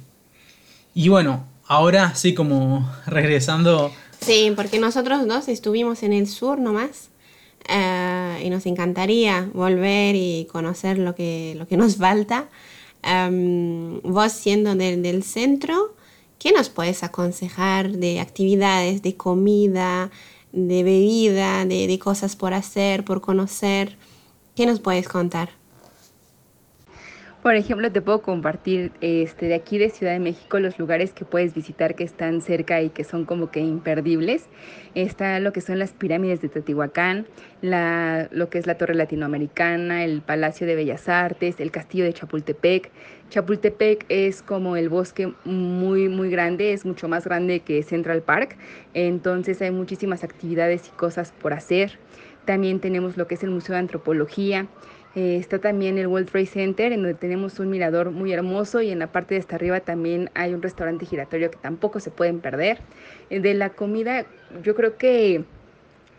Y 0.95 1.09
bueno, 1.09 1.47
ahora 1.67 2.15
sí 2.15 2.35
como 2.35 2.91
regresando... 3.07 3.91
Sí, 4.21 4.53
porque 4.55 4.79
nosotros 4.79 5.27
dos 5.27 5.49
estuvimos 5.49 6.03
en 6.03 6.13
el 6.13 6.27
sur 6.27 6.59
nomás. 6.59 7.09
Eh, 7.69 8.43
y 8.45 8.51
nos 8.51 8.67
encantaría 8.67 9.49
volver 9.53 10.15
y 10.15 10.47
conocer 10.51 10.99
lo 10.99 11.15
que, 11.15 11.55
lo 11.57 11.67
que 11.67 11.77
nos 11.77 11.97
falta. 11.97 12.49
Em, 13.03 14.01
vos 14.03 14.33
siendo 14.33 14.75
del 14.75 15.23
centro, 15.23 15.95
¿Qué 16.39 16.53
nos 16.53 16.69
puedes 16.69 17.03
aconsejar 17.03 17.91
de 17.91 18.21
actividades, 18.21 19.03
de 19.03 19.17
comida, 19.17 20.13
de 20.53 20.85
bebida, 20.85 21.65
de, 21.65 21.99
cosas 21.99 22.37
por 22.37 22.55
hacer, 22.55 23.05
por 23.05 23.21
conocer? 23.21 23.99
¿Qué 24.55 24.65
nos 24.65 24.79
puedes 24.79 25.09
contar? 25.09 25.58
Por 27.49 27.57
ejemplo, 27.57 27.91
te 27.91 28.03
puedo 28.03 28.21
compartir 28.21 28.93
este, 29.01 29.47
de 29.47 29.55
aquí 29.55 29.79
de 29.79 29.89
Ciudad 29.89 30.13
de 30.13 30.19
México 30.19 30.61
los 30.61 30.79
lugares 30.79 31.15
que 31.15 31.25
puedes 31.25 31.55
visitar 31.55 31.95
que 31.95 32.05
están 32.05 32.43
cerca 32.43 32.83
y 32.83 32.91
que 32.91 33.05
son 33.05 33.25
como 33.25 33.51
que 33.51 33.61
imperdibles. 33.61 34.51
Está 34.95 35.41
lo 35.41 35.51
que 35.55 35.63
son 35.63 35.79
las 35.79 35.93
pirámides 35.93 36.43
de 36.43 36.51
Teotihuacán, 36.51 37.27
la, 37.63 38.29
lo 38.33 38.51
que 38.51 38.59
es 38.59 38.67
la 38.67 38.77
Torre 38.77 38.95
Latinoamericana, 38.95 40.05
el 40.05 40.21
Palacio 40.21 40.67
de 40.67 40.75
Bellas 40.75 41.09
Artes, 41.09 41.59
el 41.59 41.71
Castillo 41.71 42.05
de 42.05 42.13
Chapultepec. 42.13 42.91
Chapultepec 43.31 44.05
es 44.11 44.43
como 44.43 44.77
el 44.77 44.91
bosque 44.91 45.33
muy, 45.47 46.11
muy 46.11 46.29
grande, 46.29 46.75
es 46.75 46.85
mucho 46.85 47.09
más 47.09 47.25
grande 47.25 47.61
que 47.61 47.83
Central 47.83 48.21
Park, 48.21 48.59
entonces 48.93 49.63
hay 49.63 49.71
muchísimas 49.71 50.23
actividades 50.23 50.89
y 50.89 50.91
cosas 50.99 51.33
por 51.33 51.55
hacer. 51.55 51.99
También 52.45 52.81
tenemos 52.81 53.17
lo 53.19 53.27
que 53.27 53.35
es 53.35 53.43
el 53.43 53.51
Museo 53.51 53.75
de 53.75 53.81
Antropología, 53.81 54.69
eh, 55.15 55.37
está 55.37 55.59
también 55.59 55.99
el 55.99 56.07
World 56.07 56.31
Trade 56.31 56.47
Center, 56.47 56.93
en 56.93 57.03
donde 57.03 57.15
tenemos 57.15 57.59
un 57.59 57.71
mirador 57.71 58.11
muy 58.11 58.33
hermoso 58.33 58.83
y 58.83 58.91
en 58.91 58.99
la 58.99 59.07
parte 59.07 59.35
de 59.35 59.41
hasta 59.41 59.57
arriba 59.57 59.81
también 59.81 60.31
hay 60.35 60.53
un 60.53 60.63
restaurante 60.63 61.07
giratorio 61.07 61.51
que 61.51 61.57
tampoco 61.57 61.99
se 62.01 62.11
pueden 62.11 62.41
perder. 62.41 62.79
Eh, 63.31 63.41
de 63.41 63.55
la 63.55 63.71
comida, 63.71 64.27
yo 64.63 64.75
creo 64.75 64.97
que 64.97 65.45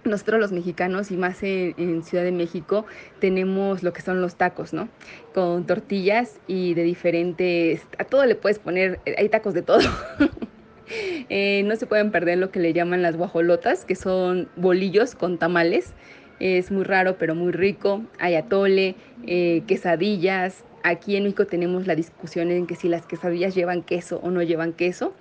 nosotros 0.06 0.40
los 0.40 0.52
mexicanos 0.52 1.12
y 1.12 1.18
más 1.18 1.44
en, 1.44 2.04
Ciudad 2.04 2.24
de 2.24 2.32
México 2.32 2.86
tenemos 3.20 3.84
lo 3.84 3.94
que 3.94 4.02
son 4.02 4.22
los 4.22 4.36
tacos, 4.36 4.74
¿no? 4.74 4.90
Con 5.34 5.66
tortillas 5.68 6.40
y 6.48 6.74
de 6.74 6.84
diferentes, 6.84 7.86
a 8.00 8.06
todo 8.06 8.26
le 8.26 8.36
puedes 8.36 8.60
poner, 8.60 9.00
eh, 9.06 9.16
hay 9.18 9.30
tacos 9.30 9.54
de 9.54 9.62
todo. 9.62 9.80
no 11.30 11.76
se 11.76 11.86
pueden 11.86 12.12
perder 12.12 12.40
lo 12.40 12.50
que 12.50 12.60
le 12.60 12.74
llaman 12.74 13.04
las 13.04 13.16
guajolotas, 13.16 13.86
que 13.86 13.96
son 13.96 14.50
bolillos 14.56 15.14
con 15.14 15.38
tamales 15.38 15.94
es 16.40 16.72
muy 16.72 16.84
raro 16.84 17.18
pero 17.18 17.36
muy 17.36 17.52
rico. 17.52 18.04
Hay 18.20 18.36
atole, 18.36 18.96
eh, 19.28 19.64
quesadillas. 19.68 20.64
Aquí 20.84 21.16
en 21.16 21.24
México 21.24 21.46
tenemos 21.46 21.88
la 21.88 21.96
discusión 21.96 22.52
en 22.52 22.66
que 22.66 22.76
si 22.76 22.88
las 22.88 23.06
quesadillas 23.06 23.56
llevan 23.56 23.82
queso 23.82 24.20
o 24.24 24.32
no 24.32 24.42
llevan 24.42 24.74
queso. 24.74 25.14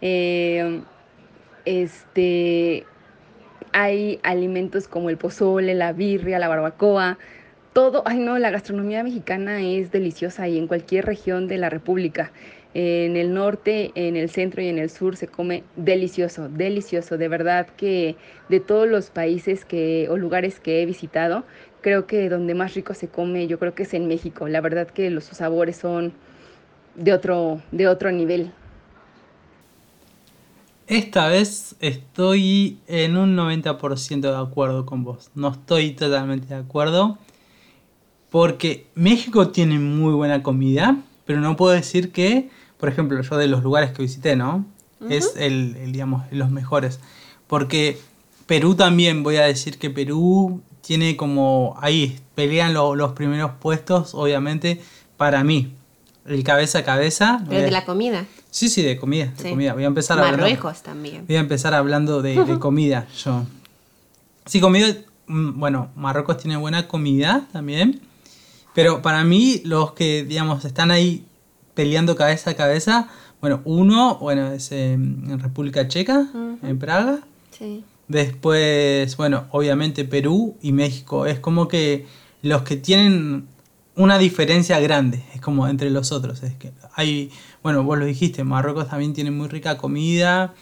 Eh, 0.00 0.82
este, 1.64 2.84
hay 3.72 4.20
alimentos 4.22 4.88
como 4.88 5.10
el 5.10 5.16
pozole, 5.16 5.74
la 5.74 5.92
birria, 5.92 6.38
la 6.38 6.48
barbacoa. 6.48 7.18
Todo, 7.72 8.02
ay 8.06 8.18
no, 8.18 8.38
la 8.38 8.50
gastronomía 8.50 9.02
mexicana 9.02 9.60
es 9.60 9.90
deliciosa 9.90 10.46
y 10.46 10.58
en 10.58 10.68
cualquier 10.68 11.06
región 11.06 11.48
de 11.48 11.58
la 11.58 11.70
República. 11.70 12.30
En 12.74 13.16
el 13.16 13.32
norte, 13.32 13.92
en 13.94 14.16
el 14.16 14.28
centro 14.28 14.60
y 14.60 14.66
en 14.66 14.78
el 14.78 14.90
sur 14.90 15.16
se 15.16 15.28
come 15.28 15.62
delicioso, 15.76 16.48
delicioso. 16.48 17.16
De 17.16 17.28
verdad 17.28 17.68
que 17.76 18.16
de 18.48 18.58
todos 18.58 18.88
los 18.88 19.10
países 19.10 19.64
que, 19.64 20.08
o 20.10 20.16
lugares 20.16 20.58
que 20.58 20.82
he 20.82 20.86
visitado, 20.86 21.44
creo 21.80 22.06
que 22.06 22.28
donde 22.28 22.54
más 22.54 22.74
rico 22.74 22.92
se 22.94 23.08
come, 23.08 23.46
yo 23.46 23.58
creo 23.58 23.74
que 23.74 23.84
es 23.84 23.94
en 23.94 24.08
México. 24.08 24.48
La 24.48 24.60
verdad 24.60 24.88
que 24.88 25.10
los 25.10 25.24
sabores 25.24 25.76
son 25.76 26.12
de 26.96 27.12
otro, 27.12 27.62
de 27.70 27.86
otro 27.86 28.10
nivel. 28.10 28.50
Esta 30.86 31.28
vez 31.28 31.76
estoy 31.80 32.78
en 32.88 33.16
un 33.16 33.36
90% 33.36 34.20
de 34.20 34.36
acuerdo 34.36 34.84
con 34.84 35.02
vos. 35.02 35.30
No 35.34 35.48
estoy 35.48 35.92
totalmente 35.92 36.48
de 36.48 36.56
acuerdo. 36.56 37.18
Porque 38.30 38.86
México 38.94 39.48
tiene 39.48 39.78
muy 39.78 40.12
buena 40.12 40.42
comida, 40.42 40.96
pero 41.24 41.40
no 41.40 41.56
puedo 41.56 41.72
decir 41.72 42.12
que 42.12 42.50
por 42.84 42.92
ejemplo, 42.92 43.18
yo 43.22 43.38
de 43.38 43.48
los 43.48 43.62
lugares 43.62 43.92
que 43.92 44.02
visité, 44.02 44.36
¿no? 44.36 44.66
Es 45.08 45.32
el, 45.36 45.90
digamos, 45.90 46.24
los 46.30 46.50
mejores. 46.50 47.00
Porque 47.46 47.98
Perú 48.44 48.74
también, 48.74 49.22
voy 49.22 49.36
a 49.36 49.44
decir 49.44 49.78
que 49.78 49.88
Perú 49.88 50.60
tiene 50.82 51.16
como, 51.16 51.78
ahí 51.80 52.20
pelean 52.34 52.74
los 52.74 53.12
primeros 53.12 53.52
puestos, 53.58 54.14
obviamente, 54.14 54.82
para 55.16 55.42
mí. 55.44 55.72
El 56.26 56.44
cabeza 56.44 56.80
a 56.80 56.84
cabeza. 56.84 57.42
Pero 57.48 57.62
de 57.62 57.70
la 57.70 57.86
comida. 57.86 58.26
Sí, 58.50 58.68
sí, 58.68 58.82
de 58.82 58.98
comida, 58.98 59.32
de 59.38 59.48
comida. 59.48 59.72
Voy 59.72 59.84
a 59.84 59.86
empezar 59.86 60.18
Marruecos 60.18 60.82
también. 60.82 61.24
Voy 61.26 61.36
a 61.36 61.40
empezar 61.40 61.72
hablando 61.72 62.20
de, 62.20 62.44
de 62.44 62.58
comida, 62.58 63.06
yo. 63.24 63.46
Sí, 64.44 64.60
comida, 64.60 64.94
mm, 65.26 65.58
bueno, 65.58 65.88
Marruecos 65.96 66.36
tiene 66.36 66.58
buena 66.58 66.86
comida 66.86 67.46
también. 67.50 68.02
Pero 68.74 69.00
para 69.00 69.24
mí, 69.24 69.62
los 69.64 69.92
que, 69.92 70.22
digamos, 70.24 70.66
están 70.66 70.90
ahí 70.90 71.24
peleando 71.74 72.16
cabeza 72.16 72.50
a 72.50 72.54
cabeza. 72.54 73.08
Bueno, 73.40 73.60
uno, 73.64 74.16
bueno, 74.16 74.52
es 74.52 74.72
en 74.72 75.38
República 75.38 75.86
Checa, 75.88 76.26
en 76.62 76.78
Praga. 76.78 77.20
Sí. 77.50 77.84
Después, 78.08 79.16
bueno, 79.16 79.44
obviamente 79.50 80.04
Perú 80.04 80.56
y 80.62 80.72
México. 80.72 81.26
Es 81.26 81.38
como 81.38 81.68
que 81.68 82.06
los 82.42 82.62
que 82.62 82.76
tienen 82.76 83.46
una 83.96 84.18
diferencia 84.18 84.80
grande, 84.80 85.22
es 85.34 85.40
como 85.40 85.66
entre 85.68 85.90
los 85.90 86.12
otros. 86.12 86.42
Es 86.42 86.54
que 86.54 86.72
hay, 86.94 87.30
bueno, 87.62 87.82
vos 87.84 87.98
lo 87.98 88.04
dijiste, 88.04 88.44
Marruecos 88.44 88.88
también 88.88 89.12
tiene 89.12 89.30
muy 89.30 89.48
rica 89.48 89.76
comida. 89.76 90.54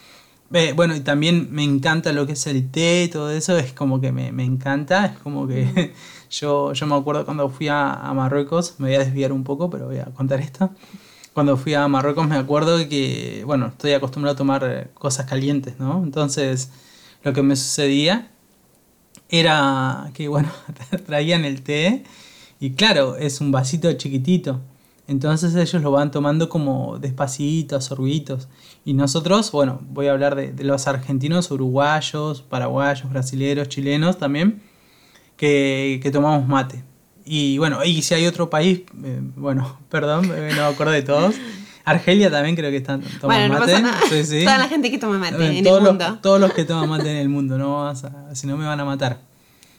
Eh, 0.53 0.75
bueno, 0.77 0.95
y 0.95 1.01
también 1.01 1.49
me 1.51 1.65
encanta 1.65 2.13
lo 2.13 2.27
que 2.27 2.33
es 2.33 2.47
el 2.47 2.71
té, 2.71 3.09
todo 3.11 3.31
eso, 3.31 3.57
es 3.57 3.73
como 3.73 4.03
que 4.03 4.13
me, 4.13 4.29
encanta, 4.45 5.07
es 5.07 5.19
como 5.19 5.49
que 5.49 5.95
yo, 6.33 6.73
yo 6.73 6.87
me 6.87 6.97
acuerdo 6.97 7.25
cuando 7.25 7.49
fui 7.49 7.69
a, 7.69 7.93
a, 7.93 8.13
Marruecos, 8.13 8.75
me 8.79 8.89
voy 8.89 8.97
a 8.97 9.05
desviar 9.05 9.33
un 9.33 9.45
poco, 9.45 9.71
pero 9.71 9.87
voy 9.87 9.99
a 9.99 10.07
contar 10.07 10.41
esto 10.41 10.71
cuando 11.33 11.57
fui 11.57 11.75
a 11.75 11.89
Marruecos 11.89 12.29
me 12.29 12.37
acuerdo 12.37 12.89
que, 12.89 13.43
bueno, 13.47 13.69
estoy 13.69 13.93
acostumbrado 13.93 14.35
a 14.35 14.37
tomar 14.37 14.91
cosas 14.95 15.27
calientes, 15.27 15.79
¿no? 15.79 16.03
Entonces, 16.05 16.71
lo 17.23 17.33
que 17.33 17.43
me 17.43 17.57
sucedía 17.57 18.31
era 19.29 20.11
que, 20.15 20.29
bueno, 20.29 20.51
traían 21.07 21.45
el 21.45 21.63
té 21.63 22.05
y 22.61 22.73
claro, 22.73 23.17
es 23.17 23.41
un 23.41 23.51
vasito 23.51 23.93
chiquitito. 23.95 24.61
Entonces 25.09 25.55
ellos 25.57 25.83
lo 25.83 25.91
van 25.91 26.11
tomando 26.11 26.49
como 26.49 26.99
despacito, 26.99 27.81
sorbitos. 27.81 28.49
Y 28.85 28.95
nosotros, 28.95 29.51
bueno, 29.51 29.81
voy 29.91 30.07
a 30.07 30.13
hablar 30.13 30.37
de, 30.37 30.53
de 30.53 30.65
los 30.65 30.87
argentinos, 30.87 31.51
uruguayos, 31.51 32.43
paraguayos, 32.43 33.11
brasileros, 33.11 33.69
chilenos 33.69 34.19
también, 34.19 34.63
que, 35.43 35.99
que 36.01 36.13
tomamos 36.13 36.47
mate. 36.47 36.85
Y 37.25 37.59
bueno, 37.59 37.83
y 37.85 38.03
si 38.03 38.15
hay 38.15 38.27
otro 38.27 38.49
país, 38.49 38.83
eh, 39.03 39.21
bueno, 39.35 39.77
perdón, 39.91 40.29
no 40.29 40.35
me 40.37 40.61
acuerdo 40.61 40.93
de 40.93 41.03
todos. 41.03 41.35
Argelia 41.85 42.31
también 42.31 42.55
creo 42.55 42.71
que 42.71 42.77
están 42.77 43.03
tomando 43.21 43.59
mate. 43.59 43.83
Toda 44.45 44.59
la 44.59 44.69
gente 44.69 44.89
que 44.89 44.99
toma 44.99 45.19
mate 45.19 45.35
en 45.35 45.67
el 45.67 45.81
mundo. 45.83 46.19
todos 46.23 46.41
los 46.41 46.53
que 46.53 46.65
toman 46.65 46.89
mate 46.89 47.11
en 47.11 47.17
el 47.17 47.29
mundo, 47.29 47.59
no 47.59 47.93
si 48.35 48.47
no 48.47 48.57
me 48.57 48.67
van 48.67 48.79
a 48.79 48.85
matar. 48.85 49.19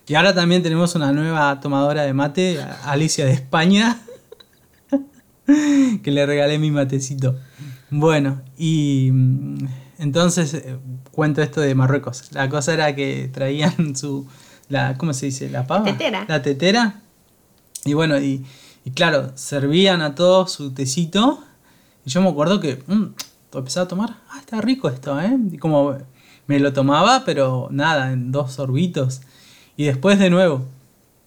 Y 0.05 0.16
ahora 0.16 0.36
también 0.36 0.64
tenemos 0.64 0.95
una 0.95 1.14
nueva 1.14 1.57
tomadora 1.61 2.03
de 2.03 2.14
mate, 2.14 2.59
Alicia 2.84 3.26
de 3.26 3.32
España, 3.32 4.01
que 6.03 6.11
le 6.11 6.26
regalé 6.26 6.59
mi 6.59 6.72
matecito. 6.72 7.39
Bueno, 7.89 8.41
y 8.57 9.11
mm, 9.14 9.57
entonces 9.99 10.55
eh, 10.55 10.78
cuento 11.11 11.41
esto 11.41 11.61
de 11.61 11.74
Marruecos. 11.74 12.32
La 12.34 12.49
cosa 12.49 12.74
era 12.74 12.93
que 12.93 13.30
traían 13.32 13.95
su, 13.95 14.28
la, 14.70 14.97
¿cómo 14.97 15.14
se 15.14 15.28
dice? 15.28 15.49
La 15.49 15.68
pava. 15.68 15.86
Tetera. 15.86 16.26
La 16.28 16.41
tetera 16.41 17.03
y 17.86 17.93
bueno, 17.93 18.18
y, 18.20 18.45
claro, 18.95 19.32
servían 19.36 20.01
a 20.01 20.16
todos 20.16 20.51
su 20.51 20.74
tecito. 20.74 21.43
Y 22.05 22.09
yo 22.09 22.22
me 22.22 22.30
acuerdo 22.30 22.59
que 22.59 22.82
mmm, 22.88 23.07
empezaba 23.53 23.86
a 23.86 23.88
tomar, 23.88 24.18
ah, 24.30 24.39
está 24.39 24.61
rico 24.61 24.89
esto, 24.89 25.20
¿eh? 25.20 25.38
Y 25.51 25.57
como 25.57 25.97
me 26.47 26.59
lo 26.59 26.74
tomaba, 26.74 27.24
pero 27.26 27.68
nada, 27.72 28.11
en 28.11 28.32
dos 28.32 28.53
sorbitos. 28.53 29.22
Y 29.76 29.86
después 29.86 30.20
de 30.20 30.30
nuevo. 30.30 30.66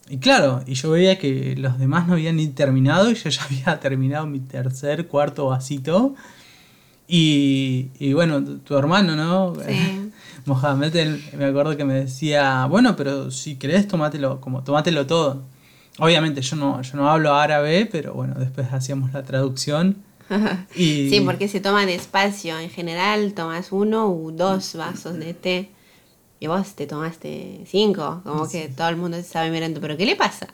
Y 0.09 0.18
claro, 0.18 0.62
y 0.66 0.74
yo 0.74 0.91
veía 0.91 1.18
que 1.18 1.57
los 1.57 1.78
demás 1.78 2.07
no 2.07 2.14
habían 2.14 2.37
ni 2.37 2.47
terminado 2.49 3.11
y 3.11 3.14
yo 3.14 3.28
ya 3.28 3.43
había 3.51 3.80
terminado 3.80 4.26
mi 4.26 4.41
tercer, 4.41 5.09
cuarto 5.09 5.47
vasito. 5.47 6.14
Y, 7.09 7.91
y 7.99 8.14
bueno, 8.14 8.43
tu, 8.43 8.76
hermano, 8.76 9.14
¿no? 9.14 9.55
Sí. 9.66 10.05
Mohamed, 10.57 11.18
me 11.36 11.44
acuerdo 11.44 11.76
que 11.76 11.84
me 11.84 11.94
decía, 11.94 12.66
bueno, 12.66 12.94
pero 12.94 13.30
si 13.32 13.57
querés, 13.57 13.88
tomátelo, 13.88 14.40
como 14.40 14.62
tomátelo 14.62 15.07
todo. 15.07 15.42
Obviamente 15.99 16.40
yo 16.40 16.57
no, 16.57 16.80
yo 16.82 16.97
no 16.97 17.11
hablo 17.11 17.34
árabe, 17.34 17.88
pero 17.90 18.14
bueno, 18.14 18.34
después 18.38 18.72
hacíamos 18.72 19.12
la 19.12 19.24
traducción. 19.24 20.05
y... 20.76 21.11
Sí, 21.11 21.20
porque 21.24 21.49
se 21.49 21.61
toma 21.61 21.84
despacio. 21.84 22.59
En 22.59 22.70
general 22.70 23.32
tomas 23.34 23.72
uno 23.72 24.09
u 24.09 24.30
dos 24.30 24.76
vasos 24.76 25.18
de 25.18 25.34
té. 25.34 25.70
Y 26.38 26.47
vos 26.47 26.74
te 26.74 26.86
tomaste 26.86 27.64
cinco. 27.66 28.20
Como 28.22 28.49
que 28.49 28.68
todo 28.68 28.88
el 28.88 28.97
mundo 28.97 29.16
se 29.16 29.22
estaba 29.22 29.49
mirando, 29.49 29.80
¿pero 29.80 29.97
qué 29.97 30.07
le 30.07 30.16
pasa? 30.16 30.47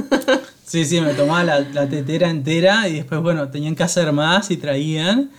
sí, 0.66 0.84
sí, 0.84 1.00
me 1.00 1.14
tomaba 1.14 1.44
la, 1.44 1.60
la, 1.60 1.88
tetera 1.88 2.28
entera 2.28 2.88
y 2.88 2.94
después, 2.94 3.22
bueno, 3.22 3.48
tenían 3.48 3.76
que 3.76 3.84
hacer 3.84 4.12
más 4.12 4.50
y 4.50 4.56
traían. 4.56 5.30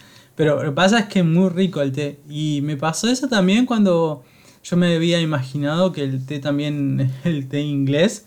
Pero 0.42 0.56
lo 0.56 0.64
que 0.64 0.72
pasa 0.72 0.98
es 0.98 1.06
que 1.06 1.20
es 1.20 1.26
muy 1.26 1.50
rico 1.50 1.84
el 1.84 1.92
té. 1.92 2.20
Y 2.28 2.62
me 2.64 2.76
pasó 2.76 3.08
eso 3.08 3.28
también 3.28 3.68
cuando 3.68 4.24
yo 4.64 4.76
me 4.76 4.96
había 4.96 5.22
imaginado 5.22 5.92
que 5.92 6.02
el 6.02 6.26
té 6.26 6.40
también, 6.40 7.14
el 7.24 7.48
té 7.48 7.62
inglés, 7.62 8.26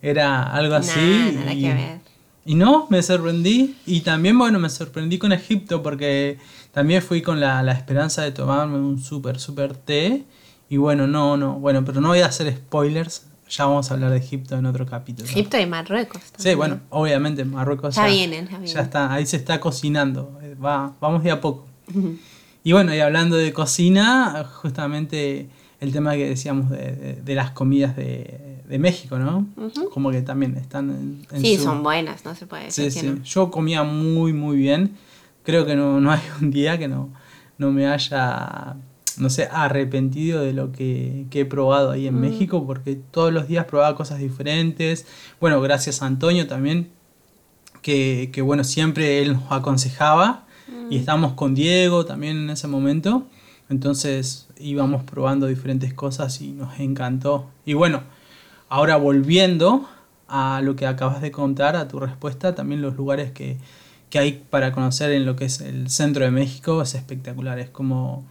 era 0.00 0.44
algo 0.44 0.76
así. 0.76 1.32
nada 1.34 1.52
y, 1.52 1.62
que 1.62 1.74
ver. 1.74 1.98
Y 2.44 2.54
no, 2.54 2.86
me 2.88 3.02
sorprendí. 3.02 3.74
Y 3.84 4.02
también, 4.02 4.38
bueno, 4.38 4.60
me 4.60 4.70
sorprendí 4.70 5.18
con 5.18 5.32
Egipto 5.32 5.82
porque 5.82 6.38
también 6.70 7.02
fui 7.02 7.20
con 7.20 7.40
la, 7.40 7.68
esperanza 7.72 8.22
de 8.22 8.30
tomarme 8.30 8.78
un 8.78 9.00
súper, 9.00 9.40
súper 9.40 9.74
té. 9.74 10.22
Y 10.70 10.76
bueno, 10.76 11.08
no, 11.08 11.36
no, 11.36 11.54
bueno, 11.54 11.84
pero 11.84 12.00
no 12.00 12.10
voy 12.10 12.20
a 12.20 12.26
hacer 12.26 12.54
spoilers. 12.54 13.25
Ya 13.48 13.66
vamos 13.66 13.90
a 13.90 13.94
hablar 13.94 14.10
de 14.10 14.18
Egipto 14.18 14.56
en 14.56 14.66
otro 14.66 14.86
capítulo. 14.86 15.28
Egipto 15.28 15.58
y 15.58 15.66
Marruecos. 15.66 16.22
Sí, 16.36 16.54
bueno, 16.54 16.80
obviamente 16.90 17.44
Marruecos 17.44 17.94
ya, 17.94 18.06
vienen, 18.06 18.48
ya, 18.48 18.64
ya 18.64 18.80
está, 18.80 19.12
ahí 19.12 19.26
se 19.26 19.36
está 19.36 19.60
cocinando, 19.60 20.38
eh, 20.42 20.54
va, 20.54 20.94
vamos 21.00 21.22
de 21.22 21.30
a 21.30 21.40
poco. 21.40 21.66
Y 22.64 22.72
bueno, 22.72 22.92
y 22.94 22.98
hablando 22.98 23.36
de 23.36 23.52
cocina, 23.52 24.44
justamente 24.60 25.48
el 25.80 25.92
tema 25.92 26.14
que 26.14 26.28
decíamos 26.28 26.70
de, 26.70 27.22
las 27.34 27.52
comidas 27.52 27.94
de, 27.96 28.78
México, 28.80 29.18
¿no? 29.18 29.46
Como 29.92 30.10
que 30.10 30.22
también 30.22 30.56
están 30.56 30.90
en, 31.30 31.40
Sí, 31.40 31.56
son 31.58 31.84
buenas, 31.84 32.24
no 32.24 32.34
se 32.34 32.46
puede 32.46 32.64
decir. 32.64 32.90
Sí, 32.90 33.00
sí. 33.00 33.20
Yo 33.24 33.50
comía 33.50 33.84
muy, 33.84 34.32
muy 34.32 34.56
bien. 34.56 34.96
Creo 35.44 35.64
que 35.64 35.76
no, 35.76 36.00
no 36.00 36.10
hay 36.10 36.20
un 36.40 36.50
día 36.50 36.76
que 36.76 36.88
no, 36.88 37.10
no 37.58 37.70
me 37.70 37.86
haya 37.86 38.74
no 39.18 39.30
sé, 39.30 39.48
arrepentido 39.50 40.42
de 40.42 40.52
lo 40.52 40.72
que, 40.72 41.26
he 41.30 41.44
probado 41.44 41.90
ahí 41.90 42.06
en 42.06 42.16
mm. 42.16 42.20
México, 42.20 42.66
porque 42.66 42.96
todos 42.96 43.32
los 43.32 43.48
días 43.48 43.64
probaba 43.64 43.96
cosas 43.96 44.18
diferentes. 44.18 45.06
Bueno, 45.40 45.60
gracias 45.60 46.02
a 46.02 46.06
Antonio 46.06 46.46
también, 46.46 46.90
que, 47.82 48.42
bueno, 48.44 48.64
siempre 48.64 49.22
él 49.22 49.34
nos 49.34 49.52
aconsejaba. 49.52 50.44
Y 50.90 50.96
mm. 50.96 50.98
estábamos 50.98 51.32
con 51.34 51.54
Diego 51.54 52.04
también 52.04 52.36
en 52.36 52.50
ese 52.50 52.66
momento. 52.66 53.26
Entonces 53.68 54.48
íbamos 54.58 55.02
probando 55.04 55.46
diferentes 55.46 55.92
cosas 55.94 56.40
y 56.40 56.52
nos 56.52 56.78
encantó. 56.80 57.46
Y 57.64 57.74
bueno, 57.74 58.02
ahora 58.68 58.96
volviendo 58.96 59.88
a 60.28 60.60
lo 60.62 60.76
que 60.76 60.86
acabas 60.86 61.20
de 61.20 61.30
contar, 61.30 61.76
a 61.76 61.88
tu 61.88 62.00
respuesta, 62.00 62.54
también 62.54 62.82
los 62.82 62.96
lugares 62.96 63.30
que, 63.30 63.58
que 64.10 64.18
hay 64.18 64.44
para 64.50 64.72
conocer 64.72 65.12
en 65.12 65.26
lo 65.26 65.36
que 65.36 65.46
es 65.46 65.60
el 65.60 65.88
centro 65.90 66.24
de 66.24 66.30
México 66.30 66.82
es 66.82 66.94
espectacular. 66.94 67.58
Es 67.58 67.70
como 67.70 68.24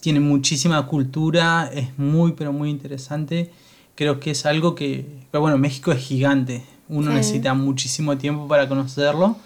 tiene 0.00 0.20
muchísima 0.20 0.86
cultura, 0.86 1.70
es 1.72 1.98
muy, 1.98 2.32
pero 2.32 2.52
muy 2.52 2.70
interesante. 2.70 3.50
Creo 3.94 4.20
que 4.20 4.32
es 4.32 4.46
algo 4.46 4.74
que, 4.74 5.06
bueno, 5.32 5.58
México 5.58 5.92
es 5.92 5.98
gigante, 5.98 6.62
uno 6.88 7.10
necesita 7.10 7.54
muchísimo 7.54 8.16
tiempo 8.16 8.46
para 8.46 8.68
conocerlo. 8.68 9.36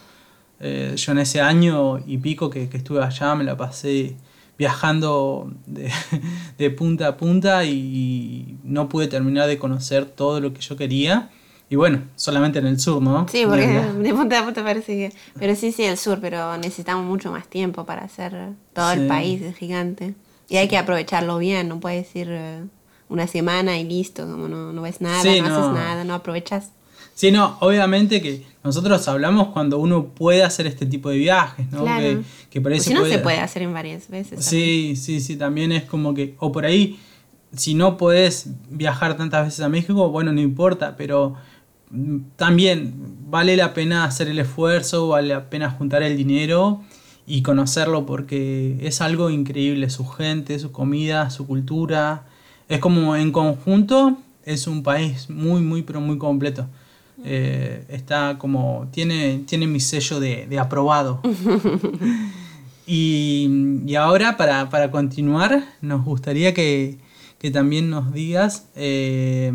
Eh, 0.60 0.94
yo 0.96 1.12
en 1.12 1.18
ese 1.18 1.40
año 1.40 1.98
y 2.06 2.18
pico 2.18 2.50
que, 2.50 2.68
estuve 2.70 3.02
allá 3.02 3.34
me 3.34 3.44
la 3.44 3.56
pasé 3.56 4.16
viajando 4.58 5.50
de, 5.66 6.70
punta 6.76 7.08
a 7.08 7.16
punta 7.16 7.64
y 7.64 8.58
no 8.62 8.88
pude 8.90 9.06
terminar 9.06 9.48
de 9.48 9.58
conocer 9.58 10.04
todo 10.04 10.40
lo 10.40 10.52
que 10.52 10.60
yo 10.60 10.76
quería. 10.76 11.30
Y 11.70 11.76
bueno, 11.76 12.02
solamente 12.16 12.58
en 12.58 12.66
el 12.66 12.80
sur, 12.80 13.00
¿no? 13.00 13.28
Sí, 13.28 13.44
porque 13.46 13.66
de 14.02 14.12
punta 14.12 14.40
a 14.40 14.44
punta 14.44 14.64
parece 14.64 14.92
que... 14.96 15.12
Pero 15.38 15.54
sí, 15.54 15.70
sí, 15.70 15.84
el 15.84 15.96
sur, 15.96 16.18
pero 16.20 16.56
necesitamos 16.58 17.06
mucho 17.06 17.30
más 17.30 17.46
tiempo 17.46 17.86
para 17.86 18.02
hacer 18.02 18.34
todo 18.74 18.90
el 18.90 19.06
país, 19.06 19.40
es 19.40 19.56
gigante. 19.56 20.14
Y 20.50 20.56
hay 20.56 20.66
que 20.66 20.76
aprovecharlo 20.76 21.38
bien, 21.38 21.68
no 21.68 21.78
puedes 21.78 22.14
ir 22.16 22.26
eh, 22.28 22.64
una 23.08 23.28
semana 23.28 23.78
y 23.78 23.84
listo, 23.84 24.26
como 24.26 24.48
no, 24.48 24.72
no 24.72 24.82
ves 24.82 25.00
nada, 25.00 25.22
no, 25.22 25.30
haces 25.30 25.72
nada, 25.72 26.02
no 26.02 26.12
aprovechas. 26.12 26.72
Sí, 27.14 27.30
no, 27.30 27.56
obviamente 27.60 28.20
que 28.20 28.44
nosotros 28.64 29.06
hablamos 29.06 29.48
cuando 29.48 29.78
uno 29.78 30.06
puede 30.06 30.42
hacer 30.42 30.66
este 30.66 30.86
tipo 30.86 31.08
de 31.08 31.18
viajes, 31.18 31.70
¿no? 31.70 31.82
Claro. 31.82 32.24
Que, 32.50 32.60
por 32.60 32.72
ahí 32.72 32.80
si 32.80 32.92
no 32.92 33.06
se 33.06 33.18
puede 33.20 33.38
hacer 33.38 33.62
en 33.62 33.72
varias 33.72 34.08
veces. 34.08 34.44
Sí, 34.44 34.96
sí, 34.96 35.20
sí, 35.20 35.36
también 35.36 35.70
es 35.70 35.84
como 35.84 36.14
que, 36.14 36.34
o 36.40 36.50
por 36.50 36.66
ahí, 36.66 36.98
si 37.54 37.74
no 37.74 37.96
puedes 37.96 38.48
viajar 38.70 39.16
tantas 39.16 39.46
veces 39.46 39.60
a 39.60 39.68
México, 39.68 40.08
bueno, 40.08 40.32
no 40.32 40.40
importa, 40.40 40.96
pero 40.96 41.36
también 42.34 42.94
vale 43.28 43.56
la 43.56 43.72
pena 43.72 44.02
hacer 44.02 44.26
el 44.26 44.40
esfuerzo, 44.40 45.08
vale 45.08 45.28
la 45.28 45.48
pena 45.48 45.70
juntar 45.70 46.02
el 46.02 46.16
dinero 46.16 46.82
y 47.30 47.42
conocerlo 47.42 48.06
porque 48.06 48.76
es 48.80 49.00
algo 49.00 49.30
increíble, 49.30 49.88
su 49.88 50.04
gente, 50.04 50.58
su 50.58 50.72
comida, 50.72 51.30
su 51.30 51.46
cultura. 51.46 52.24
Es 52.68 52.80
como 52.80 53.14
en 53.14 53.30
conjunto, 53.30 54.18
es 54.44 54.66
un 54.66 54.82
país 54.82 55.30
muy, 55.30 55.62
muy, 55.62 55.82
pero 55.82 56.00
muy 56.00 56.18
completo. 56.18 56.66
Eh, 57.24 57.84
está 57.88 58.36
como, 58.36 58.88
tiene, 58.90 59.44
tiene 59.46 59.68
mi 59.68 59.78
sello 59.78 60.18
de, 60.18 60.58
aprobado. 60.58 61.20
y, 62.86 63.94
ahora, 63.94 64.36
para, 64.36 64.90
continuar, 64.90 65.64
nos 65.80 66.04
gustaría 66.04 66.52
que, 66.52 66.98
también 67.52 67.90
nos 67.90 68.12
digas 68.12 68.66
eh, 68.74 69.52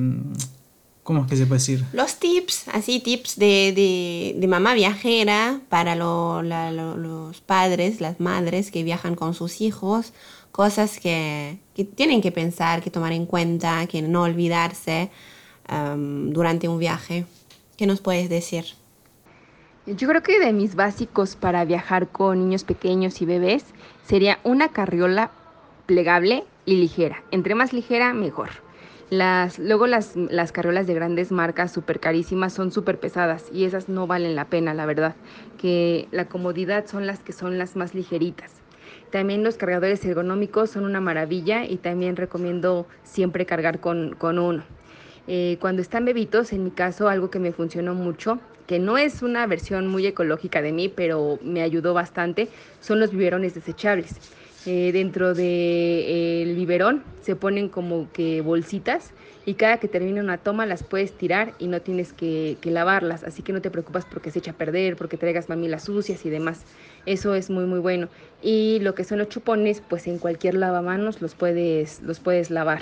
¿Cómo 1.05 1.21
es 1.21 1.27
que 1.27 1.35
se 1.35 1.45
puede 1.45 1.59
decir? 1.59 1.85
Los 1.93 2.15
tips, 2.15 2.67
así 2.69 2.99
tips 2.99 3.37
de, 3.37 4.43
mamá 4.49 4.73
viajera 4.73 5.61
para 5.69 5.95
los 5.95 7.41
padres, 7.41 8.01
las 8.01 8.19
madres 8.19 8.71
que 8.71 8.83
viajan 8.83 9.13
con 9.13 9.35
sus 9.35 9.61
hijos, 9.61 10.13
cosas 10.51 10.99
que, 10.99 11.59
tienen 11.93 12.21
que 12.21 12.31
pensar, 12.31 12.81
que 12.81 12.89
tomar 12.89 13.11
en 13.11 13.27
cuenta, 13.27 13.85
que 13.85 14.01
no 14.01 14.23
olvidarse 14.23 15.11
um, 15.71 16.31
durante 16.31 16.67
un 16.67 16.79
viaje. 16.79 17.27
¿Qué 17.77 17.85
nos 17.85 18.01
puedes 18.01 18.27
decir? 18.27 18.65
Yo 19.85 20.07
creo 20.07 20.23
que 20.23 20.39
de 20.39 20.53
mis 20.53 20.73
básicos 20.73 21.35
para 21.35 21.65
viajar 21.65 22.07
con 22.07 22.39
niños 22.39 22.63
pequeños 22.63 23.21
y 23.21 23.27
bebés 23.27 23.63
sería 24.07 24.39
una 24.43 24.69
carriola 24.69 25.29
plegable 25.85 26.45
y 26.65 26.77
ligera. 26.77 27.23
Entre 27.29 27.53
más 27.53 27.73
ligera, 27.73 28.11
mejor 28.15 28.64
las, 29.09 29.59
luego 29.59 29.85
las, 29.87 30.15
las 30.15 30.51
carriolas 30.51 30.87
de 30.87 30.93
grandes 30.95 31.31
marcas 31.31 31.71
súper 31.71 31.99
carísimas 31.99 32.53
son 32.53 32.71
súper 32.71 32.99
pesadas 32.99 33.45
y 33.53 33.65
esas 33.65 33.87
no 33.87 34.07
valen 34.07 34.35
la 34.35 34.45
pena, 34.45 34.73
la 34.73 34.85
verdad. 34.85 35.15
Que 35.57 36.07
la 36.11 36.27
comodidad 36.27 36.87
son 36.87 37.05
las 37.05 37.19
que 37.19 37.33
son 37.33 37.57
las 37.57 37.75
más 37.75 37.93
ligeritas. 37.93 38.65
También 39.11 39.43
los 39.43 39.57
cargadores 39.57 40.03
ergonómicos 40.03 40.71
son 40.71 40.85
una 40.85 40.99
maravilla 40.99 41.65
y 41.65 41.77
también 41.77 42.15
recomiendo 42.15 42.87
siempre 43.03 43.45
cargar 43.45 43.79
con, 43.79 44.17
uno. 44.21 44.63
Eh, 45.27 45.57
cuando 45.61 45.81
están 45.81 46.05
bebitos, 46.05 46.51
en 46.51 46.63
mi 46.63 46.71
caso, 46.71 47.07
algo 47.07 47.29
que 47.29 47.39
me 47.39 47.51
funcionó 47.51 47.93
mucho, 47.93 48.39
que 48.67 48.79
no 48.79 48.97
es 48.97 49.21
una 49.21 49.45
versión 49.47 49.87
muy 49.87 50.05
ecológica 50.05 50.61
de 50.61 50.71
mí, 50.71 50.89
pero 50.89 51.39
me 51.41 51.61
ayudó 51.61 51.93
bastante, 51.93 52.49
son 52.79 52.99
los 52.99 53.11
biberones 53.11 53.53
desechables. 53.53 54.15
Eh, 54.67 54.91
dentro 54.91 55.35
del 55.35 55.35
de, 55.35 56.53
biberón 56.55 57.03
se 57.21 57.35
ponen 57.35 57.69
como 57.69 58.11
que 58.11 58.41
bolsitas 58.41 59.11
y 59.45 59.53
cada 59.53 59.77
que 59.77 59.87
termina 59.87 60.21
una 60.21 60.39
toma 60.39 60.65
las 60.65 60.81
puedes 60.81 61.11
tirar 61.11 61.53
y 61.59 61.67
no 61.67 61.81
tienes 61.81 62.13
que, 62.13 62.57
lavarlas, 62.63 63.23
así 63.23 63.43
que 63.43 63.53
no 63.53 63.61
te 63.61 63.69
preocupas 63.69 64.05
porque 64.05 64.31
se 64.31 64.39
echa 64.39 64.51
a 64.51 64.55
perder, 64.55 64.95
porque 64.95 65.17
traigas 65.17 65.49
mamilas 65.49 65.83
sucias 65.83 66.25
y 66.25 66.31
demás. 66.31 66.63
Eso 67.05 67.35
es 67.35 67.51
muy 67.51 67.65
muy 67.65 67.77
bueno. 67.77 68.09
Y 68.41 68.79
lo 68.81 68.95
que 68.95 69.03
son 69.03 69.19
los 69.19 69.29
chupones, 69.29 69.83
pues 69.87 70.07
en 70.07 70.17
cualquier 70.17 70.55
lavamanos 70.55 71.21
los 71.21 71.35
puedes, 71.35 72.01
los 72.01 72.19
puedes 72.19 72.49
lavar. 72.49 72.81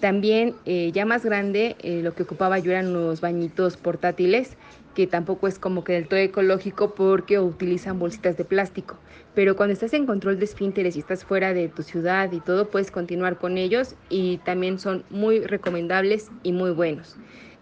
También 0.00 0.54
eh, 0.66 0.92
ya 0.92 1.06
más 1.06 1.24
grande, 1.24 1.76
eh, 1.82 2.02
lo 2.02 2.14
que 2.14 2.24
ocupaba 2.24 2.58
yo 2.58 2.70
eran 2.70 2.92
los 2.92 3.22
bañitos 3.22 3.78
portátiles 3.78 4.56
que 4.98 5.06
tampoco 5.06 5.46
es 5.46 5.60
como 5.60 5.84
que 5.84 5.92
del 5.92 6.08
todo 6.08 6.18
ecológico 6.18 6.96
porque 6.96 7.38
utilizan 7.38 8.00
bolsitas 8.00 8.36
de 8.36 8.44
plástico. 8.44 8.96
Pero 9.32 9.54
cuando 9.54 9.72
estás 9.72 9.94
en 9.94 10.06
control 10.06 10.40
de 10.40 10.44
esfínteres 10.44 10.96
y 10.96 10.98
estás 10.98 11.24
fuera 11.24 11.54
de 11.54 11.68
tu 11.68 11.84
ciudad 11.84 12.32
y 12.32 12.40
todo, 12.40 12.68
puedes 12.68 12.90
continuar 12.90 13.38
con 13.38 13.58
ellos 13.58 13.94
y 14.08 14.38
también 14.38 14.80
son 14.80 15.04
muy 15.08 15.38
recomendables 15.38 16.32
y 16.42 16.50
muy 16.50 16.72
buenos. 16.72 17.14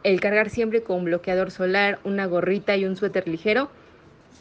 El 0.02 0.18
cargar 0.18 0.48
siempre 0.48 0.82
con 0.82 1.04
bloqueador 1.04 1.50
solar, 1.50 1.98
una 2.04 2.24
gorrita 2.24 2.74
y 2.74 2.86
un 2.86 2.96
suéter 2.96 3.28
ligero, 3.28 3.68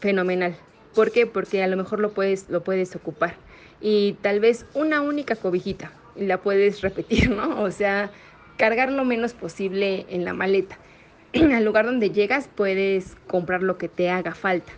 fenomenal. 0.00 0.56
¿Por 0.94 1.12
qué? 1.12 1.26
Porque 1.26 1.62
a 1.62 1.66
lo 1.66 1.76
mejor 1.76 2.00
lo 2.00 2.12
puedes, 2.12 2.48
lo 2.48 2.64
puedes 2.64 2.96
ocupar. 2.96 3.34
Y 3.82 4.14
tal 4.22 4.40
vez 4.40 4.64
una 4.72 5.02
única 5.02 5.36
cobijita 5.36 5.92
la 6.16 6.40
puedes 6.40 6.80
repetir, 6.86 7.28
¿no? 7.28 7.60
O 7.62 7.70
sea, 7.70 8.10
cargar 8.56 8.90
lo 8.90 9.04
menos 9.04 9.34
posible 9.34 10.06
en 10.08 10.24
la 10.24 10.32
maleta. 10.32 10.78
al 11.54 11.64
lugar 11.64 11.86
donde 11.86 12.10
llegas 12.10 12.48
puedes 12.54 13.16
comprar 13.26 13.62
lo 13.62 13.78
que 13.78 13.88
te 13.88 14.10
haga 14.10 14.34
falta. 14.34 14.72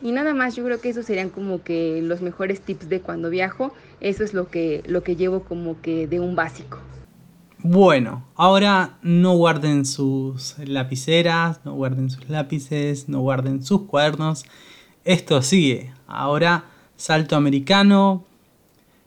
Y 0.00 0.12
nada 0.12 0.32
más, 0.32 0.54
yo 0.54 0.64
creo 0.64 0.80
que 0.80 0.90
esos 0.90 1.06
serían 1.06 1.28
como 1.28 1.62
que 1.62 2.00
los 2.02 2.22
mejores 2.22 2.60
tips 2.60 2.88
de 2.88 3.00
cuando 3.00 3.30
viajo. 3.30 3.72
Eso 4.00 4.22
es 4.22 4.32
lo 4.32 4.48
que, 4.48 4.82
lo 4.86 5.02
que 5.02 5.16
llevo 5.16 5.40
como 5.40 5.80
que 5.80 6.06
de 6.06 6.20
un 6.20 6.36
básico. 6.36 6.78
Bueno, 7.60 8.24
ahora 8.36 8.98
no 9.02 9.36
guarden 9.36 9.84
sus 9.84 10.56
lapiceras, 10.58 11.64
no 11.64 11.74
guarden 11.74 12.10
sus 12.10 12.28
lápices, 12.28 13.08
no 13.08 13.20
guarden 13.20 13.64
sus 13.64 13.82
cuadernos. 13.82 14.44
Esto 15.04 15.42
sigue. 15.42 15.92
Ahora 16.06 16.66
salto 16.96 17.34
americano, 17.34 18.24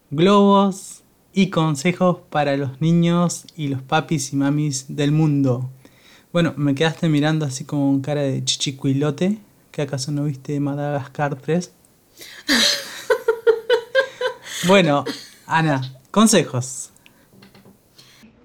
globos 0.10 1.04
y 1.34 1.50
consejos 1.50 2.18
para 2.30 2.58
los 2.58 2.82
niños 2.82 3.46
y 3.56 3.70
los 3.70 3.82
papis 3.82 4.34
y 4.34 4.36
mamis 4.36 4.94
del 4.96 5.14
mundo. 5.14 5.70
Bueno, 6.34 6.54
me 6.56 6.76
quedaste 6.76 7.10
mirando 7.10 7.46
así 7.46 7.66
con 7.66 8.00
cara 8.00 8.22
de 8.22 8.46
chichicuilote. 8.46 9.40
¿Que 9.70 9.82
acaso 9.82 10.14
no 10.14 10.24
viste 10.24 10.58
Madagascar 10.62 11.36
3? 11.36 11.74
bueno, 14.68 15.04
Ana, 15.46 15.82
consejos. 16.10 16.92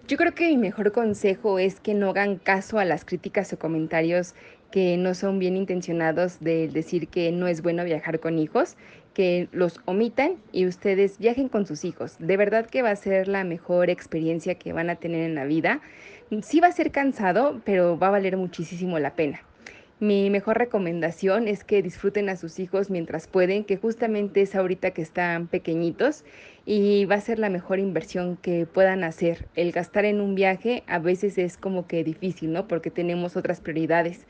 Yo 0.09 0.16
creo 0.16 0.34
que 0.34 0.49
mi 0.49 0.57
mejor 0.57 0.91
consejo 0.91 1.61
es 1.61 1.78
que 1.78 1.95
no 1.95 2.11
hagan 2.11 2.37
caso 2.37 2.80
a 2.80 2.84
las 2.84 3.05
críticas 3.05 3.53
o 3.53 3.59
comentarios 3.59 4.34
que 4.72 4.97
no 4.97 5.14
son 5.14 5.39
bien 5.39 5.57
intencionados 5.57 6.41
de 6.41 6.66
decir 6.66 7.07
que 7.07 7.30
no 7.30 7.47
es 7.47 7.62
bueno 7.62 7.84
viajar 7.84 8.18
con 8.18 8.41
hijos, 8.41 8.76
que 9.14 9.49
los 9.53 9.80
omitan 9.84 10.34
y 10.53 10.66
ustedes 10.66 11.18
viajen 11.18 11.49
con 11.49 11.66
sus 11.66 11.84
hijos. 11.84 12.16
De 12.18 12.37
verdad 12.37 12.66
que 12.66 12.82
va 12.82 12.91
a 12.91 12.97
ser 12.97 13.28
la 13.28 13.45
mejor 13.45 13.91
experiencia 13.91 14.57
que 14.57 14.72
van 14.72 14.91
a 14.91 14.97
tener 14.97 15.22
en 15.22 15.34
la 15.34 15.45
vida. 15.45 15.80
Sí 16.43 16.59
va 16.59 16.66
a 16.66 16.72
ser 16.72 16.91
cansado, 16.91 17.61
pero 17.64 17.97
va 17.97 18.09
a 18.09 18.11
valer 18.11 18.37
muchísimo 18.37 18.99
la 18.99 19.14
pena. 19.14 19.43
Mi 20.01 20.29
mejor 20.29 20.59
recomendación 20.59 21.47
es 21.47 21.62
que 21.62 21.83
disfruten 21.83 22.29
a 22.29 22.37
sus 22.37 22.59
hijos 22.59 22.91
mientras 22.91 23.29
pueden, 23.29 23.62
que 23.62 23.77
justamente 23.77 24.43
es 24.43 24.57
ahorita 24.57 24.91
que 24.91 25.03
están 25.03 25.47
pequeñitos 25.47 26.24
y 26.64 27.05
va 27.05 27.14
a 27.14 27.20
ser 27.20 27.39
la 27.39 27.49
mejor 27.49 27.79
inversión 27.79 28.37
que 28.39 28.66
puedan 28.66 29.05
hacer. 29.05 29.47
El 29.55 29.70
gastar 29.70 30.05
en 30.05 30.20
un 30.20 30.35
viaje 30.35 30.83
a 30.89 30.99
veces 30.99 31.39
es 31.39 31.57
como 31.57 31.87
que 31.87 32.03
difícil, 32.03 32.53
¿no? 32.53 32.66
Porque 32.66 32.91
tenemos 32.91 33.37
otras 33.37 33.61
prioridades, 33.61 34.27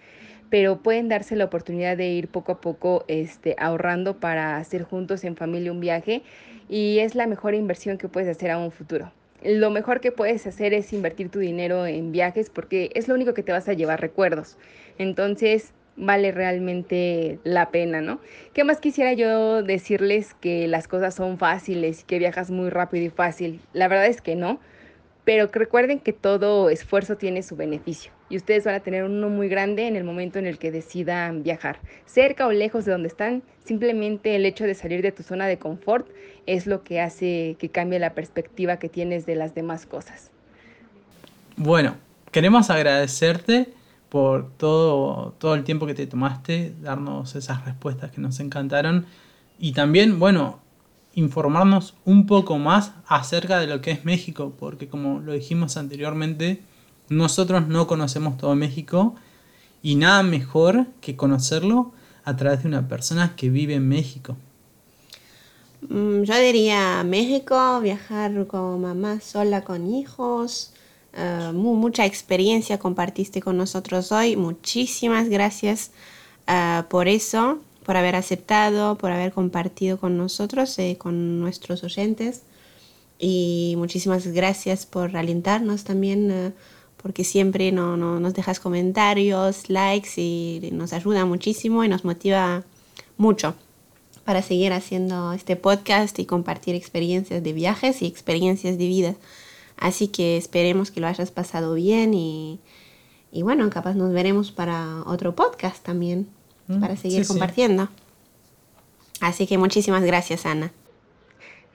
pero 0.51 0.83
pueden 0.83 1.09
darse 1.09 1.35
la 1.35 1.47
oportunidad 1.47 1.97
de 1.97 2.09
ir 2.09 2.29
poco 2.29 2.53
a 2.53 2.61
poco 2.61 3.07
este, 3.09 3.57
ahorrando 3.59 4.21
para 4.21 4.59
hacer 4.59 4.83
juntos 4.83 5.25
en 5.25 5.35
familia 5.35 5.73
un 5.73 5.81
viaje 5.81 6.23
y 6.69 6.99
es 6.99 7.15
la 7.15 7.27
mejor 7.27 7.55
inversión 7.55 7.97
que 7.97 8.09
puedes 8.09 8.29
hacer 8.29 8.51
a 8.51 8.59
un 8.59 8.71
futuro 8.71 9.13
lo 9.45 9.71
mejor 9.71 10.01
que 10.01 10.13
puedes 10.13 10.47
hacer 10.47 10.75
es 10.75 10.93
invertir 10.93 11.31
tu 11.31 11.39
dinero 11.39 11.87
en 11.87 12.13
viajes 12.13 12.51
porque 12.51 12.91
es 12.95 13.09
lo 13.09 13.15
único 13.15 13.35
que 13.35 13.43
te 13.43 13.53
vas 13.53 13.69
a 13.69 13.73
llevar 13.73 14.01
recuerdos. 14.01 14.57
Entonces, 14.99 15.73
vale 15.97 16.33
realmente 16.33 17.39
la 17.45 17.71
pena, 17.71 18.01
¿no? 18.01 18.21
¿Qué 18.53 18.65
más 18.65 18.81
quisiera 18.81 19.13
yo 19.15 19.63
decirles 19.63 20.35
que 20.35 20.69
las 20.69 20.89
cosas 20.89 21.15
son 21.15 21.39
fáciles 21.39 22.03
y 22.03 22.05
que 22.05 22.19
viajas 22.19 22.51
muy 22.51 22.71
rápido 22.71 23.05
y 23.07 23.11
fácil? 23.11 23.61
La 23.73 23.89
verdad 23.89 24.07
es 24.07 24.21
que 24.21 24.37
no, 24.37 24.61
pero 25.27 25.49
recuerden 25.53 25.99
que 25.99 26.13
todo 26.13 26.71
esfuerzo 26.71 27.17
tiene 27.17 27.43
su 27.43 27.57
beneficio 27.57 28.13
y 28.31 28.37
ustedes 28.37 28.65
van 28.65 28.77
a 28.77 28.81
tener 28.81 29.03
uno 29.03 29.29
muy 29.29 29.49
grande 29.49 29.89
en 29.89 29.97
el 29.97 30.05
momento 30.05 30.39
en 30.39 30.47
el 30.47 30.57
que 30.57 30.71
decidan 30.71 31.43
viajar. 31.43 31.81
Cerca 32.05 32.47
o 32.47 32.53
lejos 32.53 32.85
de 32.85 32.93
donde 32.93 33.09
están, 33.09 33.43
simplemente 33.65 34.37
el 34.37 34.47
hecho 34.47 34.63
de 34.63 34.77
salir 34.77 35.03
de 35.03 35.11
tu 35.11 35.25
zona 35.25 35.49
de 35.49 35.59
confort 35.59 36.07
es 36.47 36.69
lo 36.69 36.85
que 36.85 37.01
hace 37.01 37.57
que 37.59 37.71
cambie 37.71 37.99
la 37.99 38.15
perspectiva 38.15 38.79
que 38.79 38.89
tienes 38.89 39.27
de 39.27 39.35
las 39.35 39.53
demás 39.53 39.85
cosas. 39.85 40.31
Bueno, 41.57 41.97
queremos 42.31 42.71
agradecerte 42.71 43.69
por 44.09 44.53
todo, 44.57 45.33
todo 45.39 45.57
el 45.57 45.65
tiempo 45.65 45.89
que 45.89 45.95
te 45.95 46.07
tomaste, 46.07 46.73
darnos 46.83 47.35
esas 47.35 47.65
respuestas 47.65 48.13
que 48.13 48.21
nos 48.21 48.39
encantaron 48.39 49.07
y 49.59 49.73
también, 49.73 50.21
bueno, 50.21 50.61
informarnos 51.17 51.95
un 52.05 52.27
poco 52.27 52.59
más 52.59 52.93
acerca 53.09 53.59
de 53.59 53.67
lo 53.67 53.81
que 53.81 53.91
es 53.91 54.05
México, 54.05 54.53
porque 54.61 54.87
como 54.87 55.19
lo 55.19 55.33
dijimos 55.33 55.77
anteriormente, 55.79 56.63
nosotros 57.09 57.67
no 57.67 57.87
conocemos 57.87 58.37
todo 58.37 58.55
México 58.55 59.15
y 59.83 59.95
nada 59.97 60.23
mejor 60.23 60.87
que 61.01 61.17
conocerlo 61.17 61.93
a 62.25 62.37
través 62.37 62.63
de 62.63 62.69
una 62.69 62.87
persona 62.87 63.35
que 63.35 63.49
vive 63.49 63.75
en 63.75 63.89
México. 63.89 64.37
Mm, 65.89 66.23
yo 66.23 66.39
diría 66.39 67.03
México, 67.03 67.81
viajar 67.81 68.47
con 68.47 68.83
mamá 68.83 69.21
sola 69.21 69.65
con 69.65 69.93
hijos. 69.93 70.73
Uh, 71.17 71.51
mucha 71.55 72.05
experiencia 72.05 72.79
compartiste 72.79 73.41
con 73.41 73.57
nosotros 73.57 74.13
hoy. 74.13 74.37
Muchísimas 74.37 75.31
gracias 75.31 75.93
uh, 76.47 76.83
por 76.91 77.09
eso 77.09 77.61
por 77.87 77.97
haber 77.97 78.17
aceptado, 78.17 78.99
por 78.99 79.13
haber 79.13 79.33
compartido 79.33 79.97
con 79.97 80.19
nosotros, 80.19 80.77
eh, 80.81 80.97
con 80.99 81.39
nuestros 81.41 81.85
oyentes. 81.85 82.43
Y 83.17 83.75
muchísimas 83.79 84.27
gracias 84.27 84.87
por 84.87 85.17
alentarnos 85.17 85.85
también, 85.85 86.31
eh, 86.33 86.53
porque 87.01 87.23
siempre 87.23 87.71
no, 87.71 87.97
nos 87.97 88.35
dejas 88.35 88.59
comentarios, 88.59 89.71
likes 89.71 90.21
y 90.21 90.69
nos 90.73 90.93
ayuda 90.93 91.25
muchísimo 91.27 91.85
y 91.85 91.89
nos 91.89 92.05
motiva 92.05 92.65
mucho 93.19 93.55
para 94.25 94.43
seguir 94.43 94.73
haciendo 94.73 95.33
este 95.33 95.55
podcast 95.55 96.19
y 96.19 96.27
compartir 96.27 96.75
experiencias 96.75 97.41
de 97.45 97.53
viajes 97.53 98.03
y 98.03 98.07
experiencias 98.07 98.79
de 98.79 98.87
vida. 98.89 99.15
Así 99.77 100.09
que 100.09 100.37
esperemos 100.37 100.91
que 100.91 100.99
lo 100.99 101.07
hayas 101.07 101.31
pasado 101.31 101.75
bien 101.75 102.15
y, 102.15 102.59
y 103.31 103.43
bueno, 103.43 103.71
capaz 103.71 103.95
nos 103.95 104.13
veremos 104.13 104.51
para 104.51 105.05
otro 105.07 105.37
podcast 105.37 105.85
también. 105.85 106.36
Mm, 106.69 106.81
para 106.81 106.97
seguir 106.97 107.27
compartiendo. 107.27 107.89
Así 109.21 109.47
que 109.47 109.59
muchísimas 109.59 110.05
gracias, 110.05 110.47
Ana. 110.47 110.73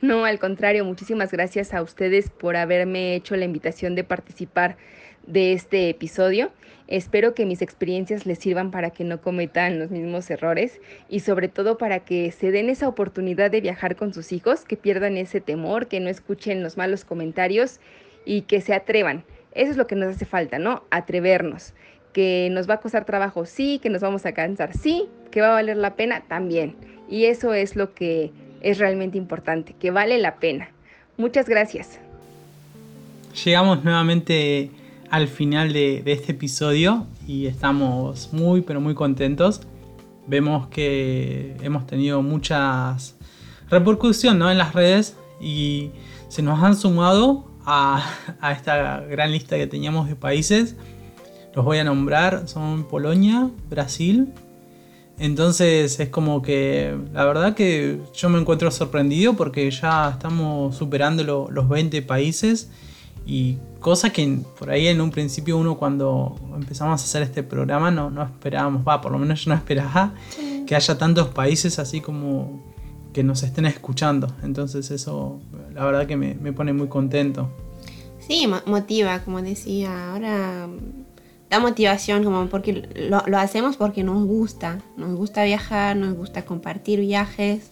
No, 0.01 0.25
al 0.25 0.39
contrario, 0.39 0.83
muchísimas 0.83 1.31
gracias 1.31 1.73
a 1.73 1.81
ustedes 1.81 2.29
por 2.29 2.55
haberme 2.55 3.15
hecho 3.15 3.35
la 3.35 3.45
invitación 3.45 3.95
de 3.95 4.03
participar 4.03 4.77
de 5.27 5.53
este 5.53 5.89
episodio. 5.89 6.51
Espero 6.87 7.33
que 7.33 7.45
mis 7.45 7.61
experiencias 7.61 8.25
les 8.25 8.39
sirvan 8.39 8.71
para 8.71 8.89
que 8.89 9.03
no 9.03 9.21
cometan 9.21 9.79
los 9.79 9.91
mismos 9.91 10.29
errores 10.29 10.81
y 11.07 11.21
sobre 11.21 11.47
todo 11.47 11.77
para 11.77 11.99
que 11.99 12.31
se 12.31 12.51
den 12.51 12.69
esa 12.69 12.87
oportunidad 12.87 13.49
de 13.51 13.61
viajar 13.61 13.95
con 13.95 14.13
sus 14.13 14.31
hijos, 14.31 14.65
que 14.65 14.75
pierdan 14.75 15.17
ese 15.17 15.39
temor, 15.39 15.87
que 15.87 15.99
no 15.99 16.09
escuchen 16.09 16.63
los 16.63 16.77
malos 16.77 17.05
comentarios 17.05 17.79
y 18.25 18.41
que 18.41 18.59
se 18.59 18.73
atrevan. 18.73 19.23
Eso 19.53 19.71
es 19.71 19.77
lo 19.77 19.87
que 19.87 19.95
nos 19.95 20.15
hace 20.15 20.25
falta, 20.25 20.59
¿no? 20.59 20.83
Atrevernos 20.89 21.73
que 22.11 22.49
nos 22.51 22.69
va 22.69 22.75
a 22.75 22.79
costar 22.79 23.05
trabajo, 23.05 23.45
sí, 23.45 23.79
que 23.81 23.89
nos 23.89 24.01
vamos 24.01 24.25
a 24.25 24.33
cansar, 24.33 24.75
sí, 24.77 25.05
que 25.31 25.41
va 25.41 25.49
a 25.49 25.53
valer 25.53 25.77
la 25.77 25.95
pena 25.95 26.23
también. 26.27 26.75
Y 27.09 27.25
eso 27.25 27.53
es 27.53 27.75
lo 27.75 27.93
que 27.93 28.31
es 28.61 28.77
realmente 28.77 29.17
importante, 29.17 29.75
que 29.79 29.91
vale 29.91 30.17
la 30.17 30.35
pena. 30.35 30.69
Muchas 31.17 31.47
gracias. 31.47 31.99
Llegamos 33.43 33.83
nuevamente 33.83 34.71
al 35.09 35.27
final 35.27 35.73
de, 35.73 36.03
este 36.05 36.31
episodio 36.31 37.05
y 37.27 37.47
estamos 37.47 38.31
muy 38.33 38.61
pero 38.61 38.81
muy 38.81 38.93
contentos. 38.93 39.61
Vemos 40.27 40.67
que 40.67 41.55
hemos 41.61 41.87
tenido 41.87 42.21
muchas 42.21 43.17
repercusión 43.69 44.37
¿no? 44.37 44.51
en 44.51 44.57
las 44.57 44.73
redes 44.73 45.15
y 45.39 45.91
se 46.27 46.41
nos 46.41 46.61
han 46.61 46.75
sumado 46.75 47.49
a, 47.65 48.05
a 48.41 48.51
esta 48.51 49.01
gran 49.01 49.31
lista 49.31 49.57
que 49.57 49.67
teníamos 49.67 50.07
de 50.07 50.15
países 50.15 50.75
los 51.53 51.65
voy 51.65 51.79
a 51.79 51.83
nombrar, 51.83 52.47
son 52.47 52.85
Polonia, 52.85 53.49
Brasil. 53.69 54.33
Entonces 55.19 55.99
es 55.99 56.09
como 56.09 56.41
que 56.41 56.97
la 57.13 57.25
verdad 57.25 57.53
que 57.53 57.99
yo 58.13 58.29
me 58.29 58.39
encuentro 58.39 58.71
sorprendido 58.71 59.35
porque 59.35 59.69
ya 59.69 60.09
estamos 60.09 60.75
superando 60.75 61.47
los 61.51 61.69
20 61.69 62.01
países 62.01 62.69
y 63.25 63.57
cosa 63.79 64.09
que 64.09 64.39
por 64.57 64.71
ahí 64.71 64.87
en 64.87 64.99
un 64.99 65.11
principio 65.11 65.57
uno 65.57 65.77
cuando 65.77 66.35
empezamos 66.55 67.01
a 67.01 67.03
hacer 67.03 67.21
este 67.21 67.43
programa 67.43 67.91
no, 67.91 68.09
no 68.09 68.23
esperábamos, 68.23 68.87
va, 68.87 68.99
por 68.99 69.11
lo 69.11 69.19
menos 69.19 69.43
yo 69.45 69.49
no 69.49 69.55
esperaba 69.55 70.15
que 70.65 70.75
haya 70.75 70.97
tantos 70.97 71.27
países 71.27 71.77
así 71.77 72.01
como 72.01 72.63
que 73.13 73.23
nos 73.23 73.43
estén 73.43 73.67
escuchando. 73.67 74.33
Entonces 74.41 74.89
eso 74.89 75.39
la 75.73 75.85
verdad 75.85 76.07
que 76.07 76.17
me, 76.17 76.33
me 76.33 76.51
pone 76.51 76.73
muy 76.73 76.87
contento. 76.87 77.51
Sí, 78.19 78.47
motiva, 78.65 79.19
como 79.19 79.41
decía. 79.41 80.13
Ahora 80.13 80.67
da 81.51 81.59
motivación, 81.59 82.23
como 82.23 82.47
porque 82.47 82.87
lo, 82.95 83.21
lo, 83.27 83.37
hacemos 83.37 83.75
porque 83.75 84.03
nos 84.03 84.25
gusta, 84.25 84.79
nos 84.95 85.13
gusta 85.15 85.43
viajar, 85.43 85.97
nos 85.97 86.15
gusta 86.15 86.45
compartir 86.45 87.01
viajes, 87.01 87.69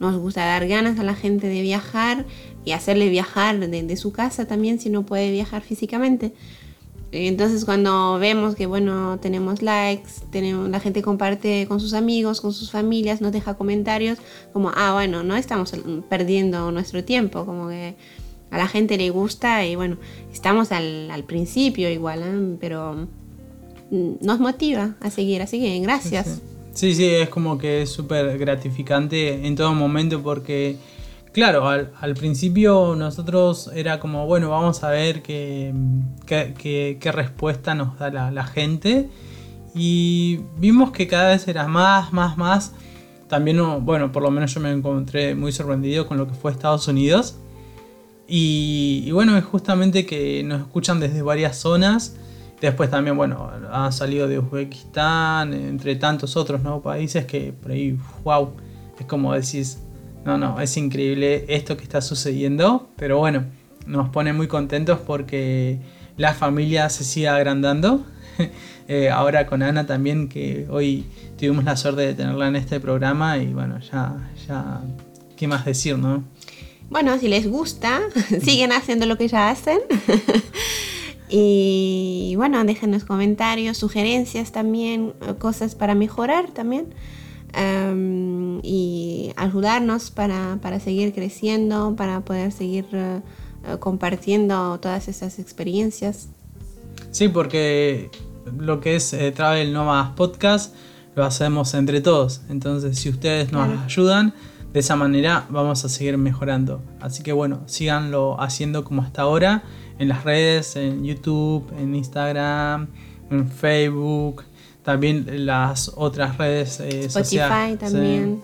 nos 0.00 0.16
gusta 0.16 0.44
dar 0.44 0.66
ganas 0.66 0.98
a 0.98 1.04
la 1.04 1.14
gente 1.14 1.46
de 1.46 1.62
viajar 1.62 2.24
y 2.64 2.72
hacerle 2.72 3.08
viajar 3.08 3.60
de, 3.60 3.96
su 3.96 4.12
casa 4.12 4.46
también 4.46 4.80
si 4.80 4.90
no 4.90 5.06
puede 5.06 5.30
viajar 5.30 5.62
físicamente. 5.62 6.32
Entonces 7.12 7.64
cuando 7.64 8.18
vemos 8.18 8.56
que 8.56 8.66
bueno, 8.66 9.18
tenemos 9.20 9.62
likes, 9.62 10.10
tenemos, 10.32 10.68
la 10.68 10.80
gente 10.80 11.00
comparte 11.00 11.66
con 11.68 11.78
sus 11.80 11.94
amigos, 11.94 12.40
con 12.40 12.52
sus 12.52 12.72
familias, 12.72 13.20
nos 13.20 13.30
deja 13.30 13.54
comentarios, 13.54 14.18
como, 14.52 14.72
ah, 14.74 14.92
bueno, 14.94 15.22
no 15.22 15.36
estamos 15.36 15.72
perdiendo 16.08 16.72
nuestro 16.72 17.04
tiempo, 17.04 17.46
como 17.46 17.68
que 17.68 17.94
a 18.50 18.58
la 18.58 18.66
gente 18.66 18.96
le 18.96 19.10
gusta 19.10 19.64
y 19.66 19.76
bueno, 19.76 19.98
estamos 20.32 20.72
al, 20.72 21.10
al 21.10 21.24
principio 21.24 21.90
igual, 21.90 22.22
¿eh? 22.22 22.56
pero 22.58 23.06
nos 23.90 24.40
motiva 24.40 24.94
a 25.00 25.10
seguir. 25.10 25.42
Así 25.42 25.60
que 25.60 25.78
gracias. 25.80 26.40
Sí, 26.72 26.94
sí, 26.94 27.06
es 27.06 27.28
como 27.28 27.58
que 27.58 27.82
es 27.82 27.90
súper 27.90 28.38
gratificante 28.38 29.46
en 29.46 29.56
todo 29.56 29.74
momento 29.74 30.22
porque, 30.22 30.76
claro, 31.32 31.68
al, 31.68 32.14
principio 32.14 32.94
nosotros 32.96 33.70
era 33.74 33.98
como, 33.98 34.26
bueno, 34.26 34.50
vamos 34.50 34.84
a 34.84 34.90
ver 34.90 35.22
qué, 35.22 35.74
qué, 36.26 37.12
respuesta 37.12 37.74
nos 37.74 37.98
da 37.98 38.10
la, 38.10 38.30
la, 38.30 38.44
gente. 38.44 39.08
Y 39.74 40.40
vimos 40.58 40.92
que 40.92 41.08
cada 41.08 41.30
vez 41.30 41.48
era 41.48 41.66
más, 41.66 42.12
más, 42.12 42.38
más. 42.38 42.72
También, 43.28 43.84
bueno, 43.84 44.10
por 44.12 44.22
lo 44.22 44.30
menos 44.30 44.54
yo 44.54 44.60
me 44.60 44.70
encontré 44.70 45.34
muy 45.34 45.52
sorprendido 45.52 46.06
con 46.06 46.18
lo 46.18 46.28
que 46.28 46.34
fue 46.34 46.52
Estados 46.52 46.86
Unidos. 46.88 47.36
Y, 48.28 49.02
y 49.06 49.10
bueno, 49.10 49.36
es 49.36 49.44
justamente 49.44 50.06
que 50.06 50.44
nos 50.44 50.60
escuchan 50.60 51.00
desde 51.00 51.20
varias 51.22 51.56
zonas 51.56 52.16
Después 52.60 52.90
también, 52.90 53.16
bueno, 53.16 53.50
ha 53.72 53.90
salido 53.90 54.28
de 54.28 54.38
Uzbekistán, 54.38 55.54
entre 55.54 55.96
tantos 55.96 56.36
otros 56.36 56.62
¿no? 56.62 56.82
países 56.82 57.24
que 57.24 57.52
por 57.52 57.70
ahí, 57.70 57.98
wow, 58.22 58.52
es 58.98 59.06
como 59.06 59.32
decís, 59.32 59.78
no, 60.26 60.36
no, 60.36 60.60
es 60.60 60.76
increíble 60.76 61.46
esto 61.48 61.76
que 61.76 61.84
está 61.84 62.02
sucediendo, 62.02 62.90
pero 62.96 63.18
bueno, 63.18 63.44
nos 63.86 64.10
pone 64.10 64.34
muy 64.34 64.46
contentos 64.46 64.98
porque 65.06 65.78
la 66.18 66.34
familia 66.34 66.90
se 66.90 67.04
sigue 67.04 67.28
agrandando. 67.28 68.04
Eh, 68.92 69.08
ahora 69.08 69.46
con 69.46 69.62
Ana 69.62 69.86
también, 69.86 70.28
que 70.28 70.66
hoy 70.68 71.06
tuvimos 71.38 71.62
la 71.62 71.76
suerte 71.76 72.00
de 72.00 72.12
tenerla 72.12 72.48
en 72.48 72.56
este 72.56 72.80
programa 72.80 73.38
y 73.38 73.52
bueno, 73.52 73.78
ya, 73.78 74.32
ya, 74.48 74.80
¿qué 75.36 75.46
más 75.46 75.64
decir, 75.64 75.96
no? 75.96 76.24
Bueno, 76.88 77.16
si 77.20 77.28
les 77.28 77.46
gusta, 77.48 78.00
siguen 78.42 78.72
haciendo 78.72 79.06
lo 79.06 79.16
que 79.16 79.28
ya 79.28 79.48
hacen. 79.48 79.78
Y 81.30 82.34
bueno, 82.36 82.62
déjenos 82.64 83.04
comentarios, 83.04 83.78
sugerencias 83.78 84.50
también, 84.50 85.12
cosas 85.38 85.74
para 85.76 85.94
mejorar 85.94 86.50
también. 86.50 86.92
Em, 87.52 88.60
y 88.62 89.32
ayudarnos 89.36 90.10
para, 90.10 90.58
seguir 90.80 91.12
creciendo, 91.12 91.94
para 91.96 92.20
poder 92.20 92.52
seguir 92.52 92.86
eh, 92.92 93.20
compartiendo 93.80 94.78
todas 94.80 95.08
esas 95.08 95.38
experiencias. 95.38 96.28
Sí, 97.10 97.28
porque 97.28 98.10
lo 98.58 98.80
que 98.80 98.96
es 98.96 99.12
eh, 99.12 99.32
Travel 99.32 99.72
Nomads 99.72 100.14
Podcast 100.16 100.74
lo 101.16 101.24
hacemos 101.24 101.74
entre 101.74 102.00
todos. 102.00 102.42
Entonces, 102.48 102.98
si 102.98 103.08
ustedes 103.08 103.52
nos 103.52 103.68
ayudan, 103.84 104.34
de 104.72 104.80
esa 104.80 104.94
manera 104.94 105.46
vamos 105.50 105.84
a 105.84 105.88
seguir 105.88 106.16
mejorando. 106.18 106.80
Así 107.00 107.22
que 107.22 107.32
bueno, 107.32 107.62
síganlo 107.66 108.40
haciendo 108.40 108.84
como 108.84 109.02
hasta 109.02 109.22
ahora 109.22 109.64
en 110.00 110.08
las 110.08 110.24
redes, 110.24 110.76
en 110.76 111.04
YouTube, 111.04 111.70
en 111.78 111.94
Instagram, 111.94 112.88
en 113.30 113.48
Facebook, 113.48 114.44
también 114.82 115.44
las 115.44 115.92
otras 115.94 116.38
redes 116.38 116.80
eh, 116.80 117.04
Spotify 117.04 117.76
también. 117.78 118.40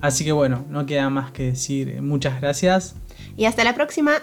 Así 0.00 0.24
que 0.24 0.30
bueno, 0.30 0.64
no 0.70 0.86
queda 0.86 1.10
más 1.10 1.32
que 1.32 1.50
decir 1.50 2.00
muchas 2.00 2.40
gracias. 2.40 2.94
Y 3.36 3.44
hasta 3.44 3.64
la 3.64 3.74
próxima. 3.74 4.22